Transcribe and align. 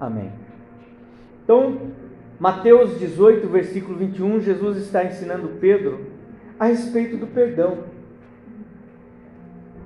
Amém. 0.00 0.32
Então, 1.44 1.92
Mateus 2.38 2.98
18, 2.98 3.46
versículo 3.48 3.98
21, 3.98 4.40
Jesus 4.40 4.78
está 4.78 5.04
ensinando 5.04 5.58
Pedro 5.60 6.06
a 6.58 6.64
respeito 6.64 7.18
do 7.18 7.26
perdão. 7.26 7.84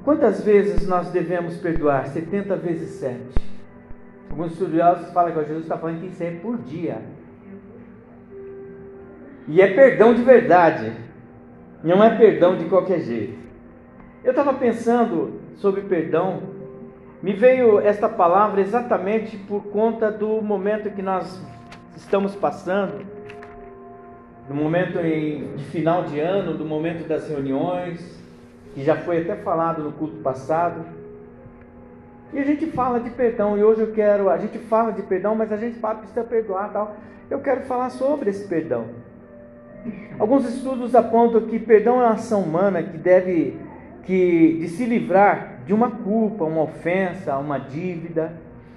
Quantas 0.05 0.45
vezes 0.45 0.87
nós 0.87 1.11
devemos 1.11 1.57
perdoar? 1.57 2.07
70 2.07 2.55
vezes 2.57 2.91
7. 2.91 3.19
Alguns 4.31 4.53
estudiosos 4.53 5.13
falam 5.13 5.33
que 5.33 5.41
Jesus 5.41 5.63
está 5.65 5.79
falando 5.79 6.01
que 6.01 6.07
isso 6.07 6.23
é 6.23 6.31
por 6.31 6.59
dia. 6.59 7.03
E 9.49 9.61
é 9.61 9.75
perdão 9.75 10.15
de 10.15 10.23
verdade. 10.23 10.93
Não 11.83 12.03
é 12.03 12.17
perdão 12.17 12.57
de 12.57 12.67
qualquer 12.67 13.01
jeito. 13.01 13.39
Eu 14.23 14.31
estava 14.31 14.55
pensando 14.55 15.41
sobre 15.57 15.83
perdão. 15.83 16.54
Me 17.25 17.33
veio 17.33 17.81
esta 17.81 18.07
palavra 18.07 18.61
exatamente 18.61 19.35
por 19.35 19.65
conta 19.69 20.13
do 20.13 20.43
momento 20.43 20.91
que 20.91 21.01
nós 21.01 21.41
estamos 21.97 22.35
passando, 22.35 23.03
do 24.47 24.55
momento 24.55 24.99
de 25.03 25.65
final 25.71 26.03
de 26.03 26.21
ano, 26.21 26.53
do 26.53 26.67
momento 26.67 27.09
das 27.09 27.27
reuniões, 27.27 28.23
que 28.75 28.85
já 28.85 28.97
foi 28.97 29.23
até 29.23 29.37
falado 29.37 29.83
no 29.83 29.93
culto 29.93 30.17
passado. 30.17 30.85
E 32.31 32.39
a 32.39 32.45
gente 32.45 32.67
fala 32.67 33.01
de 33.01 33.09
perdão, 33.09 33.57
e 33.57 33.65
hoje 33.65 33.81
eu 33.81 33.93
quero, 33.93 34.29
a 34.29 34.37
gente 34.37 34.59
fala 34.59 34.93
de 34.93 35.01
perdão, 35.01 35.35
mas 35.35 35.51
a 35.51 35.57
gente 35.57 35.79
fala 35.79 36.01
precisa 36.01 36.25
perdoar 36.25 36.75
tal. 36.75 36.95
Eu 37.31 37.41
quero 37.41 37.63
falar 37.63 37.89
sobre 37.89 38.29
esse 38.29 38.47
perdão. 38.47 38.85
Alguns 40.19 40.47
estudos 40.47 40.95
apontam 40.95 41.41
que 41.41 41.59
perdão 41.59 42.03
é 42.03 42.05
uma 42.05 42.13
ação 42.13 42.43
humana 42.43 42.83
que 42.83 42.99
deve 42.99 43.57
que 44.03 44.59
de 44.61 44.69
se 44.69 44.85
livrar 44.85 45.54
de 45.67 45.73
uma 45.73 45.91
culpa, 45.91 46.45
uma 46.45 46.63
ofensa, 46.63 47.37
uma 47.37 47.59
dívida. 47.59 48.33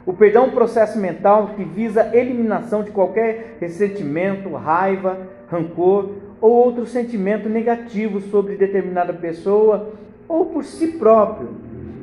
O 0.05 0.13
perdão 0.13 0.45
é 0.45 0.47
um 0.47 0.51
processo 0.51 0.97
mental 0.97 1.49
que 1.55 1.63
visa 1.63 2.01
a 2.01 2.15
eliminação 2.15 2.83
de 2.83 2.91
qualquer 2.91 3.57
ressentimento, 3.59 4.53
raiva, 4.53 5.17
rancor 5.49 6.11
ou 6.39 6.51
outro 6.51 6.85
sentimento 6.85 7.49
negativo 7.49 8.21
sobre 8.21 8.55
determinada 8.55 9.13
pessoa 9.13 9.91
ou 10.27 10.45
por 10.45 10.63
si 10.63 10.93
próprio. 10.93 11.49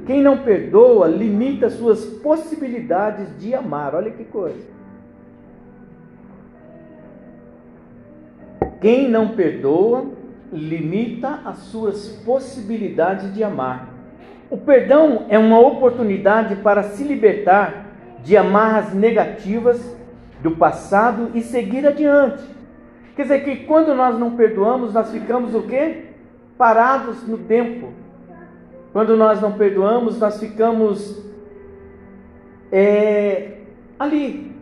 Quem 0.07 0.23
não 0.23 0.39
perdoa 0.39 1.09
limita 1.09 1.71
suas 1.71 2.05
possibilidades 2.05 3.39
de 3.39 3.55
amar. 3.55 3.95
Olha 3.95 4.11
que 4.11 4.25
coisa. 4.25 4.75
Quem 8.83 9.09
não 9.09 9.29
perdoa 9.29 10.05
limita 10.53 11.41
as 11.47 11.57
suas 11.59 12.09
possibilidades 12.25 13.33
de 13.33 13.43
amar. 13.43 13.94
O 14.51 14.57
perdão 14.57 15.27
é 15.29 15.39
uma 15.39 15.59
oportunidade 15.59 16.57
para 16.57 16.83
se 16.83 17.03
libertar 17.03 17.87
de 18.23 18.37
amarras 18.37 18.93
negativas 18.93 19.97
do 20.43 20.53
passado 20.53 21.31
e 21.35 21.41
seguir 21.41 21.87
adiante. 21.87 22.45
Quer 23.17 23.23
dizer 23.23 23.45
que 23.45 23.65
quando 23.65 23.95
nós 23.95 24.19
não 24.19 24.37
perdoamos, 24.37 24.93
nós 24.93 25.11
ficamos 25.11 25.55
o 25.55 25.63
quê? 25.63 26.07
Parados 26.59 27.27
no 27.27 27.39
tempo. 27.39 27.93
Quando 28.93 29.17
nós 29.17 29.41
não 29.41 29.53
perdoamos, 29.53 30.19
nós 30.19 30.39
ficamos 30.39 31.25
é, 32.71 33.59
ali, 33.99 34.53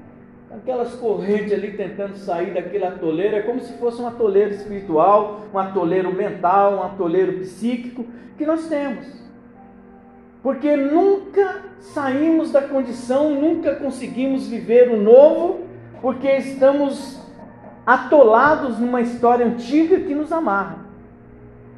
aquelas 0.51 0.95
correntes 0.95 1.53
ali 1.53 1.73
tentando 1.73 2.17
sair 2.17 2.53
daquele 2.53 2.85
atoleiro, 2.85 3.37
é 3.37 3.43
como 3.43 3.61
se 3.61 3.73
fosse 3.79 4.01
um 4.01 4.07
atoleiro 4.07 4.51
espiritual, 4.51 5.43
um 5.53 5.59
atoleiro 5.59 6.15
mental, 6.15 6.75
um 6.75 6.83
atoleiro 6.83 7.39
psíquico 7.41 8.05
que 8.37 8.45
nós 8.45 8.69
temos. 8.69 9.22
Porque 10.43 10.77
nunca 10.77 11.63
saímos 11.79 12.51
da 12.51 12.63
condição, 12.63 13.31
nunca 13.31 13.77
conseguimos 13.77 14.49
viver 14.49 14.91
o 14.91 15.01
novo, 15.01 15.61
porque 16.01 16.29
estamos 16.37 17.21
atolados 17.87 18.79
numa 18.79 19.01
história 19.01 19.47
antiga 19.47 20.01
que 20.01 20.15
nos 20.15 20.33
amarra. 20.33 20.79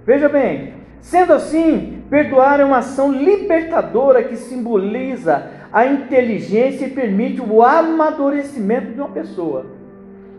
Veja 0.07 0.29
bem, 0.29 0.75
sendo 1.01 1.33
assim, 1.33 2.03
perdoar 2.09 2.61
é 2.61 2.65
uma 2.65 2.79
ação 2.79 3.13
libertadora 3.13 4.23
que 4.23 4.37
simboliza 4.37 5.51
a 5.73 5.87
inteligência 5.87 6.87
e 6.87 6.91
permite 6.91 7.41
o 7.41 7.63
amadurecimento 7.63 8.93
de 8.93 9.01
uma 9.01 9.09
pessoa. 9.09 9.67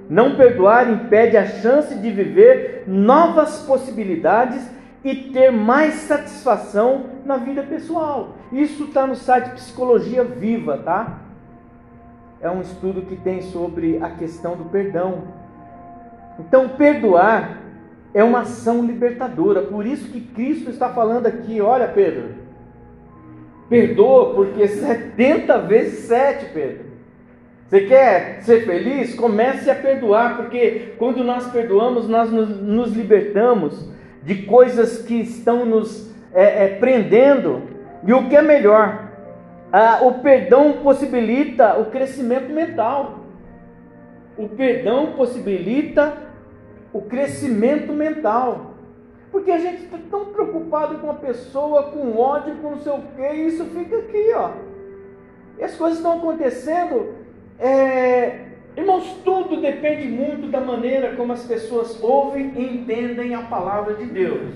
Não 0.09 0.35
perdoar 0.35 0.91
impede 0.91 1.35
a 1.35 1.45
chance 1.45 1.95
de 1.95 2.11
viver 2.11 2.83
novas 2.87 3.63
possibilidades 3.63 4.61
e 5.05 5.15
ter 5.15 5.51
mais 5.51 5.93
satisfação 5.93 7.05
na 7.23 7.37
vida 7.37 7.61
pessoal. 7.61 8.33
Isso 8.51 8.85
está 8.85 9.05
no 9.05 9.15
site 9.15 9.51
Psicologia 9.51 10.23
Viva, 10.23 10.79
tá? 10.79 11.19
É 12.41 12.49
um 12.49 12.59
estudo 12.59 13.03
que 13.03 13.15
tem 13.15 13.43
sobre 13.43 13.99
a 14.01 14.09
questão 14.09 14.57
do 14.57 14.65
perdão. 14.65 15.25
Então, 16.39 16.69
perdoar 16.69 17.61
é 18.15 18.23
uma 18.23 18.41
ação 18.41 18.83
libertadora. 18.83 19.61
Por 19.61 19.85
isso 19.85 20.11
que 20.11 20.19
Cristo 20.19 20.71
está 20.71 20.89
falando 20.89 21.27
aqui, 21.27 21.61
olha, 21.61 21.87
Pedro, 21.87 22.43
Perdoa, 23.69 24.33
porque 24.33 24.67
70 24.67 25.59
vezes 25.59 25.99
7, 26.05 26.51
Pedro. 26.51 26.85
Você 27.67 27.81
quer 27.81 28.41
ser 28.41 28.65
feliz? 28.65 29.13
Comece 29.13 29.69
a 29.69 29.75
perdoar, 29.75 30.37
porque 30.37 30.93
quando 30.97 31.23
nós 31.23 31.47
perdoamos, 31.51 32.07
nós 32.07 32.31
nos, 32.31 32.59
nos 32.59 32.91
libertamos 32.93 33.94
de 34.25 34.43
coisas 34.43 35.03
que 35.03 35.21
estão 35.21 35.65
nos 35.65 36.11
é, 36.33 36.65
é, 36.65 36.67
prendendo. 36.79 37.61
E 38.05 38.13
o 38.13 38.27
que 38.27 38.35
é 38.35 38.41
melhor, 38.41 39.09
ah, 39.71 39.99
o 40.01 40.15
perdão 40.15 40.73
possibilita 40.83 41.79
o 41.79 41.85
crescimento 41.85 42.51
mental. 42.51 43.19
O 44.37 44.49
perdão 44.49 45.13
possibilita 45.13 46.17
o 46.91 47.01
crescimento 47.01 47.93
mental. 47.93 48.71
Porque 49.31 49.51
a 49.51 49.59
gente 49.59 49.83
está 49.83 49.97
tão 50.09 50.25
preocupado 50.25 50.97
com 50.99 51.09
a 51.09 51.15
pessoa, 51.15 51.83
com 51.91 52.17
ódio, 52.17 52.55
com 52.55 52.71
não 52.71 52.79
sei 52.79 52.91
o 52.93 53.01
quê, 53.15 53.29
e 53.33 53.47
isso 53.47 53.65
fica 53.65 53.97
aqui, 53.97 54.31
ó. 54.33 54.51
E 55.59 55.63
as 55.63 55.75
coisas 55.75 55.97
estão 55.97 56.17
acontecendo. 56.17 57.13
É... 57.59 58.44
Irmãos, 58.75 59.21
tudo 59.23 59.61
depende 59.61 60.07
muito 60.07 60.49
da 60.49 60.59
maneira 60.59 61.15
como 61.15 61.33
as 61.33 61.43
pessoas 61.43 62.01
ouvem 62.03 62.51
e 62.55 62.75
entendem 62.75 63.33
a 63.33 63.43
palavra 63.43 63.93
de 63.93 64.05
Deus. 64.05 64.55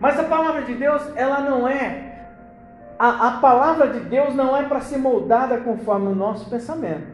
Mas 0.00 0.18
a 0.18 0.24
palavra 0.24 0.62
de 0.62 0.74
Deus, 0.74 1.02
ela 1.14 1.40
não 1.40 1.68
é. 1.68 2.28
A, 2.98 3.28
a 3.28 3.30
palavra 3.40 3.88
de 3.88 4.00
Deus 4.00 4.34
não 4.34 4.56
é 4.56 4.64
para 4.64 4.80
ser 4.80 4.98
moldada 4.98 5.58
conforme 5.58 6.08
o 6.08 6.14
nosso 6.14 6.50
pensamento. 6.50 7.06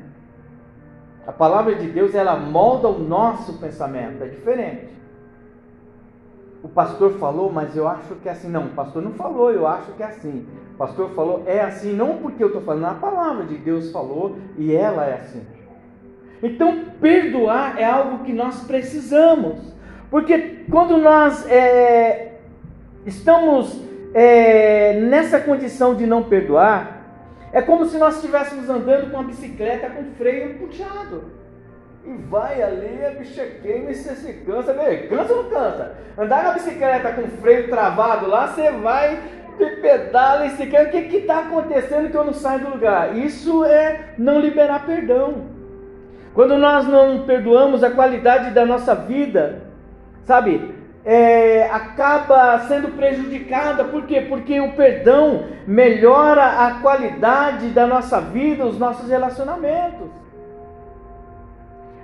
A 1.27 1.33
palavra 1.33 1.75
de 1.75 1.89
Deus, 1.89 2.15
ela 2.15 2.37
molda 2.37 2.89
o 2.89 2.99
nosso 2.99 3.59
pensamento, 3.59 4.25
é 4.25 4.29
diferente 4.29 4.99
o 6.63 6.69
pastor 6.69 7.13
falou, 7.13 7.53
mas 7.53 7.77
eu 7.77 7.87
acho 7.87 8.17
que 8.17 8.29
é 8.29 8.33
assim. 8.33 8.49
Não, 8.49 8.67
o 8.67 8.71
pastor 8.71 9.03
não 9.03 9.13
falou, 9.13 9.51
eu 9.51 9.67
acho 9.67 9.93
que 9.93 10.03
é 10.03 10.07
assim. 10.07 10.47
O 10.75 10.77
pastor 10.77 11.11
falou, 11.11 11.43
é 11.47 11.61
assim, 11.61 11.95
não 11.95 12.19
porque 12.19 12.43
eu 12.43 12.49
estou 12.49 12.63
falando, 12.63 12.87
a 12.87 12.95
palavra 12.95 13.45
de 13.45 13.57
Deus 13.57 13.91
falou 13.91 14.37
e 14.57 14.75
ela 14.75 15.05
é 15.05 15.15
assim. 15.15 15.47
Então, 16.43 16.85
perdoar 17.01 17.81
é 17.81 17.85
algo 17.85 18.25
que 18.25 18.33
nós 18.33 18.63
precisamos, 18.65 19.75
porque 20.11 20.65
quando 20.71 20.97
nós 20.97 21.45
é, 21.51 22.33
estamos 23.05 23.81
é, 24.15 25.01
nessa 25.01 25.41
condição 25.41 25.95
de 25.95 26.07
não 26.07 26.23
perdoar, 26.23 26.99
é 27.53 27.63
como 27.63 27.87
se 27.87 27.99
nós 27.99 28.17
estivéssemos 28.17 28.69
andando 28.69 29.11
com 29.11 29.17
uma 29.17 29.27
bicicleta 29.27 29.89
com 29.91 30.05
freio 30.17 30.59
puxado. 30.59 31.39
E 32.05 32.13
vai 32.29 32.63
ali, 32.63 33.05
a 33.05 33.11
bicha 33.11 33.45
queima 33.63 33.91
e 33.91 33.95
você 33.95 34.15
se 34.15 34.33
cansa. 34.45 34.73
Vê, 34.73 35.09
cansa 35.09 35.35
ou 35.35 35.43
não 35.43 35.51
cansa? 35.51 35.95
Andar 36.17 36.45
na 36.45 36.53
bicicleta 36.53 37.13
com 37.13 37.29
freio 37.41 37.69
travado 37.69 38.27
lá, 38.27 38.49
você 38.49 38.71
vai, 38.71 39.19
pedala 39.59 40.47
e 40.47 40.51
se 40.51 40.67
quer. 40.67 40.87
O 40.87 40.91
que 40.91 41.17
está 41.17 41.41
acontecendo 41.41 42.11
que 42.11 42.17
eu 42.17 42.25
não 42.25 42.33
saio 42.33 42.61
do 42.61 42.71
lugar? 42.71 43.17
Isso 43.17 43.65
é 43.65 44.15
não 44.17 44.41
liberar 44.41 44.87
perdão. 44.87 45.58
Quando 46.39 46.57
nós 46.57 46.87
não 46.87 47.25
perdoamos 47.25 47.83
a 47.83 47.91
qualidade 47.91 48.53
da 48.53 48.65
nossa 48.65 48.95
vida, 48.95 49.63
sabe? 50.23 50.73
É, 51.05 51.69
acaba 51.69 52.61
sendo 52.69 52.97
prejudicada, 52.97 53.83
por 53.83 54.07
quê? 54.07 54.21
Porque 54.21 54.61
o 54.61 54.71
perdão 54.75 55.47
melhora 55.67 56.45
a 56.45 56.75
qualidade 56.81 57.71
da 57.71 57.89
nossa 57.89 58.21
vida, 58.21 58.65
os 58.65 58.79
nossos 58.79 59.11
relacionamentos. 59.11 60.11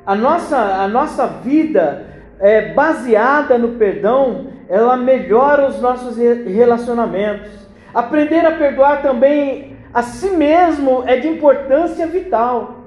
A 0.05 0.17
nossa, 0.17 0.59
a 0.59 0.89
nossa 0.89 1.29
vida 1.29 2.05
é, 2.41 2.73
baseada 2.73 3.57
no 3.57 3.79
perdão, 3.79 4.49
ela 4.69 4.97
melhora 4.97 5.69
os 5.69 5.81
nossos 5.81 6.17
relacionamentos. 6.17 7.53
Aprender 7.95 8.45
a 8.45 8.57
perdoar 8.57 9.01
também 9.01 9.77
a 9.95 10.03
si 10.03 10.31
mesmo 10.31 11.05
é 11.07 11.21
de 11.21 11.29
importância 11.29 12.05
vital. 12.09 12.84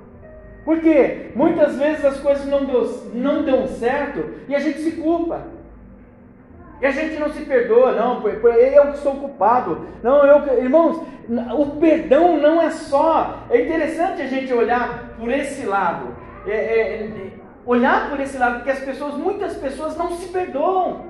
Porque 0.68 1.32
muitas 1.34 1.78
vezes 1.78 2.04
as 2.04 2.20
coisas 2.20 2.46
não 2.46 2.66
deu, 2.66 3.10
não 3.14 3.42
deu 3.42 3.66
certo 3.70 4.34
e 4.50 4.54
a 4.54 4.60
gente 4.60 4.80
se 4.80 4.92
culpa. 4.98 5.44
E 6.82 6.86
a 6.86 6.92
gente 6.92 7.18
não 7.18 7.32
se 7.32 7.46
perdoa, 7.46 7.94
não, 7.94 8.28
eu 8.28 8.92
que 8.92 8.98
sou 8.98 9.14
culpado. 9.14 9.88
Não, 10.04 10.26
eu, 10.26 10.62
irmãos, 10.62 11.02
o 11.58 11.78
perdão 11.80 12.36
não 12.36 12.62
é 12.62 12.70
só. 12.70 13.46
É 13.50 13.62
interessante 13.62 14.22
a 14.22 14.28
gente 14.28 14.54
olhar 14.54 15.16
por 15.18 15.32
esse 15.32 15.66
lado. 15.66 16.14
É, 16.46 16.52
é, 16.52 16.96
é, 16.96 17.32
olhar 17.66 18.10
por 18.10 18.20
esse 18.20 18.38
lado, 18.38 18.56
porque 18.56 18.72
as 18.72 18.80
pessoas, 18.80 19.14
muitas 19.14 19.56
pessoas 19.56 19.96
não 19.96 20.18
se 20.18 20.28
perdoam. 20.28 21.06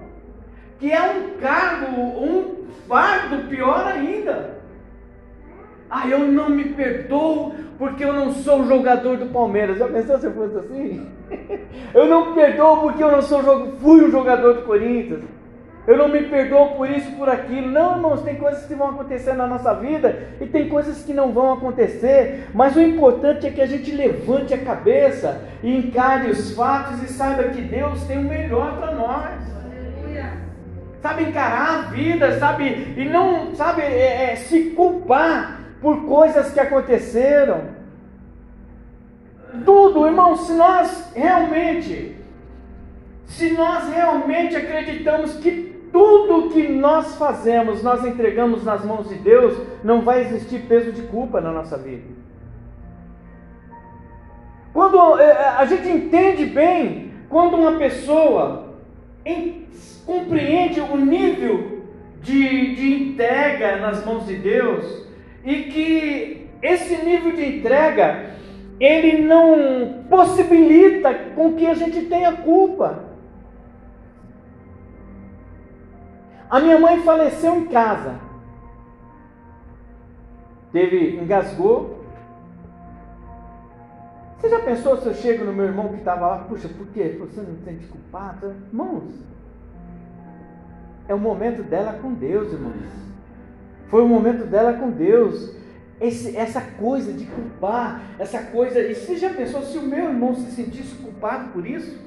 Que 0.77 0.91
é 0.91 1.01
um 1.01 1.39
cargo, 1.41 1.99
um 1.99 2.67
fardo 2.87 3.47
pior 3.49 3.87
ainda. 3.87 4.56
Ah, 5.89 6.07
eu 6.07 6.19
não 6.19 6.49
me 6.49 6.65
perdoo 6.65 7.53
porque 7.77 8.03
eu 8.03 8.11
não 8.11 8.33
sou 8.33 8.65
jogador 8.65 9.17
do 9.17 9.27
Palmeiras. 9.27 9.77
Já 9.77 9.87
pensou 9.87 10.17
se 10.19 10.25
eu 10.25 10.33
fosse 10.33 10.57
assim? 10.57 11.09
eu 11.93 12.07
não 12.07 12.29
me 12.29 12.35
perdoo 12.35 12.81
porque 12.81 13.03
eu 13.03 13.11
não 13.11 13.21
sou 13.21 13.41
fui 13.79 14.05
um 14.05 14.11
jogador 14.11 14.55
do 14.55 14.61
Corinthians. 14.63 15.23
Eu 15.87 15.97
não 15.97 16.09
me 16.09 16.23
perdoo 16.23 16.75
por 16.75 16.89
isso, 16.89 17.09
por 17.11 17.29
aquilo. 17.29 17.71
Não, 17.71 17.95
irmãos, 17.95 18.21
tem 18.21 18.35
coisas 18.35 18.65
que 18.65 18.75
vão 18.75 18.89
acontecer 18.89 19.33
na 19.33 19.47
nossa 19.47 19.73
vida 19.73 20.27
e 20.41 20.45
tem 20.45 20.67
coisas 20.67 21.01
que 21.03 21.13
não 21.13 21.31
vão 21.31 21.53
acontecer. 21.53 22.49
Mas 22.53 22.75
o 22.75 22.81
importante 22.81 23.47
é 23.47 23.51
que 23.51 23.61
a 23.61 23.65
gente 23.65 23.91
levante 23.91 24.53
a 24.53 24.57
cabeça 24.57 25.41
e 25.63 25.77
encare 25.77 26.29
os 26.29 26.53
fatos 26.53 27.01
e 27.03 27.07
saiba 27.07 27.43
que 27.45 27.61
Deus 27.61 28.03
tem 28.03 28.17
o 28.17 28.23
melhor 28.23 28.77
para 28.77 28.91
nós 28.91 29.57
sabe 31.01 31.23
encarar 31.23 31.69
a 31.69 31.81
vida, 31.83 32.37
sabe, 32.39 32.93
e 32.97 33.05
não, 33.05 33.55
sabe, 33.55 33.81
é, 33.81 34.31
é, 34.31 34.35
se 34.35 34.71
culpar 34.71 35.56
por 35.81 36.05
coisas 36.05 36.51
que 36.51 36.59
aconteceram. 36.59 37.77
Tudo, 39.65 40.05
irmão, 40.05 40.35
se 40.35 40.53
nós 40.53 41.11
realmente, 41.15 42.17
se 43.25 43.53
nós 43.53 43.87
realmente 43.89 44.55
acreditamos 44.55 45.35
que 45.37 45.75
tudo 45.91 46.49
que 46.49 46.67
nós 46.67 47.15
fazemos, 47.15 47.81
nós 47.81 48.05
entregamos 48.05 48.63
nas 48.63 48.83
mãos 48.83 49.07
de 49.09 49.15
Deus, 49.15 49.57
não 49.83 50.01
vai 50.01 50.21
existir 50.21 50.63
peso 50.67 50.91
de 50.91 51.03
culpa 51.03 51.39
na 51.39 51.51
nossa 51.51 51.77
vida. 51.77 52.17
Quando 54.73 55.19
é, 55.19 55.31
a 55.57 55.65
gente 55.65 55.87
entende 55.87 56.45
bem, 56.45 57.13
quando 57.29 57.55
uma 57.55 57.77
pessoa 57.77 58.67
compreende 60.05 60.79
o 60.79 60.95
nível 60.97 61.81
de, 62.21 62.75
de 62.75 62.93
entrega 62.93 63.77
nas 63.77 64.05
mãos 64.05 64.25
de 64.25 64.35
Deus 64.35 65.06
e 65.47 65.63
que 65.63 66.49
esse 66.61 67.05
nível 67.05 67.31
de 67.31 67.57
entrega 67.57 68.35
ele 68.77 69.25
não 69.25 70.03
possibilita 70.09 71.13
com 71.33 71.53
que 71.55 71.65
a 71.65 71.73
gente 71.73 72.01
tenha 72.01 72.33
culpa. 72.33 73.05
A 76.49 76.59
minha 76.59 76.77
mãe 76.77 77.01
faleceu 77.01 77.55
em 77.55 77.65
casa. 77.67 78.15
Teve, 80.73 81.15
engasgou. 81.15 82.03
Você 84.37 84.49
já 84.49 84.59
pensou 84.59 84.97
se 84.97 85.07
eu 85.07 85.13
chego 85.13 85.45
no 85.45 85.53
meu 85.53 85.65
irmão 85.65 85.89
que 85.89 85.95
estava 85.95 86.27
lá, 86.27 86.37
puxa, 86.39 86.67
por 86.67 86.87
quê? 86.87 87.15
Você 87.19 87.41
não 87.41 87.55
sente 87.63 87.87
culpado? 87.87 88.53
Irmãos, 88.67 89.13
é 91.07 91.15
o 91.15 91.19
momento 91.19 91.63
dela 91.63 91.93
com 91.93 92.13
Deus, 92.13 92.51
irmãos. 92.51 93.06
Foi 93.89 94.03
o 94.03 94.07
momento 94.07 94.45
dela 94.45 94.73
com 94.73 94.89
Deus. 94.89 95.55
Esse, 95.99 96.37
essa 96.37 96.61
coisa 96.61 97.11
de 97.11 97.25
culpar, 97.25 98.01
essa 98.19 98.39
coisa. 98.39 98.79
E 98.79 98.93
você 98.93 99.15
já 99.17 99.29
pensou 99.31 99.63
se 99.63 99.77
o 99.77 99.83
meu 99.83 100.05
irmão 100.05 100.35
se 100.35 100.51
sentisse 100.51 100.95
culpado 100.95 101.51
por 101.51 101.65
isso? 101.65 101.97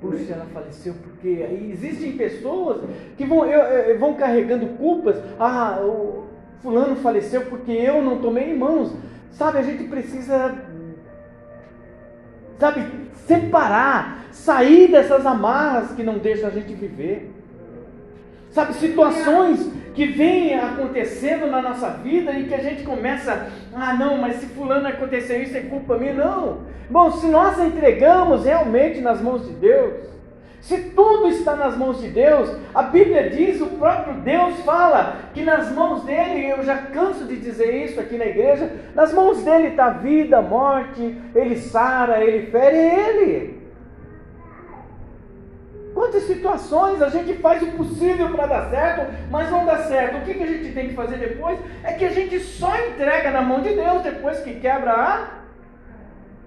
Puxa, 0.00 0.32
ela 0.32 0.46
faleceu 0.52 0.94
porque 1.02 1.46
existem 1.72 2.12
pessoas 2.12 2.82
que 3.16 3.24
vão, 3.24 3.46
eu, 3.46 3.60
eu, 3.60 3.98
vão 3.98 4.14
carregando 4.14 4.66
culpas. 4.76 5.16
Ah, 5.38 5.80
o 5.80 6.24
fulano 6.60 6.96
faleceu 6.96 7.42
porque 7.42 7.70
eu 7.70 8.02
não 8.02 8.18
tomei 8.18 8.52
em 8.52 8.58
mãos. 8.58 8.92
Sabe, 9.30 9.58
a 9.58 9.62
gente 9.62 9.84
precisa, 9.84 10.54
sabe, 12.58 12.84
separar, 13.26 14.26
sair 14.30 14.90
dessas 14.90 15.24
amarras 15.24 15.92
que 15.92 16.02
não 16.02 16.18
deixam 16.18 16.48
a 16.48 16.52
gente 16.52 16.74
viver. 16.74 17.32
Sabe, 18.50 18.74
situações 18.74 19.70
que 19.94 20.06
vêm 20.06 20.58
acontecendo 20.58 21.46
na 21.46 21.60
nossa 21.60 21.90
vida 21.90 22.32
e 22.32 22.44
que 22.44 22.54
a 22.54 22.62
gente 22.62 22.82
começa, 22.82 23.48
ah 23.74 23.94
não, 23.94 24.18
mas 24.18 24.36
se 24.36 24.46
fulano 24.46 24.88
aconteceu 24.88 25.42
isso 25.42 25.56
é 25.56 25.60
culpa 25.60 25.98
minha. 25.98 26.14
Não. 26.14 26.60
Bom, 26.88 27.10
se 27.12 27.26
nós 27.26 27.58
entregamos 27.58 28.44
realmente 28.44 29.00
nas 29.00 29.20
mãos 29.20 29.46
de 29.46 29.52
Deus, 29.54 30.12
se 30.60 30.78
tudo 30.90 31.26
está 31.26 31.56
nas 31.56 31.76
mãos 31.76 32.00
de 32.00 32.08
Deus, 32.08 32.56
a 32.72 32.82
Bíblia 32.82 33.28
diz, 33.30 33.60
o 33.60 33.66
próprio 33.66 34.14
Deus 34.20 34.60
fala 34.60 35.16
que 35.34 35.42
nas 35.42 35.72
mãos 35.72 36.04
dele, 36.04 36.46
eu 36.46 36.62
já 36.62 36.76
canso 36.76 37.24
de 37.24 37.36
dizer 37.36 37.84
isso 37.84 38.00
aqui 38.00 38.16
na 38.16 38.26
igreja, 38.26 38.70
nas 38.94 39.12
mãos 39.12 39.42
dele 39.42 39.68
está 39.68 39.90
vida, 39.90 40.40
morte, 40.40 41.18
ele 41.34 41.56
sara, 41.56 42.22
ele 42.22 42.46
fere, 42.46 42.76
é 42.76 43.08
ele. 43.08 43.61
Quantas 46.02 46.24
situações 46.24 47.00
a 47.00 47.08
gente 47.08 47.34
faz 47.34 47.62
o 47.62 47.66
possível 47.76 48.28
para 48.30 48.46
dar 48.46 48.70
certo, 48.70 49.14
mas 49.30 49.48
não 49.52 49.64
dá 49.64 49.84
certo. 49.84 50.16
O 50.16 50.22
que, 50.22 50.34
que 50.34 50.42
a 50.42 50.46
gente 50.48 50.72
tem 50.72 50.88
que 50.88 50.94
fazer 50.94 51.16
depois? 51.16 51.60
É 51.84 51.92
que 51.92 52.04
a 52.04 52.10
gente 52.10 52.40
só 52.40 52.76
entrega 52.88 53.30
na 53.30 53.40
mão 53.40 53.60
de 53.60 53.72
Deus 53.72 54.02
depois 54.02 54.40
que 54.40 54.54
quebra 54.54 54.90
a. 54.90 55.28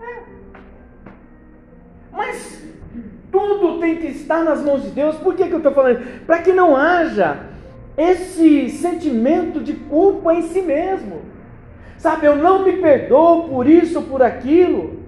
É. 0.04 0.24
Mas 2.12 2.68
tudo 3.32 3.80
tem 3.80 3.96
que 3.96 4.08
estar 4.08 4.44
nas 4.44 4.62
mãos 4.62 4.84
de 4.84 4.90
Deus. 4.90 5.16
Por 5.16 5.34
que, 5.36 5.48
que 5.48 5.54
eu 5.54 5.60
estou 5.60 5.72
falando? 5.72 6.26
Para 6.26 6.40
que 6.40 6.52
não 6.52 6.76
haja 6.76 7.38
esse 7.98 8.68
sentimento 8.68 9.62
de 9.62 9.74
culpa 9.74 10.34
em 10.34 10.42
si 10.42 10.62
mesmo. 10.62 11.22
Sabe, 11.98 12.26
eu 12.26 12.36
não 12.36 12.62
me 12.66 12.74
perdoo 12.74 13.48
por 13.48 13.66
isso, 13.68 14.02
por 14.02 14.22
aquilo. 14.22 15.00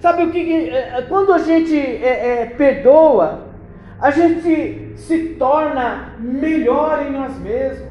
Sabe 0.00 0.24
o 0.24 0.32
que? 0.32 0.68
É, 0.68 0.98
é, 0.98 1.02
quando 1.02 1.32
a 1.32 1.38
gente 1.38 1.78
é, 1.78 2.40
é, 2.40 2.46
perdoa, 2.46 3.41
a 4.02 4.10
gente 4.10 4.94
se 4.96 5.36
torna 5.38 6.16
melhor 6.18 7.06
em 7.06 7.12
nós 7.12 7.38
mesmos. 7.38 7.86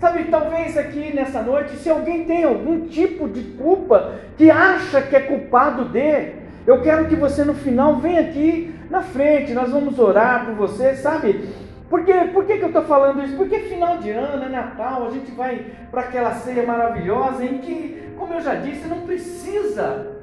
Sabe, 0.00 0.24
talvez 0.24 0.76
aqui 0.78 1.14
nessa 1.14 1.42
noite, 1.42 1.76
se 1.76 1.90
alguém 1.90 2.24
tem 2.24 2.44
algum 2.44 2.88
tipo 2.88 3.28
de 3.28 3.42
culpa 3.42 4.14
que 4.38 4.50
acha 4.50 5.02
que 5.02 5.14
é 5.14 5.20
culpado 5.20 5.84
de, 5.84 6.32
eu 6.66 6.80
quero 6.80 7.08
que 7.08 7.14
você 7.14 7.44
no 7.44 7.52
final 7.52 7.96
venha 7.96 8.22
aqui 8.22 8.74
na 8.88 9.02
frente, 9.02 9.52
nós 9.52 9.70
vamos 9.70 9.98
orar 9.98 10.46
por 10.46 10.54
você, 10.54 10.96
sabe? 10.96 11.46
Porque, 11.90 12.12
por 12.32 12.46
que, 12.46 12.56
que 12.56 12.64
eu 12.64 12.68
estou 12.68 12.84
falando 12.84 13.22
isso? 13.22 13.36
Porque 13.36 13.58
final 13.60 13.98
de 13.98 14.08
ano, 14.08 14.44
é 14.44 14.48
Natal, 14.48 15.06
a 15.06 15.10
gente 15.10 15.30
vai 15.32 15.66
para 15.90 16.00
aquela 16.00 16.32
ceia 16.36 16.66
maravilhosa 16.66 17.44
em 17.44 17.58
que, 17.58 18.02
como 18.16 18.32
eu 18.32 18.40
já 18.40 18.54
disse, 18.54 18.88
não 18.88 19.02
precisa 19.02 20.21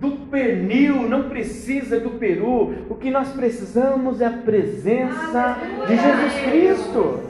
do 0.00 0.12
pernil, 0.30 1.02
não 1.02 1.28
precisa 1.28 2.00
do 2.00 2.12
peru. 2.12 2.74
O 2.88 2.94
que 2.94 3.10
nós 3.10 3.28
precisamos 3.28 4.20
é 4.20 4.26
a 4.26 4.30
presença 4.30 5.58
de 5.86 5.94
Jesus 5.94 6.34
Cristo. 6.48 7.20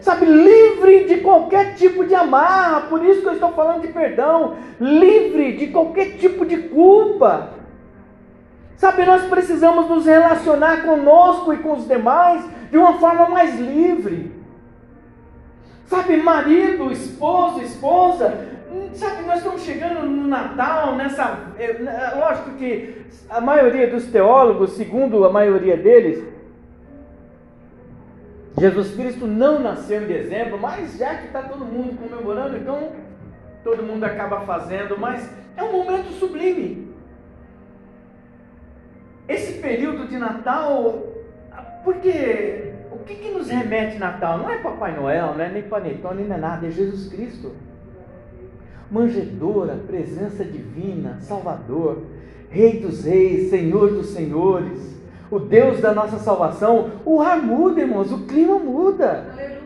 Sabe, 0.00 0.26
livre 0.26 1.04
de 1.04 1.20
qualquer 1.22 1.76
tipo 1.76 2.04
de 2.04 2.14
amarra, 2.14 2.82
por 2.88 3.02
isso 3.06 3.22
que 3.22 3.28
eu 3.28 3.34
estou 3.34 3.52
falando 3.52 3.82
de 3.82 3.88
perdão, 3.88 4.56
livre 4.78 5.56
de 5.56 5.68
qualquer 5.68 6.18
tipo 6.18 6.44
de 6.44 6.58
culpa. 6.68 7.54
Sabe, 8.76 9.06
nós 9.06 9.22
precisamos 9.26 9.88
nos 9.88 10.04
relacionar 10.04 10.82
conosco 10.82 11.54
e 11.54 11.58
com 11.58 11.74
os 11.74 11.86
demais 11.86 12.44
de 12.70 12.76
uma 12.76 12.98
forma 12.98 13.28
mais 13.28 13.58
livre. 13.58 14.32
Sabe, 15.86 16.16
marido, 16.16 16.90
esposo, 16.90 17.62
esposa, 17.62 18.53
Sabe, 18.94 19.22
nós 19.22 19.38
estamos 19.38 19.62
chegando 19.62 20.06
no 20.06 20.28
Natal, 20.28 20.94
nessa. 20.94 21.52
É, 21.58 21.64
é, 21.64 22.14
lógico 22.16 22.50
que 22.52 23.04
a 23.28 23.40
maioria 23.40 23.88
dos 23.90 24.06
teólogos, 24.06 24.72
segundo 24.72 25.24
a 25.24 25.30
maioria 25.30 25.76
deles, 25.76 26.24
Jesus 28.56 28.94
Cristo 28.94 29.26
não 29.26 29.58
nasceu 29.58 30.02
em 30.02 30.06
dezembro, 30.06 30.58
mas 30.58 30.96
já 30.96 31.16
que 31.16 31.26
está 31.26 31.42
todo 31.42 31.64
mundo 31.64 31.98
comemorando, 31.98 32.56
então 32.56 32.92
todo 33.64 33.82
mundo 33.82 34.04
acaba 34.04 34.42
fazendo, 34.42 34.96
mas 34.96 35.28
é 35.56 35.62
um 35.62 35.72
momento 35.72 36.12
sublime. 36.12 36.94
Esse 39.28 39.60
período 39.60 40.06
de 40.06 40.18
Natal, 40.18 41.02
porque 41.82 42.74
o 42.92 42.98
que, 42.98 43.16
que 43.16 43.30
nos 43.30 43.48
remete 43.48 43.98
Natal? 43.98 44.38
Não 44.38 44.50
é 44.50 44.58
Papai 44.58 44.94
Noel, 44.94 45.34
não 45.34 45.44
é 45.44 45.48
nem 45.48 45.62
Panetone, 45.62 46.22
nem 46.22 46.36
é 46.36 46.40
nada, 46.40 46.66
é 46.66 46.70
Jesus 46.70 47.08
Cristo 47.08 47.52
manjedora, 48.94 49.74
presença 49.88 50.44
divina, 50.44 51.18
Salvador, 51.20 52.04
Rei 52.48 52.78
dos 52.78 53.04
Reis, 53.04 53.50
Senhor 53.50 53.90
dos 53.90 54.10
Senhores, 54.10 54.94
o 55.28 55.40
Deus 55.40 55.80
da 55.80 55.92
nossa 55.92 56.18
salvação. 56.18 56.90
O 57.04 57.20
ar 57.20 57.42
muda, 57.42 57.80
irmãos, 57.80 58.12
o 58.12 58.24
clima 58.24 58.56
muda. 58.56 59.32
Aleluia. 59.32 59.64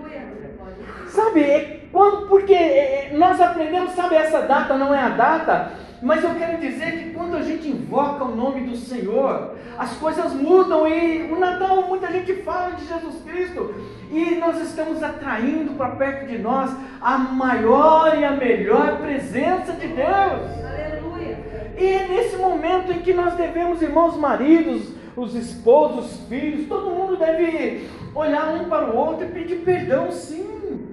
Sabe, 1.09 1.43
é 1.43 1.81
quando, 1.93 2.27
porque 2.29 2.55
é, 2.55 3.11
é, 3.13 3.17
nós 3.19 3.39
aprendemos, 3.39 3.93
sabe, 3.93 4.15
essa 4.15 4.41
data 4.43 4.77
não 4.79 4.95
é 4.95 5.01
a 5.01 5.11
data, 5.11 5.73
mas 6.01 6.23
eu 6.23 6.35
quero 6.35 6.59
dizer 6.59 6.93
que 6.93 7.11
quando 7.11 7.37
a 7.37 7.43
gente 7.43 7.69
invoca 7.69 8.25
o 8.25 8.35
nome 8.35 8.61
do 8.63 8.77
Senhor, 8.77 9.57
as 9.77 9.93
coisas 9.97 10.33
mudam 10.33 10.87
e 10.87 11.31
o 11.31 11.39
Natal 11.39 11.89
muita 11.89 12.11
gente 12.13 12.35
fala 12.43 12.73
de 12.73 12.87
Jesus 12.87 13.17
Cristo 13.27 13.75
e 14.11 14.37
nós 14.37 14.61
estamos 14.61 15.03
atraindo 15.03 15.73
para 15.75 15.97
perto 15.97 16.27
de 16.27 16.39
nós 16.39 16.71
a 17.01 17.19
maior 17.19 18.17
e 18.19 18.25
a 18.25 18.33
melhor 18.33 18.99
presença 18.99 19.73
de 19.73 19.89
Deus. 19.89 20.65
Aleluia. 20.65 21.39
E 21.77 21.85
é 21.85 22.09
nesse 22.09 22.37
momento 22.37 22.93
em 22.93 23.01
que 23.01 23.13
nós 23.13 23.35
devemos, 23.35 23.83
irmãos 23.83 24.17
maridos, 24.17 24.93
os 25.17 25.35
esposos, 25.35 26.13
os 26.13 26.29
filhos, 26.29 26.69
todo 26.69 26.91
mundo 26.91 27.17
deve 27.17 27.89
olhar 28.15 28.55
um 28.55 28.69
para 28.69 28.91
o 28.91 28.97
outro 28.97 29.27
e 29.27 29.31
pedir 29.31 29.57
perdão, 29.57 30.11
sim. 30.13 30.88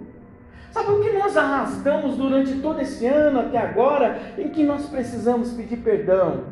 Sabe 0.75 0.91
o 0.91 1.00
que 1.01 1.13
nós 1.13 1.38
arrastamos 1.38 2.17
durante 2.17 2.60
todo 2.60 2.82
esse 2.82 3.08
ano 3.08 3.39
até 3.39 3.58
agora, 3.58 4.20
em 4.38 4.50
que 4.50 4.62
nós 4.62 4.86
precisamos 4.89 5.53
pedir 5.53 5.77
perdão? 5.77 6.44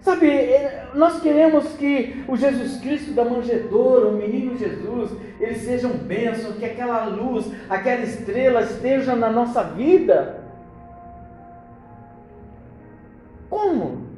Sabe, 0.00 0.28
é, 0.28 0.88
nós 0.92 1.20
queremos 1.20 1.68
que 1.74 2.24
o 2.26 2.36
Jesus 2.36 2.80
Cristo 2.80 3.12
da 3.12 3.24
manjedoura, 3.24 4.08
o 4.08 4.16
menino 4.16 4.58
Jesus, 4.58 5.12
ele 5.38 5.54
seja 5.54 5.86
um 5.86 5.98
bênção, 5.98 6.54
que 6.54 6.64
aquela 6.64 7.04
luz, 7.04 7.46
aquela 7.68 8.02
estrela 8.02 8.62
esteja 8.62 9.14
na 9.14 9.30
nossa 9.30 9.62
vida. 9.62 10.42
Como? 13.48 14.08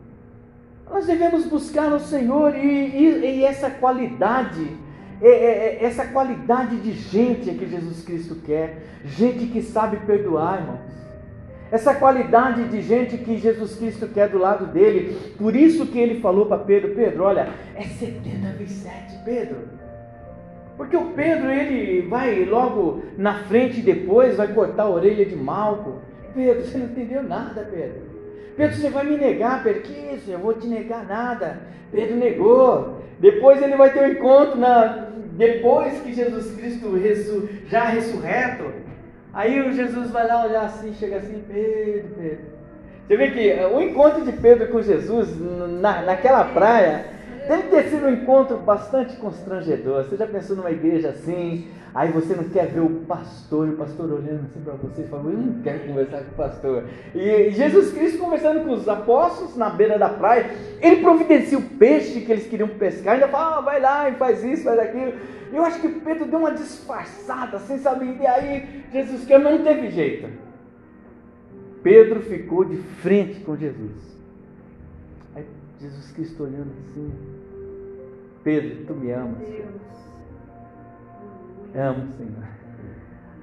Nós 0.91 1.05
devemos 1.05 1.45
buscar 1.45 1.93
o 1.93 2.01
Senhor 2.01 2.57
e, 2.57 2.67
e, 2.67 3.41
e 3.41 3.45
essa 3.45 3.69
qualidade 3.69 4.81
é, 5.23 5.29
é, 5.29 5.79
é, 5.81 5.85
essa 5.85 6.05
qualidade 6.07 6.77
de 6.79 6.93
gente 6.93 7.53
que 7.53 7.67
Jesus 7.67 8.03
Cristo 8.05 8.35
quer, 8.45 8.83
gente 9.05 9.47
que 9.47 9.63
sabe 9.63 9.99
perdoar, 9.99 10.61
irmãos. 10.61 10.81
Essa 11.71 11.95
qualidade 11.95 12.69
de 12.69 12.83
gente 12.83 13.17
que 13.17 13.39
Jesus 13.39 13.77
Cristo 13.77 14.09
quer 14.09 14.29
do 14.29 14.37
lado 14.37 14.67
dele. 14.67 15.17
Por 15.39 15.55
isso 15.55 15.87
que 15.87 15.99
ele 15.99 16.21
falou 16.21 16.47
para 16.47 16.59
Pedro: 16.59 16.95
Pedro, 16.95 17.23
olha, 17.23 17.49
é 17.75 17.83
70 17.83 18.49
vezes 18.59 18.79
7, 18.79 19.25
Pedro. 19.25 19.57
Porque 20.77 20.97
o 20.97 21.13
Pedro, 21.13 21.51
ele 21.51 22.09
vai 22.09 22.45
logo 22.45 23.03
na 23.17 23.45
frente 23.45 23.79
e 23.79 23.83
depois 23.83 24.37
vai 24.37 24.49
cortar 24.53 24.83
a 24.83 24.91
orelha 24.91 25.25
de 25.25 25.37
Malco. 25.37 26.01
Pedro, 26.35 26.65
você 26.65 26.79
não 26.79 26.87
entendeu 26.87 27.23
nada, 27.23 27.63
Pedro. 27.71 28.12
Pedro, 28.57 28.77
você 28.77 28.91
vai 28.91 29.05
me 29.05 29.17
negar, 29.17 29.63
Pedro? 29.63 29.83
Que 29.83 30.15
isso? 30.15 30.31
Eu 30.31 30.39
vou 30.39 30.55
te 30.55 30.67
negar 30.67 31.07
nada. 31.07 31.61
Pedro 31.91 32.17
negou. 32.17 33.03
Depois 33.19 33.63
ele 33.63 33.77
vai 33.77 33.93
ter 33.93 34.03
um 34.03 34.13
encontro 34.13 34.59
na, 34.59 35.09
depois 35.33 36.01
que 36.01 36.13
Jesus 36.13 36.55
Cristo 36.57 36.95
ressu, 36.95 37.49
já 37.67 37.85
ressurreto, 37.85 38.65
aí 39.33 39.61
o 39.61 39.73
Jesus 39.73 40.11
vai 40.11 40.27
lá 40.27 40.45
olhar 40.45 40.65
assim, 40.65 40.93
chega 40.95 41.17
assim, 41.17 41.43
Pedro, 41.49 42.15
Pedro. 42.17 42.53
Você 43.07 43.17
vê 43.17 43.31
que 43.31 43.65
o 43.75 43.81
encontro 43.81 44.25
de 44.25 44.33
Pedro 44.33 44.69
com 44.69 44.83
Jesus 44.83 45.29
na, 45.81 46.03
naquela 46.03 46.45
praia 46.45 47.07
deve 47.49 47.65
ter 47.65 47.85
sido 47.85 48.07
um 48.07 48.13
encontro 48.13 48.59
bastante 48.59 49.17
constrangedor. 49.17 50.05
Você 50.05 50.17
já 50.17 50.27
pensou 50.27 50.57
numa 50.57 50.71
igreja 50.71 51.09
assim? 51.09 51.67
Aí 51.95 52.11
você 52.11 52.35
não 52.35 52.45
quer 52.45 52.69
ver 52.69 52.81
o 52.81 52.89
pastor, 53.07 53.69
o 53.69 53.77
pastor 53.77 54.11
olhando 54.11 54.47
assim 54.47 54.61
para 54.61 54.73
você 54.75 55.03
e 55.03 55.09
falando, 55.09 55.33
eu 55.33 55.39
não 55.39 55.63
quero 55.63 55.87
conversar 55.87 56.23
com 56.23 56.31
o 56.31 56.35
pastor. 56.35 56.85
E 57.15 57.51
Jesus 57.51 57.93
Cristo 57.93 58.19
conversando 58.19 58.65
com 58.65 58.73
os 58.73 58.89
apóstolos 58.89 59.57
na 59.57 59.69
beira 59.69 59.99
da 59.99 60.09
praia, 60.09 60.51
ele 60.81 61.03
providencia 61.03 61.59
o 61.59 61.63
peixe 61.63 62.23
que 62.23 62.33
eles 62.33 62.47
queriam 62.47 62.69
pescar, 62.69 63.15
ainda 63.15 63.29
fala, 63.29 63.59
ah, 63.59 63.61
vai 63.61 63.79
lá 63.79 64.09
e 64.09 64.15
faz 64.15 64.43
isso, 64.43 64.65
faz 64.65 64.79
aquilo. 64.79 65.13
Eu 65.53 65.63
acho 65.65 65.81
que 65.83 65.89
Pedro 65.89 66.25
deu 66.25 66.39
uma 66.39 66.53
disfarçada, 66.53 67.59
sem 67.59 67.77
saber, 67.77 68.17
e 68.19 68.27
aí 68.27 68.85
Jesus 68.91 69.27
Cristo 69.27 69.43
não 69.43 69.63
teve 69.63 69.91
jeito. 69.91 70.29
Pedro 71.83 72.21
ficou 72.23 72.65
de 72.65 72.77
frente 72.77 73.41
com 73.41 73.55
Jesus. 73.55 74.17
Aí 75.35 75.45
Jesus 75.79 76.11
Cristo 76.13 76.45
olhando 76.45 76.71
assim, 76.81 77.13
Pedro, 78.43 78.87
tu 78.87 78.95
me 78.95 79.11
amas. 79.13 79.37
Amo, 81.75 82.07
Senhor. 82.13 82.45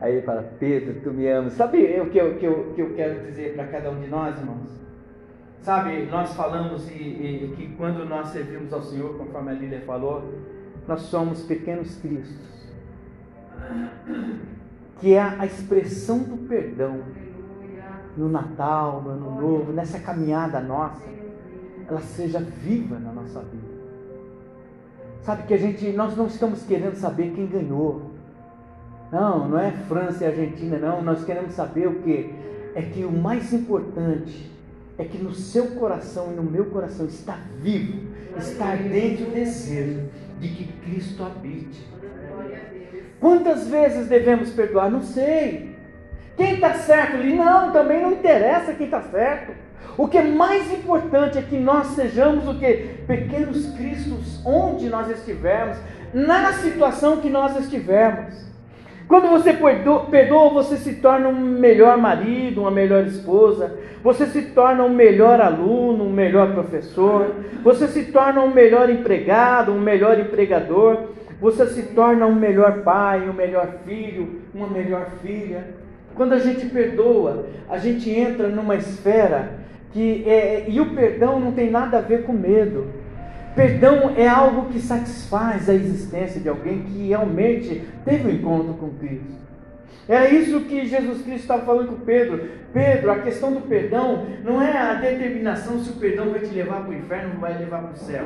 Aí 0.01 0.13
ele 0.13 0.21
fala, 0.21 0.43
Pedro, 0.59 1.01
tu 1.01 1.11
me 1.11 1.27
amas. 1.27 1.53
Sabe 1.53 1.99
o 1.99 2.09
que 2.09 2.17
eu, 2.17 2.37
que 2.37 2.45
eu, 2.45 2.73
que 2.73 2.81
eu 2.81 2.93
quero 2.95 3.25
dizer 3.25 3.53
para 3.55 3.67
cada 3.67 3.91
um 3.91 3.99
de 3.99 4.07
nós, 4.07 4.37
irmãos? 4.39 4.79
Sabe, 5.61 6.05
nós 6.05 6.33
falamos 6.35 6.89
e, 6.89 6.93
e, 6.93 7.53
que 7.55 7.75
quando 7.75 8.05
nós 8.05 8.29
servimos 8.29 8.71
ao 8.71 8.81
Senhor, 8.81 9.17
conforme 9.17 9.51
a 9.51 9.53
Lília 9.53 9.81
falou, 9.81 10.23
nós 10.87 11.01
somos 11.01 11.43
pequenos 11.43 11.97
cristos. 11.97 12.69
Que 14.99 15.13
é 15.13 15.21
a 15.21 15.45
expressão 15.45 16.19
do 16.19 16.47
perdão 16.47 17.01
no 18.15 18.29
Natal, 18.29 19.01
no 19.01 19.09
Ano 19.11 19.41
Novo, 19.41 19.71
nessa 19.71 19.99
caminhada 19.99 20.59
nossa, 20.59 21.07
ela 21.87 22.01
seja 22.01 22.39
viva 22.39 22.97
na 22.97 23.11
nossa 23.11 23.41
vida. 23.41 23.79
Sabe 25.21 25.43
que 25.43 25.53
a 25.53 25.57
gente, 25.57 25.91
nós 25.91 26.15
não 26.15 26.27
estamos 26.27 26.63
querendo 26.65 26.95
saber 26.95 27.33
quem 27.33 27.45
ganhou. 27.47 28.08
Não, 29.11 29.49
não 29.49 29.59
é 29.59 29.71
França 29.87 30.23
e 30.23 30.27
Argentina, 30.27 30.77
não. 30.77 31.01
Nós 31.01 31.23
queremos 31.23 31.53
saber 31.53 31.87
o 31.87 31.95
que? 32.01 32.33
É 32.75 32.81
que 32.81 33.03
o 33.03 33.11
mais 33.11 33.51
importante 33.51 34.51
é 34.97 35.03
que 35.03 35.17
no 35.17 35.33
seu 35.33 35.67
coração 35.71 36.31
e 36.31 36.35
no 36.35 36.43
meu 36.43 36.65
coração 36.65 37.05
está 37.05 37.37
vivo, 37.61 38.07
está 38.37 38.75
dentro 38.75 39.27
o 39.27 39.31
desejo 39.31 40.01
de 40.39 40.49
que 40.49 40.65
Cristo 40.83 41.23
habite. 41.23 41.87
Quantas 43.19 43.67
vezes 43.67 44.07
devemos 44.07 44.51
perdoar? 44.51 44.91
Não 44.91 45.01
sei. 45.01 45.75
Quem 46.37 46.55
está 46.55 46.73
certo 46.73 47.15
ali? 47.15 47.35
Não, 47.35 47.71
também 47.71 48.01
não 48.01 48.13
interessa 48.13 48.73
quem 48.73 48.85
está 48.85 49.01
certo. 49.01 49.53
O 49.97 50.07
que 50.07 50.17
é 50.17 50.23
mais 50.23 50.71
importante 50.71 51.37
é 51.37 51.41
que 51.41 51.57
nós 51.57 51.87
sejamos 51.87 52.47
o 52.47 52.57
que? 52.57 53.01
Pequenos 53.05 53.67
cristos 53.73 54.39
onde 54.45 54.87
nós 54.89 55.09
estivermos, 55.09 55.77
na 56.13 56.53
situação 56.53 57.17
que 57.17 57.29
nós 57.29 57.57
estivermos. 57.57 58.48
Quando 59.09 59.27
você 59.27 59.53
perdoa, 59.53 60.49
você 60.51 60.77
se 60.77 60.93
torna 60.97 61.29
um 61.29 61.33
melhor 61.33 61.97
marido, 61.97 62.61
uma 62.61 62.69
melhor 62.69 63.07
esposa, 63.07 63.75
você 64.03 64.27
se 64.27 64.43
torna 64.43 64.83
um 64.83 64.93
melhor 64.93 65.41
aluno, 65.41 66.03
um 66.03 66.13
melhor 66.13 66.53
professor, 66.53 67.33
você 67.63 67.87
se 67.87 68.11
torna 68.11 68.39
um 68.39 68.53
melhor 68.53 68.87
empregado, 68.87 69.71
um 69.71 69.79
melhor 69.79 70.19
empregador, 70.19 71.05
você 71.41 71.65
se 71.65 71.87
torna 71.95 72.27
um 72.27 72.35
melhor 72.35 72.83
pai, 72.83 73.27
um 73.27 73.33
melhor 73.33 73.79
filho, 73.83 74.41
uma 74.53 74.67
melhor 74.67 75.07
filha. 75.23 75.63
Quando 76.13 76.33
a 76.33 76.39
gente 76.39 76.67
perdoa, 76.67 77.47
a 77.67 77.79
gente 77.79 78.11
entra 78.11 78.47
numa 78.47 78.75
esfera 78.75 79.53
que 79.91 80.23
é, 80.27 80.65
e 80.67 80.79
o 80.79 80.93
perdão 80.93 81.39
não 81.39 81.51
tem 81.51 81.71
nada 81.71 81.97
a 81.97 82.01
ver 82.01 82.25
com 82.25 82.31
medo. 82.31 82.85
Perdão 83.55 84.13
é 84.15 84.27
algo 84.27 84.69
que 84.71 84.79
satisfaz 84.79 85.69
a 85.69 85.73
existência 85.73 86.39
de 86.39 86.47
alguém 86.47 86.83
que 86.83 87.07
realmente 87.07 87.83
teve 88.05 88.27
um 88.27 88.31
encontro 88.31 88.73
com 88.75 88.89
Cristo. 88.97 89.39
Era 90.07 90.27
isso 90.29 90.61
que 90.61 90.87
Jesus 90.87 91.21
Cristo 91.21 91.41
estava 91.41 91.63
falando 91.63 91.89
com 91.89 92.05
Pedro. 92.05 92.49
Pedro, 92.73 93.11
a 93.11 93.19
questão 93.19 93.53
do 93.53 93.61
perdão 93.61 94.25
não 94.43 94.59
é 94.59 94.75
a 94.75 94.95
determinação 94.95 95.79
se 95.79 95.91
o 95.91 95.93
perdão 95.93 96.31
vai 96.31 96.39
te 96.39 96.53
levar 96.53 96.81
para 96.81 96.89
o 96.89 96.95
inferno 96.95 97.33
ou 97.35 97.39
vai 97.39 97.57
levar 97.57 97.83
para 97.83 97.93
o 97.93 97.97
céu. 97.97 98.25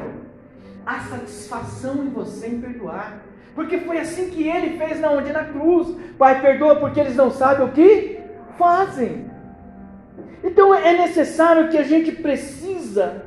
A 0.85 0.99
satisfação 1.01 2.05
em 2.05 2.09
você 2.09 2.47
em 2.47 2.61
perdoar. 2.61 3.21
Porque 3.53 3.79
foi 3.79 3.99
assim 3.99 4.29
que 4.29 4.47
ele 4.47 4.77
fez 4.77 4.99
na 4.99 5.11
onde? 5.11 5.31
Na 5.31 5.43
cruz. 5.43 5.95
Pai, 6.17 6.41
perdoa 6.41 6.77
porque 6.77 6.99
eles 6.99 7.15
não 7.15 7.29
sabem 7.29 7.65
o 7.65 7.71
que 7.71 8.19
fazem. 8.57 9.25
Então 10.43 10.73
é 10.73 10.93
necessário 10.93 11.69
que 11.69 11.77
a 11.77 11.83
gente 11.83 12.11
precisa 12.13 13.25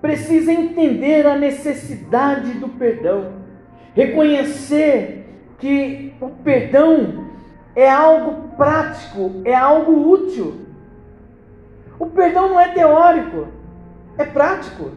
precisa 0.00 0.52
entender 0.52 1.26
a 1.26 1.36
necessidade 1.36 2.52
do 2.52 2.68
perdão, 2.68 3.32
reconhecer 3.94 5.26
que 5.58 6.14
o 6.20 6.28
perdão 6.28 7.26
é 7.74 7.90
algo 7.90 8.56
prático, 8.56 9.42
é 9.44 9.54
algo 9.54 10.10
útil. 10.10 10.66
O 11.98 12.06
perdão 12.06 12.50
não 12.50 12.60
é 12.60 12.68
teórico, 12.68 13.48
é 14.16 14.24
prático. 14.24 14.92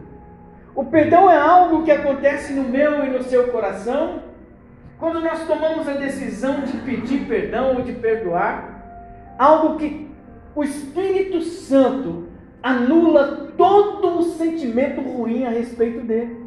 O 0.74 0.84
perdão 0.84 1.30
é 1.30 1.36
algo 1.36 1.82
que 1.82 1.90
acontece 1.90 2.52
no 2.52 2.64
meu 2.64 3.04
e 3.04 3.10
no 3.10 3.22
seu 3.22 3.48
coração 3.48 4.22
quando 5.02 5.20
nós 5.20 5.44
tomamos 5.48 5.88
a 5.88 5.94
decisão 5.94 6.60
de 6.60 6.76
pedir 6.76 7.26
perdão 7.26 7.74
ou 7.74 7.82
de 7.82 7.92
perdoar, 7.92 9.34
algo 9.36 9.76
que 9.76 10.08
o 10.54 10.62
Espírito 10.62 11.40
Santo 11.40 12.28
anula 12.62 13.52
todo 13.56 14.18
o 14.18 14.22
sentimento 14.22 15.00
ruim 15.00 15.44
a 15.44 15.50
respeito 15.50 16.06
dele. 16.06 16.40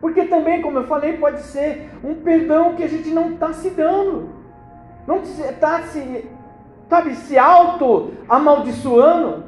Porque 0.00 0.24
também, 0.24 0.60
como 0.60 0.78
eu 0.78 0.86
falei, 0.86 1.14
pode 1.14 1.40
ser 1.40 1.88
um 2.04 2.16
perdão 2.16 2.74
que 2.74 2.82
a 2.82 2.88
gente 2.88 3.08
não 3.08 3.32
está 3.32 3.54
se 3.54 3.70
dando, 3.70 4.28
não 5.06 5.22
está 5.22 5.80
se, 5.82 6.26
sabe, 6.90 7.14
se 7.14 7.38
auto-amaldiçoando. 7.38 9.44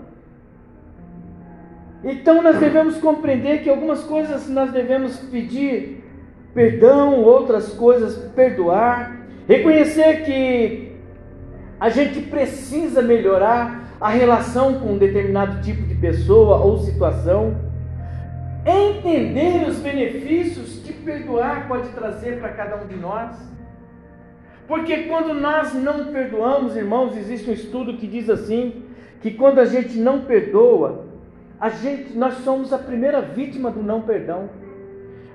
Então 2.03 2.43
nós 2.43 2.59
devemos 2.59 2.97
compreender 2.99 3.63
que 3.63 3.69
algumas 3.69 4.03
coisas 4.05 4.49
nós 4.49 4.73
devemos 4.73 5.19
pedir 5.19 6.03
perdão, 6.55 7.23
outras 7.23 7.75
coisas 7.75 8.17
perdoar. 8.33 9.27
Reconhecer 9.47 10.25
que 10.25 10.97
a 11.79 11.91
gente 11.91 12.23
precisa 12.23 13.03
melhorar 13.03 13.86
a 14.01 14.11
relação 14.11 14.75
com 14.81 14.93
um 14.93 14.99
determinado 14.99 15.63
tipo 15.63 15.83
de 15.83 15.95
pessoa 15.95 16.59
ou 16.59 16.79
situação. 16.79 17.57
Entender 18.65 19.67
os 19.69 19.79
benefícios 19.79 20.81
que 20.85 20.93
perdoar 20.93 21.69
pode 21.69 21.89
trazer 21.91 22.41
para 22.41 22.51
cada 22.51 22.77
um 22.83 22.87
de 22.87 22.97
nós. 22.97 23.37
Porque 24.67 25.05
quando 25.05 25.33
nós 25.33 25.73
não 25.75 26.07
perdoamos, 26.07 26.77
irmãos, 26.77 27.17
existe 27.17 27.49
um 27.49 27.53
estudo 27.53 27.97
que 27.97 28.07
diz 28.07 28.29
assim: 28.29 28.83
que 29.21 29.31
quando 29.33 29.61
a 29.61 29.65
gente 29.65 29.99
não 29.99 30.21
perdoa, 30.23 31.07
a 31.61 31.69
gente, 31.69 32.17
nós 32.17 32.35
somos 32.39 32.73
a 32.73 32.79
primeira 32.79 33.21
vítima 33.21 33.71
do 33.71 33.83
não 33.83 34.03
perdão. 34.03 34.51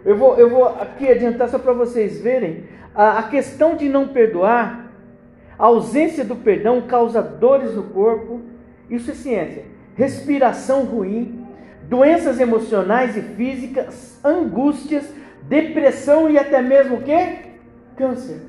Eu 0.03 0.17
vou, 0.17 0.37
eu 0.37 0.49
vou 0.49 0.65
aqui 0.65 1.07
adiantar 1.07 1.49
só 1.49 1.59
para 1.59 1.73
vocês 1.73 2.21
verem. 2.21 2.65
A, 2.93 3.19
a 3.19 3.23
questão 3.23 3.75
de 3.75 3.87
não 3.87 4.07
perdoar, 4.07 4.80
a 5.61 5.65
ausência 5.65 6.25
do 6.25 6.35
perdão 6.35 6.81
causa 6.81 7.21
dores 7.21 7.75
no 7.75 7.83
corpo. 7.83 8.41
Isso 8.89 9.11
é 9.11 9.13
ciência. 9.13 9.65
Respiração 9.93 10.85
ruim, 10.85 11.45
doenças 11.87 12.39
emocionais 12.39 13.15
e 13.15 13.21
físicas, 13.21 14.19
angústias, 14.25 15.07
depressão 15.43 16.27
e 16.27 16.39
até 16.39 16.63
mesmo 16.63 16.95
o 16.95 17.01
quê? 17.03 17.37
Câncer. 17.95 18.41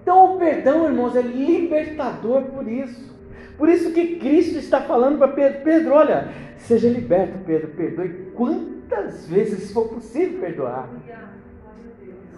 Então 0.00 0.36
o 0.36 0.38
perdão, 0.38 0.86
irmãos, 0.86 1.14
é 1.14 1.20
libertador 1.20 2.44
por 2.44 2.66
isso. 2.66 3.14
Por 3.58 3.68
isso 3.68 3.92
que 3.92 4.16
Cristo 4.16 4.56
está 4.58 4.80
falando 4.80 5.18
para 5.18 5.28
Pedro, 5.28 5.60
Pedro, 5.62 5.92
olha, 5.92 6.28
seja 6.56 6.88
liberto, 6.88 7.36
Pedro, 7.44 7.68
perdoe 7.68 8.30
quantas 8.34 9.26
vezes 9.28 9.70
for 9.72 9.90
possível 9.90 10.40
perdoar. 10.40 10.88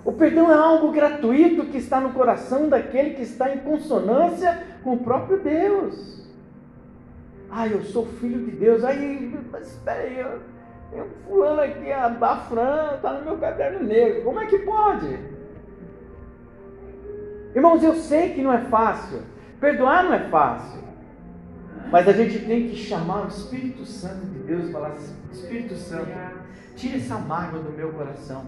O 0.05 0.13
perdão 0.13 0.51
é 0.51 0.55
algo 0.55 0.93
gratuito 0.93 1.67
que 1.67 1.79
está 1.79 2.01
no 2.01 2.13
coração 2.13 2.69
daquele 2.69 3.11
que 3.11 3.23
está 3.23 3.55
em 3.55 3.59
consonância 3.59 4.63
com 4.83 4.95
o 4.95 4.99
próprio 4.99 5.41
Deus. 5.41 6.27
Ah, 7.51 7.67
eu 7.67 7.83
sou 7.83 8.07
filho 8.07 8.45
de 8.45 8.53
Deus. 8.53 8.85
Aí, 8.85 9.39
mas 9.51 9.69
espera 9.69 10.01
aí, 10.01 10.19
eu, 10.19 11.03
um 11.03 11.09
fulano 11.27 11.61
aqui, 11.61 11.93
a 11.93 12.09
Bafran, 12.09 12.95
está 12.97 13.13
no 13.13 13.25
meu 13.25 13.39
caderno 13.39 13.87
negro. 13.87 14.23
Como 14.23 14.41
é 14.41 14.47
que 14.47 14.59
pode? 14.59 15.19
Irmãos, 17.55 17.83
eu 17.83 17.95
sei 17.95 18.35
que 18.35 18.43
não 18.43 18.53
é 18.53 18.61
fácil. 18.63 19.23
Perdoar 19.61 20.05
não 20.05 20.15
é 20.15 20.29
fácil. 20.29 20.79
Mas 21.91 22.07
a 22.07 22.13
gente 22.13 22.45
tem 22.45 22.69
que 22.69 22.77
chamar 22.77 23.25
o 23.25 23.29
Espírito 23.29 23.85
Santo 23.85 24.27
de 24.27 24.39
Deus 24.41 24.69
e 24.69 24.73
falar 24.73 24.95
Espírito 25.33 25.75
Santo, 25.75 26.11
tira 26.77 26.97
essa 26.97 27.17
mágoa 27.19 27.61
do 27.61 27.73
meu 27.73 27.93
coração. 27.93 28.45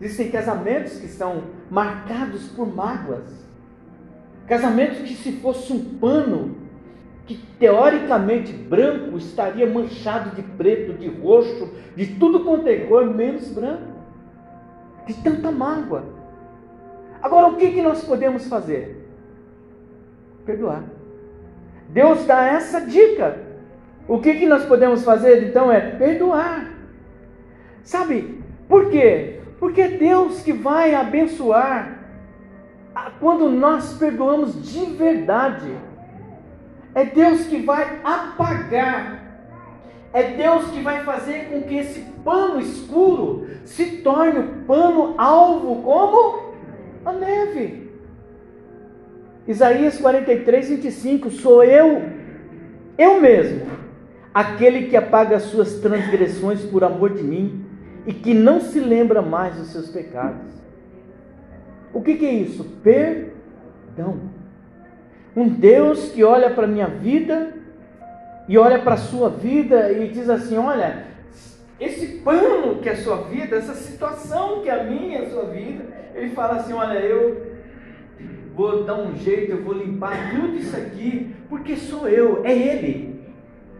Existem 0.00 0.30
casamentos 0.30 0.98
que 0.98 1.08
são 1.08 1.44
marcados 1.70 2.48
por 2.48 2.66
mágoas. 2.66 3.24
Casamentos 4.46 4.98
que 4.98 5.14
se 5.14 5.32
fosse 5.32 5.72
um 5.72 5.98
pano 5.98 6.54
que 7.26 7.36
teoricamente 7.58 8.52
branco 8.52 9.16
estaria 9.16 9.66
manchado 9.66 10.36
de 10.36 10.42
preto, 10.42 10.92
de 10.92 11.08
roxo, 11.08 11.72
de 11.96 12.06
tudo 12.14 12.44
quanto 12.44 12.68
é 12.68 12.76
cor, 12.80 13.06
menos 13.06 13.48
branco. 13.48 13.96
De 15.06 15.14
tanta 15.14 15.50
mágoa. 15.50 16.04
Agora, 17.22 17.48
o 17.48 17.56
que, 17.56 17.72
que 17.72 17.82
nós 17.82 18.04
podemos 18.04 18.46
fazer? 18.46 19.08
Perdoar. 20.44 20.84
Deus 21.88 22.24
dá 22.26 22.44
essa 22.46 22.80
dica. 22.80 23.38
O 24.06 24.20
que, 24.20 24.34
que 24.34 24.46
nós 24.46 24.64
podemos 24.64 25.04
fazer 25.04 25.48
então 25.48 25.72
é 25.72 25.80
perdoar. 25.80 26.70
Sabe 27.82 28.40
por 28.68 28.90
quê? 28.90 29.35
Porque 29.58 29.80
é 29.80 29.88
Deus 29.88 30.42
que 30.42 30.52
vai 30.52 30.94
abençoar 30.94 31.98
quando 33.20 33.48
nós 33.48 33.94
perdoamos 33.94 34.70
de 34.70 34.84
verdade. 34.92 35.70
É 36.94 37.04
Deus 37.04 37.46
que 37.46 37.58
vai 37.58 38.00
apagar. 38.04 39.22
É 40.12 40.22
Deus 40.22 40.66
que 40.70 40.80
vai 40.80 41.04
fazer 41.04 41.50
com 41.50 41.62
que 41.62 41.76
esse 41.76 42.00
pano 42.24 42.60
escuro 42.60 43.48
se 43.64 43.98
torne 43.98 44.38
o 44.38 44.64
pano 44.66 45.14
alvo 45.18 45.82
como 45.82 46.54
a 47.04 47.12
neve. 47.12 47.90
Isaías 49.46 49.98
43, 49.98 50.70
25: 50.70 51.30
Sou 51.30 51.62
eu, 51.62 52.02
eu 52.96 53.20
mesmo, 53.20 53.66
aquele 54.32 54.86
que 54.86 54.96
apaga 54.96 55.36
as 55.36 55.44
suas 55.44 55.74
transgressões 55.80 56.62
por 56.62 56.82
amor 56.82 57.12
de 57.12 57.22
mim 57.22 57.65
e 58.06 58.12
que 58.12 58.32
não 58.32 58.60
se 58.60 58.78
lembra 58.78 59.20
mais 59.20 59.56
dos 59.56 59.68
seus 59.68 59.88
pecados. 59.90 60.52
O 61.92 62.02
que, 62.02 62.14
que 62.14 62.26
é 62.26 62.32
isso? 62.32 62.64
Perdão. 62.82 64.20
Um 65.34 65.48
Deus 65.48 66.10
que 66.12 66.22
olha 66.22 66.50
para 66.50 66.64
a 66.64 66.68
minha 66.68 66.86
vida 66.86 67.52
e 68.48 68.56
olha 68.56 68.78
para 68.78 68.94
a 68.94 68.98
sua 68.98 69.28
vida 69.28 69.90
e 69.92 70.08
diz 70.08 70.30
assim: 70.30 70.56
Olha, 70.56 71.04
esse 71.80 72.18
pano 72.18 72.76
que 72.76 72.88
é 72.88 72.92
a 72.92 72.96
sua 72.96 73.22
vida, 73.24 73.56
essa 73.56 73.74
situação 73.74 74.62
que 74.62 74.68
é 74.68 74.80
a 74.80 74.84
minha, 74.84 75.22
a 75.22 75.30
sua 75.30 75.44
vida, 75.46 75.84
ele 76.14 76.30
fala 76.30 76.54
assim: 76.54 76.72
Olha, 76.72 76.98
eu 76.98 77.56
vou 78.54 78.84
dar 78.84 78.94
um 78.94 79.14
jeito, 79.16 79.52
eu 79.52 79.62
vou 79.62 79.74
limpar 79.74 80.30
tudo 80.30 80.56
isso 80.56 80.76
aqui, 80.76 81.34
porque 81.48 81.76
sou 81.76 82.08
eu, 82.08 82.42
é 82.44 82.52
Ele. 82.52 83.20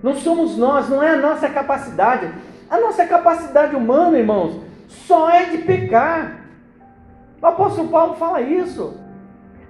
Não 0.03 0.15
somos 0.15 0.57
nós, 0.57 0.89
não 0.89 1.03
é 1.03 1.11
a 1.11 1.17
nossa 1.17 1.49
capacidade. 1.49 2.31
A 2.69 2.81
nossa 2.81 3.07
capacidade 3.07 3.77
humana, 3.77 4.19
irmãos, 4.19 4.61
só 4.89 5.31
é 5.31 5.45
de 5.45 5.59
pecar. 5.59 6.41
O 7.41 7.47
apóstolo 7.47 7.89
Paulo 7.89 8.15
fala 8.15 8.41
isso. 8.41 8.99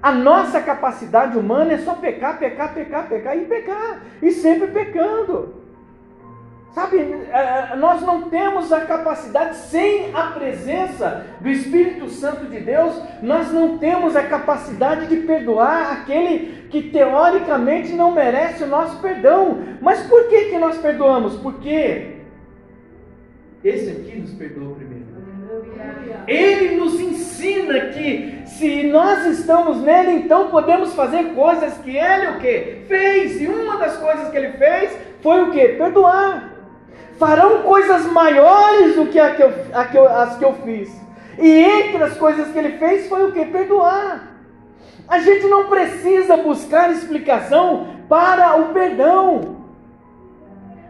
A 0.03 0.13
nossa 0.13 0.61
capacidade 0.61 1.37
humana 1.37 1.73
é 1.73 1.79
só 1.79 1.95
pecar, 1.95 2.39
pecar, 2.39 2.73
pecar, 2.75 3.09
pecar 3.09 3.37
e 3.37 3.45
pecar, 3.45 4.01
e 4.23 4.31
sempre 4.31 4.69
pecando. 4.69 5.67
Sabe, 6.73 6.99
é, 6.99 7.71
é, 7.73 7.77
nós 7.77 8.03
não 8.03 8.29
temos 8.29 8.71
a 8.71 8.83
capacidade, 8.83 9.57
sem 9.57 10.15
a 10.15 10.25
presença 10.25 11.25
do 11.41 11.49
Espírito 11.49 12.09
Santo 12.11 12.45
de 12.45 12.61
Deus, 12.61 13.03
nós 13.23 13.51
não 13.51 13.79
temos 13.79 14.15
a 14.15 14.23
capacidade 14.23 15.07
de 15.07 15.17
perdoar 15.17 15.93
aquele 15.93 16.67
que 16.69 16.83
teoricamente 16.91 17.95
não 17.95 18.13
merece 18.13 18.63
o 18.63 18.67
nosso 18.67 19.01
perdão. 19.01 19.59
Mas 19.81 20.03
por 20.03 20.29
que, 20.29 20.51
que 20.51 20.59
nós 20.59 20.77
perdoamos? 20.77 21.37
Porque 21.37 22.16
esse 23.65 23.91
aqui 23.91 24.19
nos 24.19 24.33
perdoou 24.33 24.75
primeiro. 24.75 25.07
Ele 26.27 26.77
nos 26.77 27.01
ensina 27.01 27.87
que 27.87 28.43
se 28.47 28.85
nós 28.85 29.27
estamos 29.27 29.81
nele, 29.83 30.13
então 30.13 30.51
podemos 30.51 30.95
fazer 30.95 31.35
coisas 31.35 31.75
que 31.79 31.97
ele 31.97 32.27
o 32.29 32.39
que 32.39 32.83
fez. 32.89 33.41
E 33.41 33.47
uma 33.47 33.77
das 33.77 33.97
coisas 33.97 34.29
que 34.29 34.37
ele 34.37 34.53
fez 34.53 34.97
foi 35.23 35.43
o 35.43 35.51
que? 35.51 35.69
Perdoar 35.69 36.57
farão 37.19 37.63
coisas 37.63 38.07
maiores 38.07 38.95
do 38.95 39.07
que, 39.07 39.19
a 39.19 39.35
que 39.35 39.43
eu, 39.43 39.53
a 39.73 39.85
que 39.85 39.97
eu, 39.97 40.09
as 40.09 40.37
que 40.37 40.45
eu 40.45 40.55
fiz. 40.65 40.91
E 41.39 41.49
entre 41.49 42.03
as 42.03 42.17
coisas 42.17 42.49
que 42.49 42.59
ele 42.59 42.79
fez 42.79 43.09
foi 43.09 43.29
o 43.29 43.33
que? 43.33 43.45
Perdoar. 43.47 44.37
A 45.09 45.19
gente 45.19 45.47
não 45.47 45.67
precisa 45.67 46.37
buscar 46.37 46.91
explicação 46.91 47.89
para 48.09 48.57
o 48.57 48.73
perdão. 48.73 49.56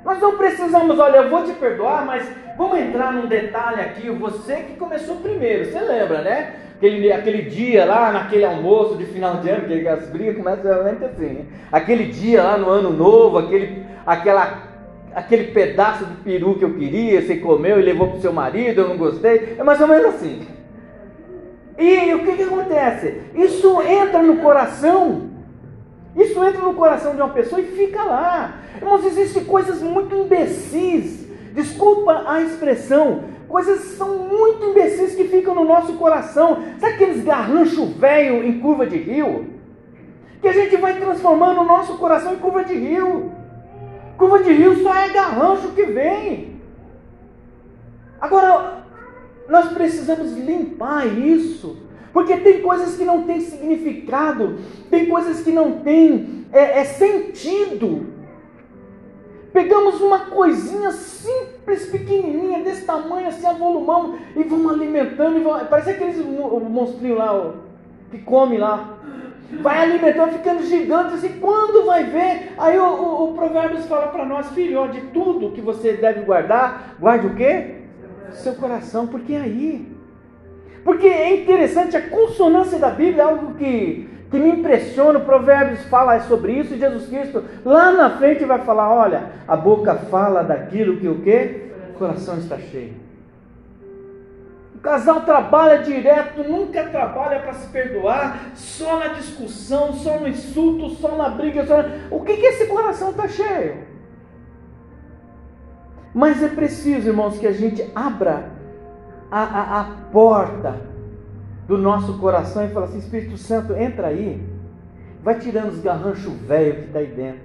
Nós 0.07 0.21
não 0.21 0.37
precisamos, 0.37 1.01
olha, 1.01 1.17
eu 1.17 1.31
vou 1.31 1.43
te 1.43 1.53
perdoar, 1.55 2.07
mas 2.07 2.25
vamos 2.57 2.79
entrar 2.79 3.13
num 3.13 3.27
detalhe 3.27 3.81
aqui. 3.81 4.09
Você 4.09 4.55
que 4.55 4.77
começou 4.77 5.17
primeiro, 5.17 5.65
você 5.65 5.81
lembra, 5.81 6.23
né? 6.23 6.55
Aquele, 6.77 7.13
aquele 7.13 7.43
dia 7.43 7.85
lá, 7.85 8.13
naquele 8.13 8.45
almoço 8.45 8.97
de 8.97 9.05
final 9.07 9.39
de 9.39 9.51
ano, 9.51 9.67
que 9.67 9.89
as 9.89 10.09
brigas 10.09 10.37
começam 10.37 10.63
realmente 10.63 11.05
assim. 11.05 11.27
Né? 11.27 11.45
Aquele 11.73 12.05
dia 12.05 12.41
lá 12.41 12.57
no 12.57 12.69
ano 12.69 12.91
novo, 12.91 13.39
aquele, 13.39 13.85
aquela 14.07 14.63
aquele 15.13 15.45
pedaço 15.45 16.05
de 16.05 16.15
peru 16.17 16.55
que 16.55 16.65
eu 16.65 16.75
queria, 16.75 17.23
você 17.23 17.39
comeu 17.39 17.81
e 17.81 17.83
levou 17.83 18.09
para 18.09 18.19
o 18.19 18.21
seu 18.21 18.33
marido, 18.33 18.83
eu 18.83 18.89
não 18.89 18.97
gostei. 18.97 19.57
É 19.59 19.65
mais 19.65 19.81
ou 19.81 19.89
menos 19.89 20.15
assim. 20.15 20.47
E 21.77 22.15
o 22.15 22.21
que, 22.21 22.37
que 22.37 22.43
acontece? 22.45 23.23
Isso 23.35 23.83
entra 23.83 24.23
no 24.23 24.37
coração. 24.37 25.31
Isso 26.15 26.45
entra 26.45 26.63
no 26.63 26.75
coração 26.75 27.17
de 27.17 27.21
uma 27.21 27.31
pessoa 27.31 27.61
e 27.61 27.65
fica 27.65 28.05
lá. 28.05 28.66
Irmãos, 28.87 29.05
existem 29.05 29.45
coisas 29.45 29.83
muito 29.83 30.15
imbecis. 30.15 31.27
Desculpa 31.53 32.23
a 32.25 32.41
expressão. 32.41 33.25
Coisas 33.49 33.81
são 33.97 34.17
muito 34.29 34.65
imbecis 34.67 35.17
que 35.17 35.25
ficam 35.25 35.57
no 35.57 35.65
nosso 35.65 35.95
coração. 35.95 36.63
Sabe 36.79 36.95
aqueles 36.95 37.25
garranchos 37.25 37.91
velho 37.97 38.45
em 38.45 38.61
curva 38.61 38.87
de 38.87 38.97
rio? 38.97 39.47
Que 40.41 40.47
a 40.47 40.53
gente 40.53 40.77
vai 40.77 41.01
transformando 41.01 41.63
o 41.63 41.65
nosso 41.65 41.99
coração 41.99 42.35
em 42.35 42.37
curva 42.37 42.63
de 42.63 42.75
rio. 42.75 43.33
Curva 44.17 44.45
de 44.45 44.53
rio 44.53 44.81
só 44.81 44.95
é 44.95 45.09
garrancho 45.09 45.73
que 45.73 45.83
vem. 45.83 46.61
Agora, 48.21 48.85
nós 49.49 49.73
precisamos 49.73 50.31
limpar 50.37 51.07
isso. 51.07 51.77
Porque 52.13 52.37
tem 52.37 52.63
coisas 52.63 52.97
que 52.97 53.05
não 53.05 53.25
têm 53.25 53.41
significado, 53.41 54.61
tem 54.89 55.07
coisas 55.07 55.43
que 55.43 55.51
não 55.51 55.81
têm 55.81 56.47
é, 56.53 56.83
é 56.83 56.85
sentido. 56.85 58.15
Pegamos 59.57 60.03
uma 60.03 60.19
coisinha 60.19 60.91
simples, 60.91 61.87
pequenininha, 61.87 62.63
desse 62.63 62.85
tamanho, 62.85 63.29
assim, 63.29 63.47
avolumamos 63.47 64.21
e 64.37 64.43
vamos 64.43 64.71
alimentando. 64.71 65.39
E 65.39 65.41
vamos... 65.41 65.63
Parece 65.69 65.93
aqueles 65.93 66.23
monstrinhos 66.23 67.17
lá, 67.17 67.35
ó, 67.35 67.53
que 68.11 68.19
come 68.19 68.59
lá. 68.59 68.99
Vai 69.63 69.79
alimentando, 69.79 70.33
ficando 70.33 70.63
gigante, 70.63 71.15
assim, 71.15 71.41
quando 71.41 71.87
vai 71.87 72.05
ver? 72.05 72.53
Aí 72.59 72.79
o, 72.79 72.85
o, 72.85 73.31
o 73.31 73.33
Provérbios 73.33 73.87
fala 73.87 74.09
para 74.09 74.27
nós, 74.27 74.51
filho, 74.51 74.79
ó, 74.79 74.89
de 74.89 75.01
tudo 75.07 75.53
que 75.53 75.63
você 75.63 75.95
deve 75.95 76.21
guardar, 76.21 76.95
guarde 77.01 77.27
o 77.27 77.35
quê? 77.35 77.77
Seu 78.33 78.57
coração, 78.57 79.07
porque 79.07 79.33
é 79.33 79.41
aí. 79.41 79.91
Porque 80.85 81.07
é 81.07 81.35
interessante, 81.35 81.97
a 81.97 82.11
consonância 82.11 82.79
da 82.79 82.91
Bíblia 82.91 83.23
é 83.23 83.27
algo 83.27 83.55
que 83.55 84.07
que 84.31 84.39
me 84.39 84.49
impressiona, 84.51 85.19
o 85.19 85.25
Provérbios 85.25 85.85
fala 85.85 86.19
sobre 86.21 86.53
isso, 86.53 86.75
e 86.75 86.79
Jesus 86.79 87.09
Cristo 87.09 87.45
lá 87.65 87.93
na 87.93 88.11
frente 88.11 88.45
vai 88.45 88.59
falar: 88.61 88.93
olha, 88.93 89.31
a 89.47 89.57
boca 89.57 89.95
fala 89.95 90.43
daquilo 90.43 90.97
que 90.99 91.09
o 91.09 91.21
que? 91.21 91.73
O 91.91 91.99
coração 91.99 92.37
está 92.39 92.59
cheio. 92.59 92.95
O 94.75 94.79
casal 94.79 95.23
trabalha 95.23 95.83
direto, 95.83 96.43
nunca 96.43 96.85
trabalha 96.85 97.41
para 97.41 97.55
se 97.55 97.69
perdoar, 97.69 98.51
só 98.55 98.99
na 98.99 99.09
discussão, 99.09 99.93
só 99.95 100.19
no 100.19 100.29
insulto, 100.29 100.91
só 100.91 101.17
na 101.17 101.31
briga. 101.31 101.65
Só 101.65 101.79
na... 101.79 101.89
O 102.11 102.21
que, 102.21 102.37
que 102.37 102.47
esse 102.47 102.67
coração 102.67 103.11
está 103.11 103.27
cheio? 103.27 103.85
Mas 106.15 106.43
é 106.43 106.49
preciso, 106.49 107.09
irmãos, 107.09 107.39
que 107.39 107.47
a 107.47 107.53
gente 107.53 107.91
abra 107.95 108.51
a, 109.31 109.43
a, 109.43 109.81
a 109.81 109.85
porta 110.13 110.96
do 111.67 111.77
nosso 111.77 112.19
coração 112.19 112.65
e 112.65 112.69
fala 112.69 112.87
assim: 112.87 112.99
Espírito 112.99 113.37
Santo, 113.37 113.75
entra 113.75 114.09
aí, 114.09 114.43
vai 115.23 115.39
tirando 115.39 115.71
os 115.71 115.81
garranchos 115.81 116.33
velhos 116.33 116.79
que 116.79 116.87
está 116.87 116.99
aí 117.01 117.07
dentro, 117.07 117.41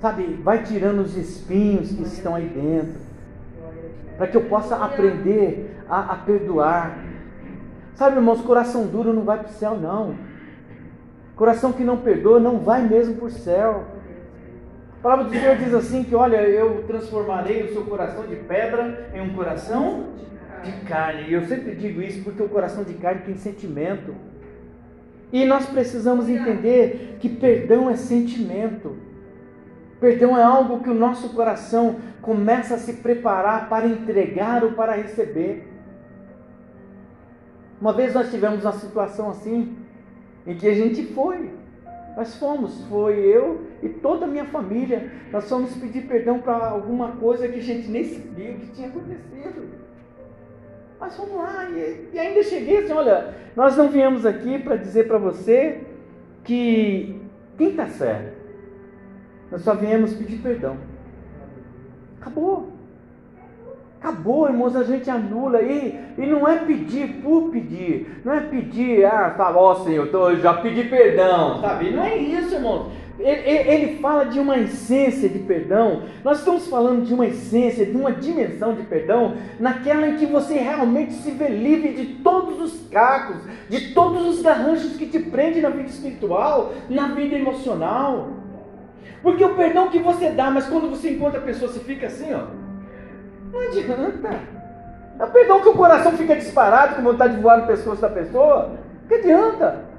sabe? 0.00 0.40
Vai 0.42 0.62
tirando 0.62 1.00
os 1.00 1.16
espinhos 1.16 1.92
que 1.92 2.02
estão 2.02 2.34
aí 2.34 2.46
dentro, 2.46 3.00
para 4.16 4.26
que 4.26 4.36
eu 4.36 4.44
possa 4.44 4.76
aprender 4.76 5.80
a, 5.88 6.12
a 6.12 6.16
perdoar. 6.16 6.98
Sabe, 7.94 8.16
irmãos, 8.16 8.40
coração 8.40 8.86
duro 8.86 9.12
não 9.12 9.22
vai 9.22 9.38
para 9.38 9.48
o 9.48 9.52
céu, 9.52 9.76
não. 9.76 10.16
Coração 11.36 11.72
que 11.72 11.84
não 11.84 11.98
perdoa 11.98 12.40
não 12.40 12.58
vai 12.58 12.82
mesmo 12.82 13.14
para 13.14 13.26
o 13.26 13.30
céu. 13.30 13.84
A 14.98 15.02
palavra 15.02 15.24
do 15.26 15.30
Senhor 15.30 15.56
diz 15.56 15.72
assim: 15.72 16.02
que 16.02 16.14
olha, 16.14 16.38
eu 16.38 16.82
transformarei 16.88 17.62
o 17.62 17.72
seu 17.72 17.84
coração 17.84 18.26
de 18.26 18.34
pedra 18.36 19.10
em 19.14 19.20
um 19.20 19.34
coração 19.34 20.14
carne. 20.72 21.28
E 21.28 21.32
eu 21.32 21.42
sempre 21.46 21.74
digo 21.74 22.00
isso 22.00 22.22
porque 22.22 22.42
o 22.42 22.48
coração 22.48 22.84
de 22.84 22.94
carne 22.94 23.22
tem 23.22 23.36
sentimento. 23.36 24.14
E 25.32 25.44
nós 25.44 25.66
precisamos 25.66 26.28
entender 26.28 27.16
que 27.20 27.28
perdão 27.28 27.90
é 27.90 27.96
sentimento. 27.96 28.96
Perdão 30.00 30.36
é 30.36 30.42
algo 30.42 30.80
que 30.80 30.90
o 30.90 30.94
nosso 30.94 31.30
coração 31.30 31.96
começa 32.20 32.74
a 32.74 32.78
se 32.78 32.94
preparar 32.94 33.68
para 33.68 33.86
entregar 33.86 34.62
ou 34.62 34.72
para 34.72 34.92
receber. 34.92 35.68
Uma 37.80 37.92
vez 37.92 38.14
nós 38.14 38.30
tivemos 38.30 38.64
uma 38.64 38.72
situação 38.72 39.30
assim, 39.30 39.76
em 40.46 40.56
que 40.56 40.68
a 40.68 40.74
gente 40.74 41.04
foi, 41.06 41.50
nós 42.16 42.36
fomos, 42.36 42.84
foi 42.84 43.18
eu 43.18 43.66
e 43.82 43.88
toda 43.88 44.24
a 44.24 44.28
minha 44.28 44.44
família, 44.44 45.10
nós 45.32 45.48
fomos 45.48 45.74
pedir 45.74 46.02
perdão 46.02 46.38
para 46.38 46.68
alguma 46.68 47.12
coisa 47.12 47.48
que 47.48 47.58
a 47.58 47.62
gente 47.62 47.88
nem 47.88 48.04
sabia 48.04 48.52
o 48.52 48.60
que 48.60 48.66
tinha 48.68 48.88
acontecido. 48.88 49.83
Mas 51.00 51.16
vamos 51.16 51.36
lá, 51.36 51.68
e, 51.70 52.08
e 52.12 52.18
ainda 52.18 52.42
cheguei 52.42 52.78
assim: 52.78 52.92
olha, 52.92 53.34
nós 53.56 53.76
não 53.76 53.88
viemos 53.88 54.24
aqui 54.24 54.58
para 54.58 54.76
dizer 54.76 55.06
para 55.06 55.18
você 55.18 55.80
que 56.42 57.20
quem 57.56 57.70
está 57.70 57.86
certo. 57.86 58.34
Nós 59.50 59.62
só 59.62 59.74
viemos 59.74 60.14
pedir 60.14 60.38
perdão. 60.38 60.76
Acabou. 62.20 62.72
Acabou, 64.00 64.48
irmãos, 64.48 64.76
a 64.76 64.82
gente 64.82 65.08
anula 65.08 65.58
aí. 65.58 65.98
E 66.18 66.26
não 66.26 66.46
é 66.46 66.58
pedir 66.58 67.22
por 67.22 67.50
pedir. 67.50 68.20
Não 68.24 68.34
é 68.34 68.40
pedir, 68.40 69.04
ah, 69.06 69.30
tá 69.30 69.50
bom, 69.50 69.74
Senhor, 69.76 70.08
eu 70.12 70.36
já 70.36 70.54
pedi 70.54 70.84
perdão, 70.84 71.60
sabe? 71.60 71.90
Não 71.90 72.02
é 72.02 72.16
isso, 72.16 72.54
irmãos. 72.54 72.92
Ele 73.18 73.98
fala 74.00 74.24
de 74.24 74.40
uma 74.40 74.58
essência 74.58 75.28
de 75.28 75.38
perdão. 75.38 76.02
Nós 76.24 76.38
estamos 76.38 76.66
falando 76.66 77.04
de 77.04 77.14
uma 77.14 77.26
essência, 77.26 77.86
de 77.86 77.96
uma 77.96 78.10
dimensão 78.10 78.74
de 78.74 78.82
perdão, 78.82 79.36
naquela 79.60 80.08
em 80.08 80.16
que 80.16 80.26
você 80.26 80.54
realmente 80.54 81.12
se 81.12 81.30
vê 81.30 81.48
livre 81.48 81.94
de 81.94 82.06
todos 82.16 82.60
os 82.60 82.88
cacos, 82.88 83.36
de 83.68 83.94
todos 83.94 84.26
os 84.26 84.42
garranchos 84.42 84.96
que 84.96 85.06
te 85.06 85.20
prendem 85.20 85.62
na 85.62 85.70
vida 85.70 85.88
espiritual, 85.88 86.72
na 86.90 87.08
vida 87.08 87.36
emocional. 87.36 88.30
Porque 89.22 89.44
o 89.44 89.54
perdão 89.54 89.88
que 89.88 90.00
você 90.00 90.30
dá, 90.30 90.50
mas 90.50 90.66
quando 90.66 90.90
você 90.90 91.10
encontra 91.10 91.38
a 91.38 91.42
pessoa, 91.42 91.70
você 91.70 91.80
fica 91.80 92.08
assim, 92.08 92.34
ó. 92.34 92.46
Não 93.52 93.60
adianta. 93.60 94.40
É 95.20 95.26
perdão 95.26 95.60
que 95.60 95.68
o 95.68 95.74
coração 95.74 96.12
fica 96.12 96.34
disparado 96.34 96.96
com 96.96 97.02
vontade 97.02 97.36
de 97.36 97.40
voar 97.40 97.58
no 97.58 97.66
pescoço 97.68 98.02
da 98.02 98.08
pessoa. 98.08 98.72
Que 99.06 99.14
adianta? 99.14 99.93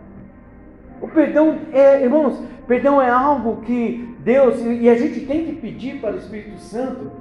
O 1.01 1.07
perdão 1.07 1.59
é, 1.73 2.01
irmãos, 2.01 2.39
Perdão 2.67 2.99
é 3.01 3.09
algo 3.09 3.61
que 3.61 4.15
Deus, 4.19 4.59
e 4.59 4.89
a 4.89 4.95
gente 4.95 5.21
tem 5.21 5.45
que 5.45 5.53
pedir 5.53 5.99
para 6.01 6.15
o 6.15 6.17
Espírito 6.17 6.59
Santo 6.59 7.11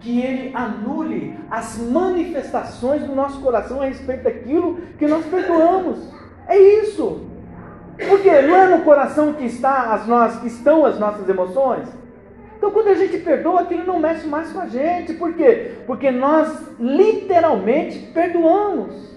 que 0.00 0.20
ele 0.20 0.50
anule 0.54 1.36
as 1.50 1.78
manifestações 1.78 3.02
do 3.02 3.14
nosso 3.14 3.40
coração 3.40 3.80
a 3.80 3.86
respeito 3.86 4.24
daquilo 4.24 4.78
que 4.98 5.06
nós 5.06 5.24
perdoamos. 5.26 5.98
É 6.48 6.56
isso. 6.56 7.26
Porque 8.08 8.30
não 8.42 8.56
é 8.56 8.76
no 8.76 8.84
coração 8.84 9.34
que, 9.34 9.44
está 9.44 9.94
as 9.94 10.40
que 10.40 10.46
estão 10.48 10.84
as 10.84 10.98
nossas 10.98 11.28
emoções? 11.28 11.88
Então, 12.56 12.70
quando 12.72 12.88
a 12.88 12.94
gente 12.94 13.18
perdoa, 13.18 13.60
aquilo 13.60 13.84
não 13.84 14.00
mexe 14.00 14.26
mais 14.26 14.50
com 14.52 14.60
a 14.60 14.66
gente. 14.66 15.14
Por 15.14 15.34
quê? 15.34 15.74
Porque 15.86 16.10
nós 16.10 16.60
literalmente 16.78 17.98
perdoamos. 18.12 19.07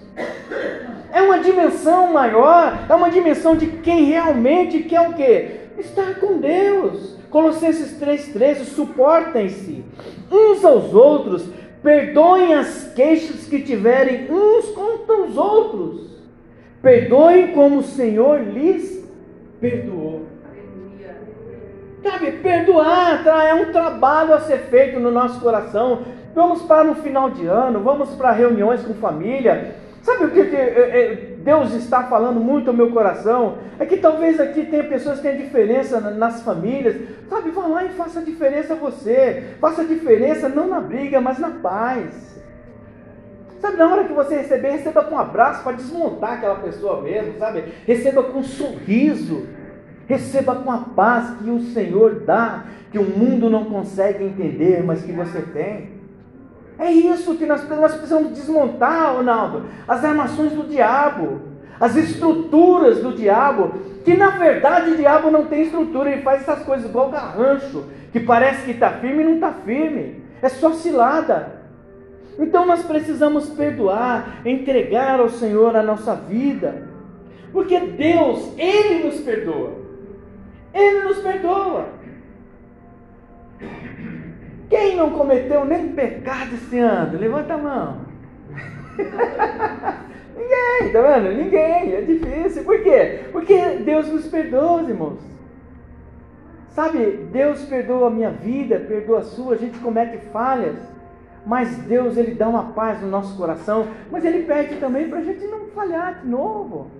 É 1.12 1.22
uma 1.22 1.38
dimensão 1.38 2.12
maior, 2.12 2.86
é 2.88 2.94
uma 2.94 3.10
dimensão 3.10 3.56
de 3.56 3.66
quem 3.66 4.04
realmente 4.04 4.82
quer 4.84 5.00
o 5.00 5.12
quê? 5.14 5.62
estar 5.78 6.18
com 6.20 6.38
Deus. 6.38 7.16
Colossenses 7.30 7.98
3,13: 8.00 8.64
suportem-se 8.64 9.84
uns 10.30 10.64
aos 10.64 10.94
outros, 10.94 11.48
perdoem 11.82 12.54
as 12.54 12.92
queixas 12.94 13.46
que 13.46 13.62
tiverem 13.62 14.30
uns 14.30 14.70
contra 14.70 15.16
os 15.22 15.36
outros, 15.36 16.10
perdoem 16.80 17.48
como 17.48 17.78
o 17.78 17.82
Senhor 17.82 18.40
lhes 18.40 19.02
perdoou. 19.60 20.26
Sabe, 22.02 22.32
perdoar 22.32 23.24
é 23.46 23.54
um 23.54 23.70
trabalho 23.70 24.34
a 24.34 24.40
ser 24.40 24.58
feito 24.62 24.98
no 24.98 25.12
nosso 25.12 25.40
coração. 25.40 26.00
Vamos 26.34 26.62
para 26.62 26.90
um 26.90 26.96
final 26.96 27.30
de 27.30 27.46
ano, 27.46 27.78
vamos 27.80 28.10
para 28.16 28.32
reuniões 28.32 28.82
com 28.82 28.94
família, 28.94 29.76
Sabe 30.02 30.24
o 30.24 30.30
que, 30.30 30.40
é, 30.40 30.56
é, 30.56 31.14
Deus 31.44 31.72
está 31.74 32.02
falando 32.04 32.40
muito 32.40 32.68
ao 32.68 32.76
meu 32.76 32.90
coração? 32.90 33.58
É 33.78 33.86
que 33.86 33.96
talvez 33.96 34.40
aqui 34.40 34.66
tenha 34.66 34.82
pessoas 34.84 35.20
que 35.20 35.28
têm 35.28 35.36
diferença 35.36 36.00
nas 36.00 36.42
famílias. 36.42 36.96
Sabe, 37.28 37.50
vá 37.50 37.66
lá 37.68 37.84
e 37.84 37.90
faça 37.90 38.18
a 38.18 38.24
diferença 38.24 38.74
você. 38.74 39.54
Faça 39.60 39.82
a 39.82 39.84
diferença 39.84 40.48
não 40.48 40.66
na 40.66 40.80
briga, 40.80 41.20
mas 41.20 41.38
na 41.38 41.50
paz. 41.50 42.32
Sabe, 43.60 43.76
na 43.76 43.88
hora 43.88 44.02
que 44.02 44.12
você 44.12 44.38
receber, 44.38 44.70
receba 44.70 45.04
com 45.04 45.14
um 45.14 45.18
abraço 45.20 45.62
para 45.62 45.76
desmontar 45.76 46.32
aquela 46.32 46.56
pessoa 46.56 47.00
mesmo, 47.00 47.38
sabe? 47.38 47.62
Receba 47.86 48.24
com 48.24 48.40
um 48.40 48.42
sorriso. 48.42 49.46
Receba 50.08 50.56
com 50.56 50.72
a 50.72 50.78
paz 50.78 51.38
que 51.38 51.48
o 51.48 51.60
Senhor 51.60 52.24
dá, 52.26 52.64
que 52.90 52.98
o 52.98 53.04
mundo 53.04 53.48
não 53.48 53.66
consegue 53.66 54.24
entender, 54.24 54.82
mas 54.82 55.04
que 55.04 55.12
você 55.12 55.40
tem. 55.42 55.91
É 56.82 56.90
isso 56.90 57.36
que 57.36 57.46
nós, 57.46 57.66
nós 57.68 57.94
precisamos 57.94 58.32
desmontar, 58.32 59.14
Ronaldo. 59.14 59.66
As 59.86 60.04
armações 60.04 60.50
do 60.50 60.64
diabo, 60.64 61.40
as 61.78 61.94
estruturas 61.94 63.00
do 63.00 63.12
diabo, 63.12 63.72
que 64.04 64.16
na 64.16 64.30
verdade 64.30 64.90
o 64.90 64.96
diabo 64.96 65.30
não 65.30 65.46
tem 65.46 65.62
estrutura, 65.62 66.10
ele 66.10 66.22
faz 66.22 66.42
essas 66.42 66.64
coisas 66.64 66.90
igual 66.90 67.08
garrancho, 67.08 67.84
que 68.10 68.18
parece 68.18 68.64
que 68.64 68.72
está 68.72 68.90
firme 68.94 69.22
e 69.22 69.26
não 69.26 69.34
está 69.36 69.52
firme. 69.52 70.24
É 70.42 70.48
só 70.48 70.72
cilada. 70.72 71.62
Então 72.36 72.66
nós 72.66 72.82
precisamos 72.82 73.48
perdoar, 73.50 74.40
entregar 74.44 75.20
ao 75.20 75.28
Senhor 75.28 75.76
a 75.76 75.84
nossa 75.84 76.16
vida. 76.16 76.88
Porque 77.52 77.78
Deus, 77.78 78.54
Ele 78.58 79.04
nos 79.04 79.20
perdoa. 79.20 79.74
Ele 80.74 81.04
nos 81.04 81.18
perdoa. 81.18 81.86
Quem 84.72 84.96
não 84.96 85.10
cometeu 85.10 85.66
nem 85.66 85.88
pecado 85.88 86.54
esse 86.54 86.78
ano? 86.78 87.18
Levanta 87.18 87.52
a 87.52 87.58
mão. 87.58 87.98
Ninguém, 90.34 90.90
tá 90.90 91.02
vendo? 91.02 91.36
Ninguém, 91.36 91.92
é 91.92 92.00
difícil. 92.00 92.64
Por 92.64 92.82
quê? 92.82 93.20
Porque 93.32 93.54
Deus 93.84 94.08
nos 94.08 94.28
perdoa, 94.28 94.80
irmãos. 94.80 95.18
Sabe, 96.70 97.28
Deus 97.30 97.62
perdoa 97.66 98.06
a 98.06 98.10
minha 98.10 98.30
vida, 98.30 98.78
perdoa 98.88 99.18
a 99.18 99.24
sua, 99.24 99.52
a 99.52 99.58
gente 99.58 99.78
comete 99.78 100.16
falhas, 100.32 100.78
mas 101.44 101.76
Deus 101.80 102.16
ele 102.16 102.34
dá 102.34 102.48
uma 102.48 102.72
paz 102.72 103.02
no 103.02 103.08
nosso 103.08 103.36
coração, 103.36 103.88
mas 104.10 104.24
Ele 104.24 104.44
pede 104.44 104.76
também 104.76 105.06
para 105.06 105.18
a 105.18 105.22
gente 105.22 105.44
não 105.48 105.66
falhar 105.74 106.22
de 106.22 106.28
novo. 106.28 106.90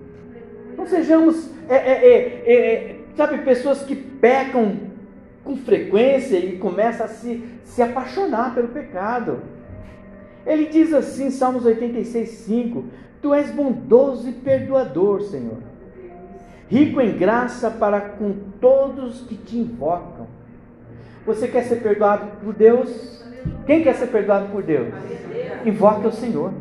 Não 0.77 0.85
sejamos, 0.85 1.49
é, 1.67 1.75
é, 1.75 2.07
é, 2.07 2.53
é, 2.53 2.99
sabe, 3.15 3.39
pessoas 3.39 3.81
que 3.81 3.95
pecam 3.95 4.92
com 5.43 5.57
frequência 5.57 6.37
e 6.37 6.57
começa 6.57 7.03
a 7.03 7.07
se, 7.07 7.43
se 7.63 7.81
apaixonar 7.81 8.53
pelo 8.53 8.69
pecado. 8.69 9.41
Ele 10.45 10.65
diz 10.65 10.93
assim, 10.93 11.29
Salmos 11.29 11.65
86, 11.65 12.29
5: 12.29 12.85
Tu 13.21 13.33
és 13.33 13.51
bondoso 13.51 14.29
e 14.29 14.33
perdoador, 14.33 15.21
Senhor, 15.21 15.57
rico 16.69 16.99
em 16.99 17.17
graça 17.17 17.69
para 17.69 17.99
com 18.01 18.33
todos 18.59 19.21
que 19.21 19.35
te 19.35 19.57
invocam. 19.57 20.27
Você 21.25 21.47
quer 21.47 21.63
ser 21.63 21.77
perdoado 21.77 22.27
por 22.43 22.53
Deus? 22.53 23.23
Quem 23.65 23.83
quer 23.83 23.95
ser 23.95 24.07
perdoado 24.07 24.49
por 24.49 24.61
Deus? 24.61 24.93
Invoque 25.65 26.07
o 26.07 26.11
Senhor. 26.11 26.51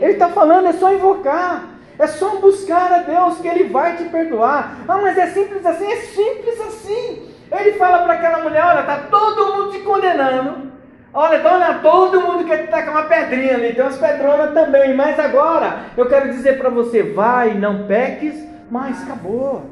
Ele 0.00 0.12
está 0.12 0.28
falando, 0.28 0.66
é 0.66 0.72
só 0.72 0.92
invocar. 0.92 1.78
É 1.98 2.06
só 2.06 2.40
buscar 2.40 2.90
a 2.92 2.98
Deus 2.98 3.38
que 3.38 3.48
Ele 3.48 3.64
vai 3.64 3.96
te 3.96 4.04
perdoar. 4.04 4.84
Ah, 4.88 4.98
mas 5.02 5.18
é 5.18 5.26
simples 5.28 5.64
assim? 5.64 5.84
É 5.84 5.96
simples 5.96 6.60
assim. 6.60 7.29
Ele 7.50 7.72
fala 7.72 7.98
para 8.04 8.14
aquela 8.14 8.42
mulher: 8.42 8.64
olha, 8.64 8.80
está 8.80 8.98
todo 9.10 9.52
mundo 9.52 9.72
te 9.72 9.80
condenando. 9.80 10.70
Olha, 11.12 11.40
dona, 11.40 11.74
todo 11.82 12.20
mundo 12.20 12.44
quer 12.44 12.68
tacar 12.68 12.92
uma 12.92 13.02
pedrinha 13.02 13.54
ali, 13.54 13.72
tem 13.72 13.82
umas 13.82 13.98
pedronas 13.98 14.54
também, 14.54 14.94
mas 14.94 15.18
agora 15.18 15.86
eu 15.96 16.06
quero 16.06 16.30
dizer 16.30 16.58
para 16.58 16.70
você: 16.70 17.02
vai, 17.02 17.54
não 17.54 17.86
peques, 17.86 18.46
mas 18.70 19.02
acabou. 19.02 19.64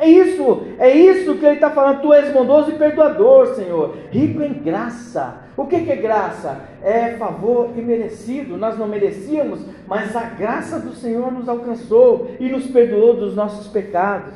É 0.00 0.08
isso, 0.08 0.62
é 0.78 0.90
isso 0.90 1.34
que 1.36 1.44
ele 1.44 1.56
está 1.56 1.70
falando. 1.70 2.02
Tu 2.02 2.12
és 2.12 2.32
bondoso 2.32 2.70
e 2.70 2.78
perdoador, 2.78 3.54
Senhor, 3.54 3.96
rico 4.10 4.42
em 4.42 4.52
graça. 4.52 5.38
O 5.56 5.66
que, 5.66 5.80
que 5.80 5.90
é 5.90 5.96
graça? 5.96 6.60
É 6.84 7.16
favor 7.18 7.70
imerecido. 7.76 8.56
Nós 8.56 8.78
não 8.78 8.86
merecíamos, 8.86 9.60
mas 9.88 10.14
a 10.14 10.22
graça 10.22 10.78
do 10.78 10.92
Senhor 10.92 11.32
nos 11.32 11.48
alcançou 11.48 12.30
e 12.38 12.48
nos 12.48 12.66
perdoou 12.66 13.14
dos 13.14 13.34
nossos 13.34 13.66
pecados. 13.66 14.34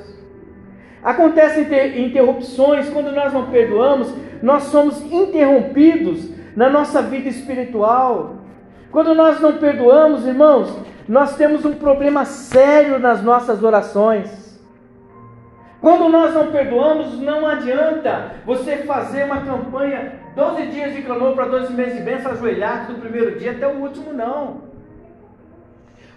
Acontecem 1.02 1.66
interrupções 2.04 2.88
quando 2.88 3.10
nós 3.12 3.32
não 3.32 3.50
perdoamos, 3.50 4.14
nós 4.42 4.64
somos 4.64 5.02
interrompidos 5.10 6.30
na 6.56 6.70
nossa 6.70 7.02
vida 7.02 7.28
espiritual. 7.28 8.36
Quando 8.90 9.14
nós 9.14 9.40
não 9.40 9.54
perdoamos, 9.54 10.26
irmãos, 10.26 10.78
nós 11.08 11.36
temos 11.36 11.64
um 11.64 11.74
problema 11.74 12.24
sério 12.24 12.98
nas 12.98 13.22
nossas 13.22 13.62
orações. 13.64 14.42
Quando 15.80 16.08
nós 16.08 16.32
não 16.32 16.52
perdoamos, 16.52 17.18
não 17.20 17.48
adianta 17.48 18.36
você 18.46 18.76
fazer 18.78 19.24
uma 19.24 19.40
campanha 19.40 20.12
12 20.36 20.66
dias 20.68 20.94
de 20.94 21.02
clamor 21.02 21.34
para 21.34 21.46
12 21.46 21.72
meses 21.72 21.96
de 21.96 22.04
bênção 22.04 22.30
ajoelhado 22.30 22.92
do 22.92 23.00
primeiro 23.00 23.36
dia 23.36 23.50
até 23.50 23.66
o 23.66 23.80
último, 23.80 24.12
não. 24.12 24.71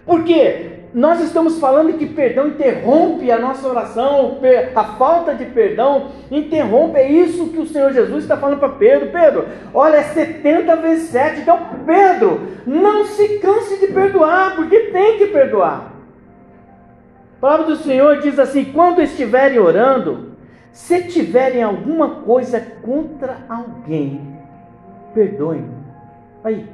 Por 0.06 0.22
quê? 0.22 0.76
Nós 0.94 1.20
estamos 1.20 1.58
falando 1.58 1.98
que 1.98 2.06
perdão 2.06 2.48
interrompe 2.48 3.30
a 3.30 3.38
nossa 3.38 3.68
oração, 3.68 4.38
a 4.74 4.84
falta 4.96 5.34
de 5.34 5.44
perdão 5.44 6.12
interrompe, 6.30 6.96
é 6.96 7.10
isso 7.10 7.48
que 7.48 7.58
o 7.58 7.66
Senhor 7.66 7.92
Jesus 7.92 8.22
está 8.22 8.36
falando 8.36 8.60
para 8.60 8.70
Pedro. 8.70 9.10
Pedro, 9.10 9.44
olha, 9.74 9.96
é 9.96 10.04
70 10.04 10.76
vezes 10.76 11.10
7. 11.10 11.40
Então, 11.40 11.58
Pedro, 11.84 12.40
não 12.66 13.04
se 13.04 13.40
canse 13.40 13.78
de 13.78 13.88
perdoar, 13.88 14.56
porque 14.56 14.78
tem 14.90 15.18
que 15.18 15.26
perdoar. 15.26 15.92
A 17.36 17.40
palavra 17.40 17.66
do 17.66 17.76
Senhor 17.76 18.20
diz 18.20 18.38
assim: 18.38 18.64
quando 18.64 19.02
estiverem 19.02 19.58
orando, 19.58 20.36
se 20.72 21.02
tiverem 21.02 21.62
alguma 21.62 22.22
coisa 22.22 22.58
contra 22.82 23.38
alguém, 23.48 24.38
perdoem. 25.12 25.68
Aí. 26.42 26.66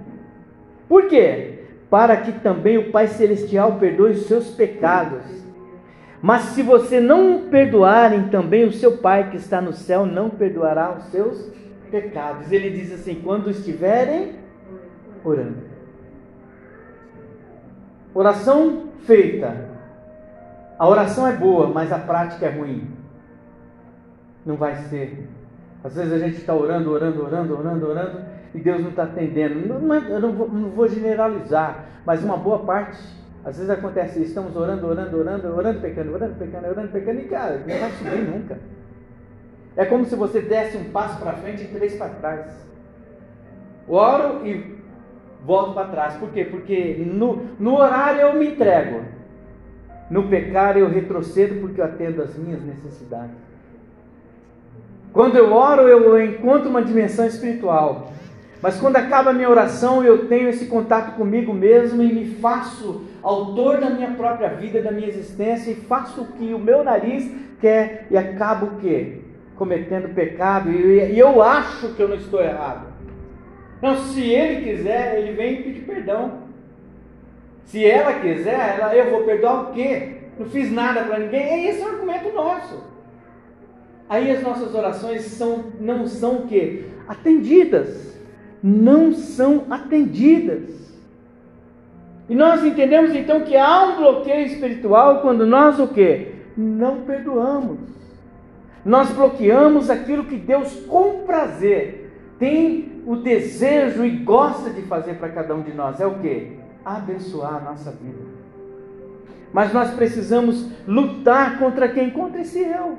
Por 0.89 1.09
quê? 1.09 1.62
Para 1.93 2.17
que 2.17 2.33
também 2.41 2.79
o 2.79 2.91
Pai 2.91 3.07
Celestial 3.07 3.77
perdoe 3.79 4.13
os 4.13 4.27
seus 4.27 4.49
pecados. 4.49 5.23
Mas 6.23 6.43
se 6.55 6.63
você 6.63 6.99
não 6.99 7.51
perdoarem, 7.51 8.29
também 8.31 8.65
o 8.65 8.73
seu 8.73 8.97
Pai 8.97 9.29
que 9.31 9.37
está 9.37 9.61
no 9.61 9.75
céu 9.75 10.07
não 10.07 10.31
perdoará 10.31 10.97
os 10.97 11.05
seus 11.11 11.53
pecados. 11.91 12.51
Ele 12.51 12.71
diz 12.71 12.93
assim: 12.95 13.17
quando 13.17 13.51
estiverem 13.51 14.37
orando. 15.23 15.71
Oração 18.15 18.89
feita 19.01 19.73
a 20.83 20.89
oração 20.89 21.29
é 21.29 21.33
boa, 21.33 21.69
mas 21.69 21.93
a 21.93 21.99
prática 22.01 22.47
é 22.47 22.51
ruim. 22.51 22.91
Não 24.45 24.57
vai 24.57 24.75
ser. 24.75 25.29
Às 25.85 25.95
vezes 25.95 26.13
a 26.13 26.19
gente 26.19 26.39
está 26.39 26.57
orando, 26.57 26.91
orando, 26.91 27.23
orando, 27.23 27.57
orando, 27.57 27.87
orando, 27.89 28.21
e 28.55 28.61
Deus 28.61 28.83
não 28.83 28.91
está 28.91 29.05
atendendo. 29.05 29.67
Não, 29.67 29.95
eu 29.95 30.21
não 30.21 30.33
vou, 30.33 30.49
não 30.49 30.71
vou 30.71 30.89
generalizar, 30.89 31.87
mas 32.05 32.23
uma 32.23 32.37
boa 32.37 32.61
parte, 32.61 32.99
às 33.45 33.57
vezes 33.57 33.71
acontece 33.71 34.19
isso. 34.19 34.29
Estamos 34.29 34.57
orando, 34.57 34.87
orando, 34.87 35.19
orando, 35.19 35.49
orando, 35.49 35.81
pecando, 35.81 36.13
orando, 36.13 36.35
pecando, 36.35 36.69
orando, 36.69 36.89
pecando, 36.89 37.21
e 37.21 37.25
cara, 37.25 37.59
não 37.67 37.79
vai 37.79 37.91
subir 37.91 38.23
nunca. 38.23 38.59
É 39.77 39.85
como 39.85 40.05
se 40.05 40.15
você 40.15 40.41
desse 40.41 40.77
um 40.77 40.85
passo 40.91 41.19
para 41.21 41.33
frente 41.35 41.65
e 41.65 41.69
três 41.69 41.97
para 41.97 42.11
trás. 42.11 42.73
Oro 43.89 44.47
e 44.47 44.77
volto 45.45 45.75
para 45.75 45.89
trás. 45.89 46.15
Por 46.15 46.31
quê? 46.31 46.45
Porque 46.45 47.03
no, 47.07 47.43
no 47.59 47.77
horário 47.77 48.21
eu 48.21 48.35
me 48.35 48.49
entrego. 48.49 49.01
No 50.11 50.29
pecar 50.29 50.77
eu 50.77 50.91
retrocedo 50.91 51.61
porque 51.61 51.81
eu 51.81 51.87
atendo 51.87 52.23
às 52.23 52.37
minhas 52.37 52.63
necessidades. 52.63 53.35
Quando 55.13 55.37
eu 55.37 55.53
oro, 55.53 55.83
eu 55.83 56.23
encontro 56.23 56.71
uma 56.71 56.83
dimensão 56.83 57.27
espiritual. 57.27 58.13
Mas 58.63 58.79
quando 58.79 58.97
acaba 58.97 59.31
a 59.31 59.33
minha 59.33 59.51
oração, 59.51 60.05
eu 60.05 60.29
tenho 60.29 60.49
esse 60.49 60.67
contato 60.67 61.17
comigo 61.17 61.53
mesmo 61.53 62.01
e 62.01 62.13
me 62.13 62.37
faço 62.37 63.03
autor 63.21 63.79
da 63.79 63.91
minha 63.91 64.13
própria 64.13 64.51
vida, 64.51 64.81
da 64.81 64.93
minha 64.93 65.09
existência 65.09 65.73
e 65.73 65.75
faço 65.75 66.23
o 66.23 66.27
que 66.29 66.55
o 66.55 66.61
meu 66.61 66.85
nariz 66.85 67.29
quer 67.61 68.07
e 68.09 68.17
acabo 68.17 68.67
o 68.67 68.77
quê? 68.77 69.19
Cometendo 69.57 70.15
pecado 70.15 70.71
e 70.71 71.19
eu 71.19 71.43
acho 71.43 71.89
que 71.95 72.01
eu 72.01 72.09
não 72.09 72.17
estou 72.17 72.41
errado. 72.41 72.87
Não, 73.83 73.97
se 73.97 74.23
ele 74.31 74.63
quiser, 74.63 75.19
ele 75.19 75.33
vem 75.33 75.63
pedir 75.63 75.81
perdão. 75.81 76.43
Se 77.65 77.85
ela 77.85 78.13
quiser, 78.21 78.77
ela, 78.79 78.95
eu 78.95 79.11
vou 79.11 79.25
perdoar 79.25 79.63
o 79.63 79.73
quê? 79.73 80.19
Não 80.39 80.47
fiz 80.47 80.71
nada 80.71 81.03
para 81.03 81.19
ninguém. 81.19 81.43
É 81.43 81.69
esse 81.69 81.83
o 81.83 81.89
argumento 81.89 82.33
nosso. 82.33 82.81
Aí 84.09 84.31
as 84.31 84.41
nossas 84.41 84.73
orações 84.73 85.23
são, 85.23 85.65
não 85.81 86.07
são 86.07 86.37
o 86.37 86.47
quê? 86.47 86.85
Atendidas. 87.09 88.22
Não 88.63 89.13
são 89.13 89.65
atendidas. 89.71 90.71
E 92.29 92.35
nós 92.35 92.65
entendemos 92.65 93.15
então 93.15 93.41
que 93.41 93.57
há 93.57 93.85
um 93.85 93.97
bloqueio 93.97 94.47
espiritual 94.47 95.21
quando 95.21 95.45
nós 95.45 95.79
o 95.79 95.89
quê? 95.89 96.35
Não 96.57 97.01
perdoamos. 97.01 97.81
Nós 98.85 99.11
bloqueamos 99.11 99.91
aquilo 99.91 100.25
que 100.25 100.37
Deus 100.37 100.75
com 100.87 101.25
prazer 101.25 102.11
tem 102.39 103.03
o 103.07 103.17
desejo 103.17 104.05
e 104.05 104.11
gosta 104.11 104.71
de 104.71 104.83
fazer 104.83 105.15
para 105.15 105.29
cada 105.29 105.55
um 105.55 105.63
de 105.63 105.73
nós. 105.73 106.01
É 106.01 106.07
o 106.07 106.19
quê? 106.21 106.59
abençoar 106.85 107.57
a 107.57 107.61
nossa 107.61 107.91
vida. 107.91 108.19
Mas 109.53 109.73
nós 109.73 109.91
precisamos 109.95 110.67
lutar 110.87 111.59
contra 111.59 111.89
quem? 111.89 112.11
Contra 112.11 112.41
esse 112.41 112.61
eu. 112.61 112.99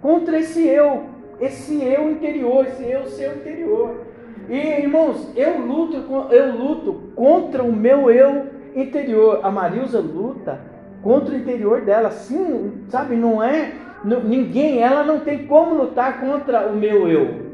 Contra 0.00 0.38
esse 0.38 0.66
eu, 0.66 1.06
esse 1.40 1.82
eu 1.82 2.10
interior, 2.10 2.66
esse 2.66 2.84
eu 2.84 3.06
seu 3.06 3.34
interior. 3.36 4.02
E 4.48 4.56
irmãos, 4.56 5.30
eu 5.36 5.58
luto, 5.58 5.96
eu 6.30 6.56
luto 6.56 6.92
contra 7.14 7.62
o 7.62 7.72
meu 7.72 8.10
eu 8.10 8.46
interior. 8.74 9.40
A 9.42 9.50
Marilza 9.50 10.00
luta 10.00 10.60
contra 11.02 11.34
o 11.34 11.38
interior 11.38 11.82
dela. 11.82 12.10
Sim, 12.10 12.84
sabe, 12.88 13.16
não 13.16 13.42
é 13.42 13.72
ninguém, 14.04 14.82
ela 14.82 15.02
não 15.02 15.20
tem 15.20 15.46
como 15.46 15.74
lutar 15.74 16.20
contra 16.20 16.66
o 16.66 16.76
meu 16.76 17.08
eu. 17.08 17.44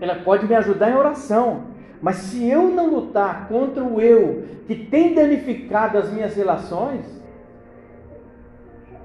Ela 0.00 0.16
pode 0.16 0.46
me 0.46 0.54
ajudar 0.54 0.90
em 0.90 0.96
oração, 0.96 1.64
mas 2.02 2.16
se 2.16 2.48
eu 2.48 2.64
não 2.64 2.90
lutar 2.90 3.48
contra 3.48 3.82
o 3.82 4.00
eu 4.00 4.44
que 4.66 4.74
tem 4.74 5.14
danificado 5.14 5.96
as 5.96 6.12
minhas 6.12 6.34
relações, 6.34 7.04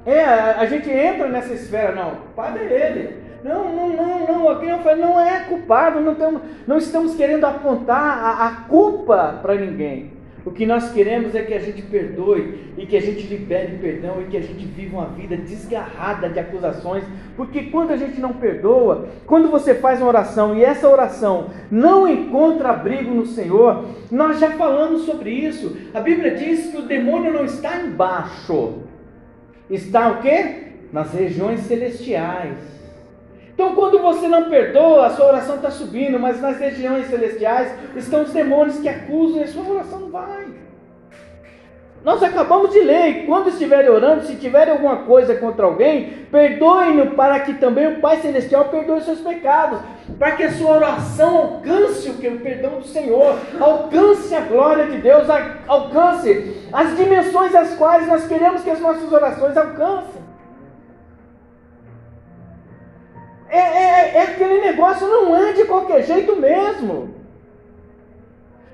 é, 0.05 0.23
a 0.23 0.65
gente 0.65 0.89
entra 0.89 1.27
nessa 1.27 1.53
esfera, 1.53 1.93
não, 1.93 2.13
o 2.13 2.15
culpado 2.17 2.57
é 2.57 2.63
ele. 2.63 3.28
Não, 3.43 3.73
não, 3.73 3.89
não, 3.89 4.27
não, 4.27 4.49
aqui 4.49 4.65
não, 4.65 4.97
não 4.97 5.19
é 5.19 5.39
culpado, 5.41 5.99
não, 6.01 6.15
temos, 6.15 6.41
não 6.67 6.77
estamos 6.77 7.15
querendo 7.15 7.45
apontar 7.45 7.97
a, 7.97 8.47
a 8.47 8.51
culpa 8.67 9.39
para 9.41 9.55
ninguém. 9.55 10.19
O 10.45 10.51
que 10.51 10.65
nós 10.65 10.91
queremos 10.91 11.35
é 11.35 11.43
que 11.43 11.53
a 11.53 11.59
gente 11.59 11.81
perdoe 11.81 12.73
e 12.77 12.85
que 12.85 12.95
a 12.95 13.01
gente 13.01 13.27
libere 13.27 13.77
perdão 13.77 14.21
e 14.21 14.25
que 14.25 14.37
a 14.37 14.41
gente 14.41 14.65
viva 14.65 14.97
uma 14.97 15.07
vida 15.09 15.35
desgarrada 15.35 16.29
de 16.29 16.39
acusações, 16.39 17.03
porque 17.35 17.63
quando 17.63 17.91
a 17.91 17.97
gente 17.97 18.21
não 18.21 18.33
perdoa, 18.33 19.09
quando 19.25 19.49
você 19.49 19.75
faz 19.75 19.99
uma 19.99 20.07
oração 20.07 20.55
e 20.55 20.63
essa 20.63 20.89
oração 20.89 21.49
não 21.69 22.07
encontra 22.07 22.69
abrigo 22.69 23.13
no 23.13 23.25
Senhor, 23.25 23.85
nós 24.09 24.39
já 24.39 24.51
falamos 24.51 25.01
sobre 25.03 25.29
isso. 25.29 25.75
A 25.93 25.99
Bíblia 25.99 26.35
diz 26.35 26.71
que 26.71 26.77
o 26.77 26.87
demônio 26.87 27.33
não 27.33 27.43
está 27.43 27.77
embaixo, 27.81 28.79
está 29.69 30.09
o 30.09 30.21
quê? 30.21 30.69
Nas 30.91 31.13
regiões 31.13 31.59
celestiais. 31.61 32.78
Então, 33.59 33.75
quando 33.75 33.99
você 33.99 34.25
não 34.25 34.45
perdoa, 34.45 35.07
a 35.07 35.09
sua 35.09 35.25
oração 35.25 35.57
está 35.57 35.69
subindo, 35.69 36.17
mas 36.17 36.39
nas 36.39 36.57
regiões 36.57 37.09
celestiais 37.09 37.69
estão 37.93 38.21
os 38.21 38.31
demônios 38.31 38.79
que 38.79 38.87
acusam 38.87 39.41
e 39.41 39.43
a 39.43 39.47
sua 39.47 39.67
oração 39.67 39.99
não 39.99 40.09
vai. 40.09 40.45
Nós 42.01 42.23
acabamos 42.23 42.71
de 42.71 42.79
ler, 42.79 43.25
quando 43.25 43.49
estiverem 43.49 43.89
orando, 43.89 44.23
se 44.23 44.37
tiverem 44.37 44.71
alguma 44.71 44.99
coisa 44.99 45.35
contra 45.35 45.65
alguém, 45.65 46.25
perdoem-no 46.31 47.17
para 47.17 47.37
que 47.41 47.55
também 47.55 47.85
o 47.87 47.99
Pai 47.99 48.21
Celestial 48.21 48.63
perdoe 48.69 49.01
seus 49.01 49.19
pecados, 49.19 49.81
para 50.17 50.31
que 50.37 50.43
a 50.43 50.53
sua 50.53 50.77
oração 50.77 51.37
alcance 51.39 52.09
o, 52.11 52.13
que, 52.13 52.29
o 52.29 52.39
perdão 52.39 52.79
do 52.79 52.87
Senhor, 52.87 53.37
alcance 53.59 54.33
a 54.33 54.39
glória 54.39 54.85
de 54.85 54.99
Deus, 54.99 55.27
alcance 55.67 56.69
as 56.71 56.95
dimensões 56.95 57.53
às 57.53 57.75
quais 57.75 58.07
nós 58.07 58.25
queremos 58.25 58.63
que 58.63 58.69
as 58.69 58.79
nossas 58.79 59.11
orações 59.11 59.57
alcancem. 59.57 60.18
Aquele 64.43 64.61
negócio, 64.61 65.05
não 65.07 65.35
é 65.35 65.51
de 65.51 65.65
qualquer 65.65 66.03
jeito 66.03 66.35
mesmo. 66.35 67.13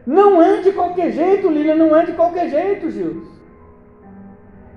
Não 0.05 0.41
é 0.41 0.57
de 0.57 0.71
qualquer 0.71 1.11
jeito, 1.11 1.49
Lilian, 1.49 1.75
não 1.75 1.95
é 1.95 2.05
de 2.05 2.13
qualquer 2.13 2.49
jeito, 2.49 2.91
Gil. 2.91 3.27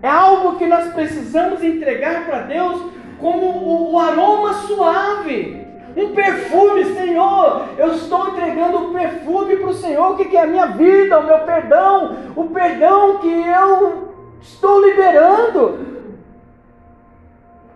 É 0.02 0.08
algo 0.08 0.56
que 0.56 0.66
nós 0.66 0.92
precisamos 0.92 1.62
entregar 1.62 2.24
para 2.24 2.42
Deus 2.42 2.82
como 3.20 3.92
o, 3.92 3.98
aroma 3.98 4.54
suave. 4.54 5.66
Um 5.96 6.14
perfume, 6.14 6.84
Senhor. 6.94 7.64
Eu 7.76 7.92
estou 7.92 8.28
entregando 8.28 8.78
o 8.78 8.90
um 8.90 8.92
perfume 8.92 9.56
para 9.56 9.68
o 9.68 9.74
Senhor. 9.74 10.16
Que 10.16 10.36
é 10.36 10.42
a 10.42 10.46
minha 10.46 10.66
vida, 10.66 11.18
o 11.18 11.26
meu 11.26 11.40
perdão, 11.40 12.16
o 12.36 12.44
perdão 12.44 13.18
que 13.18 13.28
eu 13.28 14.08
estou 14.40 14.80
liberando. 14.86 15.97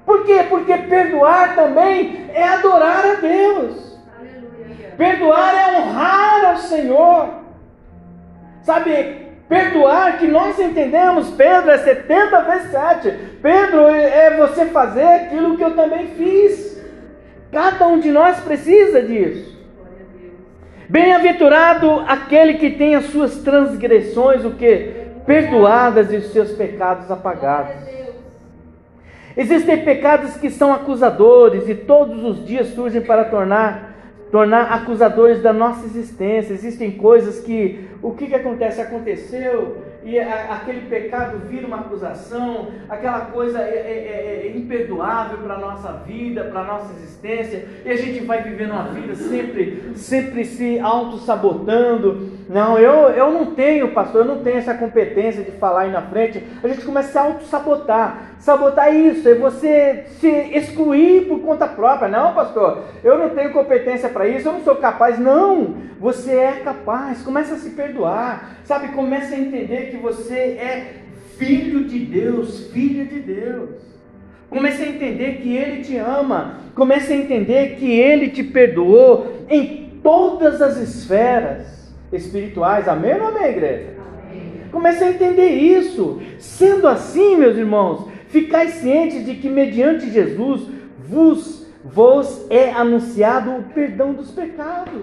Por 0.05 0.25
quê? 0.25 0.45
Porque 0.49 0.77
perdoar 0.77 1.55
também 1.55 2.27
é 2.35 2.45
adorar 2.45 3.05
a 3.05 3.15
Deus. 3.15 4.01
Perdoar 4.97 5.55
é 5.55 5.79
honrar 5.79 6.45
ao 6.45 6.57
Senhor. 6.57 7.29
Sabe, 8.62 9.29
perdoar 9.49 10.19
que 10.19 10.27
nós 10.27 10.59
entendemos, 10.59 11.31
Pedro 11.31 11.71
é 11.71 11.79
70 11.79 12.41
vezes 12.43 12.71
7. 12.71 13.11
Pedro 13.41 13.88
é 13.88 14.37
você 14.37 14.67
fazer 14.67 15.03
aquilo 15.03 15.57
que 15.57 15.65
eu 15.65 15.75
também 15.75 16.09
fiz. 16.09 16.81
Cada 17.51 17.87
um 17.87 17.99
de 17.99 18.11
nós 18.11 18.41
precisa 18.41 19.03
disso. 19.03 19.53
Bem-aventurado 20.88 22.05
aquele 22.07 22.55
que 22.55 22.71
tem 22.71 22.95
as 22.95 23.07
suas 23.07 23.38
transgressões, 23.38 24.45
o 24.45 24.53
que? 24.53 25.07
Perdoadas 25.25 26.12
e 26.12 26.17
os 26.17 26.33
seus 26.33 26.53
pecados 26.53 27.11
apagados. 27.11 27.75
Existem 29.37 29.85
pecados 29.85 30.37
que 30.37 30.51
são 30.51 30.73
acusadores 30.73 31.68
e 31.68 31.75
todos 31.75 32.23
os 32.25 32.45
dias 32.45 32.68
surgem 32.68 33.01
para 33.01 33.25
tornar 33.25 33.92
tornar 34.31 34.73
acusadores 34.73 35.42
da 35.42 35.53
nossa 35.53 35.85
existência. 35.85 36.55
Existem 36.55 36.92
coisas 36.92 37.40
que 37.40 37.87
o 38.03 38.12
que, 38.12 38.27
que 38.27 38.35
acontece? 38.35 38.81
Aconteceu 38.81 39.77
e 40.05 40.19
a, 40.19 40.55
aquele 40.55 40.83
pecado 40.88 41.38
vira 41.49 41.67
uma 41.67 41.81
acusação, 41.81 42.69
aquela 42.88 43.21
coisa 43.27 43.61
é, 43.61 43.62
é, 43.62 44.45
é, 44.45 44.47
é 44.47 44.57
imperdoável 44.57 45.38
para 45.38 45.55
a 45.55 45.59
nossa 45.59 45.93
vida, 46.07 46.45
para 46.45 46.61
a 46.61 46.65
nossa 46.65 46.93
existência, 46.95 47.67
e 47.85 47.91
a 47.91 47.97
gente 47.97 48.25
vai 48.25 48.43
vivendo 48.43 48.73
uma 48.73 48.85
vida 48.85 49.15
sempre, 49.15 49.93
sempre 49.95 50.45
se 50.45 50.79
auto-sabotando. 50.79 52.33
Não, 52.49 52.77
eu, 52.77 53.11
eu 53.11 53.31
não 53.31 53.47
tenho, 53.55 53.93
pastor, 53.93 54.23
eu 54.23 54.27
não 54.27 54.43
tenho 54.43 54.59
essa 54.59 54.75
competência 54.75 55.43
de 55.43 55.53
falar 55.53 55.83
aí 55.83 55.91
na 55.91 56.03
frente. 56.03 56.45
A 56.62 56.69
gente 56.69 56.85
começa 56.85 57.09
a 57.09 57.12
se 57.12 57.19
auto-sabotar. 57.19 58.33
Sabotar 58.38 58.93
isso, 58.93 59.29
é 59.29 59.35
você 59.35 60.05
se 60.19 60.29
excluir 60.29 61.29
por 61.29 61.41
conta 61.41 61.67
própria. 61.67 62.09
Não, 62.09 62.35
pastor, 62.35 62.83
eu 63.05 63.17
não 63.17 63.31
tenho 63.31 63.53
competência 63.53 64.09
para 64.09 64.27
isso, 64.27 64.49
eu 64.49 64.55
não 64.55 64.62
sou 64.62 64.75
capaz. 64.75 65.19
Não, 65.19 65.77
você 66.01 66.35
é 66.35 66.53
capaz. 66.65 67.23
Começa 67.23 67.55
a 67.55 67.59
se 67.59 67.71
perdoar, 67.71 68.57
sabe? 68.65 68.88
Começa 68.88 69.35
a 69.35 69.38
entender 69.38 69.91
que 69.92 69.98
você 69.98 70.35
é 70.35 70.94
filho 71.37 71.85
de 71.85 71.98
Deus, 71.98 72.68
filha 72.72 73.05
de 73.05 73.20
Deus. 73.20 73.70
Comece 74.48 74.83
a 74.83 74.88
entender 74.88 75.42
que 75.42 75.55
Ele 75.55 75.83
te 75.83 75.96
ama. 75.98 76.61
Comece 76.74 77.12
a 77.12 77.16
entender 77.16 77.76
que 77.76 77.90
Ele 77.90 78.31
te 78.31 78.42
perdoou 78.42 79.44
em 79.50 80.00
todas 80.02 80.62
as 80.62 80.78
esferas 80.78 81.94
espirituais. 82.11 82.88
Amém 82.88 83.20
ou 83.20 83.28
amém, 83.28 83.50
igreja? 83.50 83.96
Amém. 83.98 84.52
Comece 84.70 85.05
a 85.05 85.11
entender 85.11 85.50
isso. 85.50 86.22
Sendo 86.38 86.88
assim, 86.88 87.37
meus 87.37 87.57
irmãos, 87.57 88.09
ficai 88.28 88.68
cientes 88.68 89.26
de 89.26 89.35
que 89.35 89.48
mediante 89.48 90.11
Jesus 90.11 90.68
vos, 90.98 91.66
vos 91.85 92.46
é 92.48 92.70
anunciado 92.72 93.50
o 93.50 93.62
perdão 93.74 94.14
dos 94.14 94.31
pecados. 94.31 95.02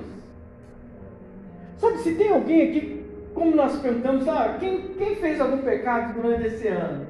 Sabe, 1.77 1.99
se 1.99 2.15
tem 2.15 2.31
alguém 2.31 2.69
aqui 2.69 2.98
como 3.39 3.55
nós 3.55 3.79
perguntamos, 3.79 4.27
ah, 4.27 4.57
quem, 4.59 4.89
quem 4.97 5.15
fez 5.15 5.39
algum 5.39 5.59
pecado 5.59 6.21
durante 6.21 6.47
esse 6.47 6.67
ano? 6.67 7.07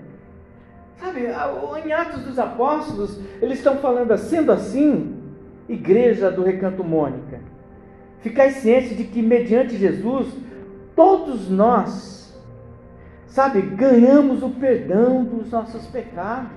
Sabe, 0.97 1.25
em 1.85 1.91
Atos 1.91 2.23
dos 2.23 2.37
Apóstolos, 2.37 3.19
eles 3.41 3.57
estão 3.57 3.77
falando, 3.77 4.15
sendo 4.17 4.51
assim, 4.51 5.17
igreja 5.67 6.29
do 6.29 6.43
Recanto 6.43 6.83
Mônica, 6.83 7.39
ficai 8.21 8.51
ciente 8.51 8.93
de 8.93 9.05
que 9.05 9.21
mediante 9.21 9.75
Jesus, 9.75 10.27
todos 10.95 11.49
nós, 11.49 12.39
sabe, 13.27 13.61
ganhamos 13.61 14.43
o 14.43 14.49
perdão 14.49 15.23
dos 15.23 15.49
nossos 15.49 15.87
pecados. 15.87 16.51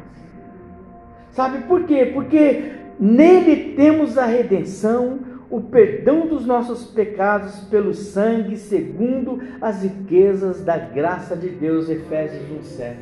Sabe 1.30 1.62
por 1.66 1.84
quê? 1.84 2.10
Porque 2.12 2.72
nele 3.00 3.74
temos 3.74 4.18
a 4.18 4.26
redenção, 4.26 5.20
o 5.52 5.60
perdão 5.60 6.26
dos 6.26 6.46
nossos 6.46 6.86
pecados 6.86 7.60
pelo 7.66 7.92
sangue, 7.92 8.56
segundo 8.56 9.38
as 9.60 9.82
riquezas 9.82 10.64
da 10.64 10.78
graça 10.78 11.36
de 11.36 11.50
Deus. 11.50 11.90
Efésios 11.90 12.42
1,7. 12.78 12.94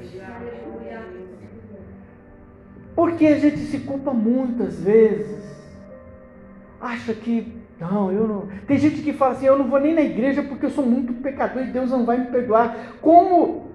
Porque 2.92 3.28
a 3.28 3.38
gente 3.38 3.58
se 3.58 3.78
culpa 3.78 4.12
muitas 4.12 4.80
vezes, 4.80 5.38
acha 6.80 7.14
que, 7.14 7.54
não, 7.78 8.10
eu 8.10 8.26
não. 8.26 8.48
Tem 8.66 8.76
gente 8.76 9.00
que 9.00 9.12
fala 9.12 9.34
assim: 9.34 9.46
eu 9.46 9.56
não 9.56 9.68
vou 9.68 9.78
nem 9.78 9.94
na 9.94 10.02
igreja 10.02 10.42
porque 10.42 10.66
eu 10.66 10.70
sou 10.70 10.84
muito 10.84 11.14
pecador 11.22 11.62
e 11.62 11.70
Deus 11.70 11.88
não 11.92 12.04
vai 12.04 12.18
me 12.18 12.26
perdoar. 12.26 12.96
Como 13.00 13.68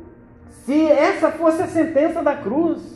se 0.49 0.85
essa 0.85 1.31
fosse 1.31 1.61
a 1.61 1.67
sentença 1.67 2.21
da 2.21 2.35
cruz. 2.35 2.94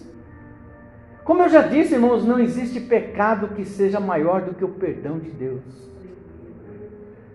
Como 1.30 1.44
eu 1.44 1.50
já 1.50 1.62
disse, 1.62 1.94
irmãos, 1.94 2.26
não 2.26 2.39
existe 2.39 2.80
pecado 2.80 3.50
que 3.50 3.63
seja 3.63 4.00
maior 4.00 4.42
do 4.42 4.56
que 4.56 4.65
o 4.65 4.70
perdão 4.70 5.20
de 5.20 5.30
Deus. 5.30 5.62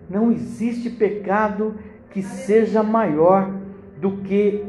Não 0.09 0.33
existe 0.33 0.89
pecado 0.89 1.75
que 2.09 2.21
seja 2.21 2.83
maior 2.83 3.49
do 4.01 4.17
que 4.17 4.65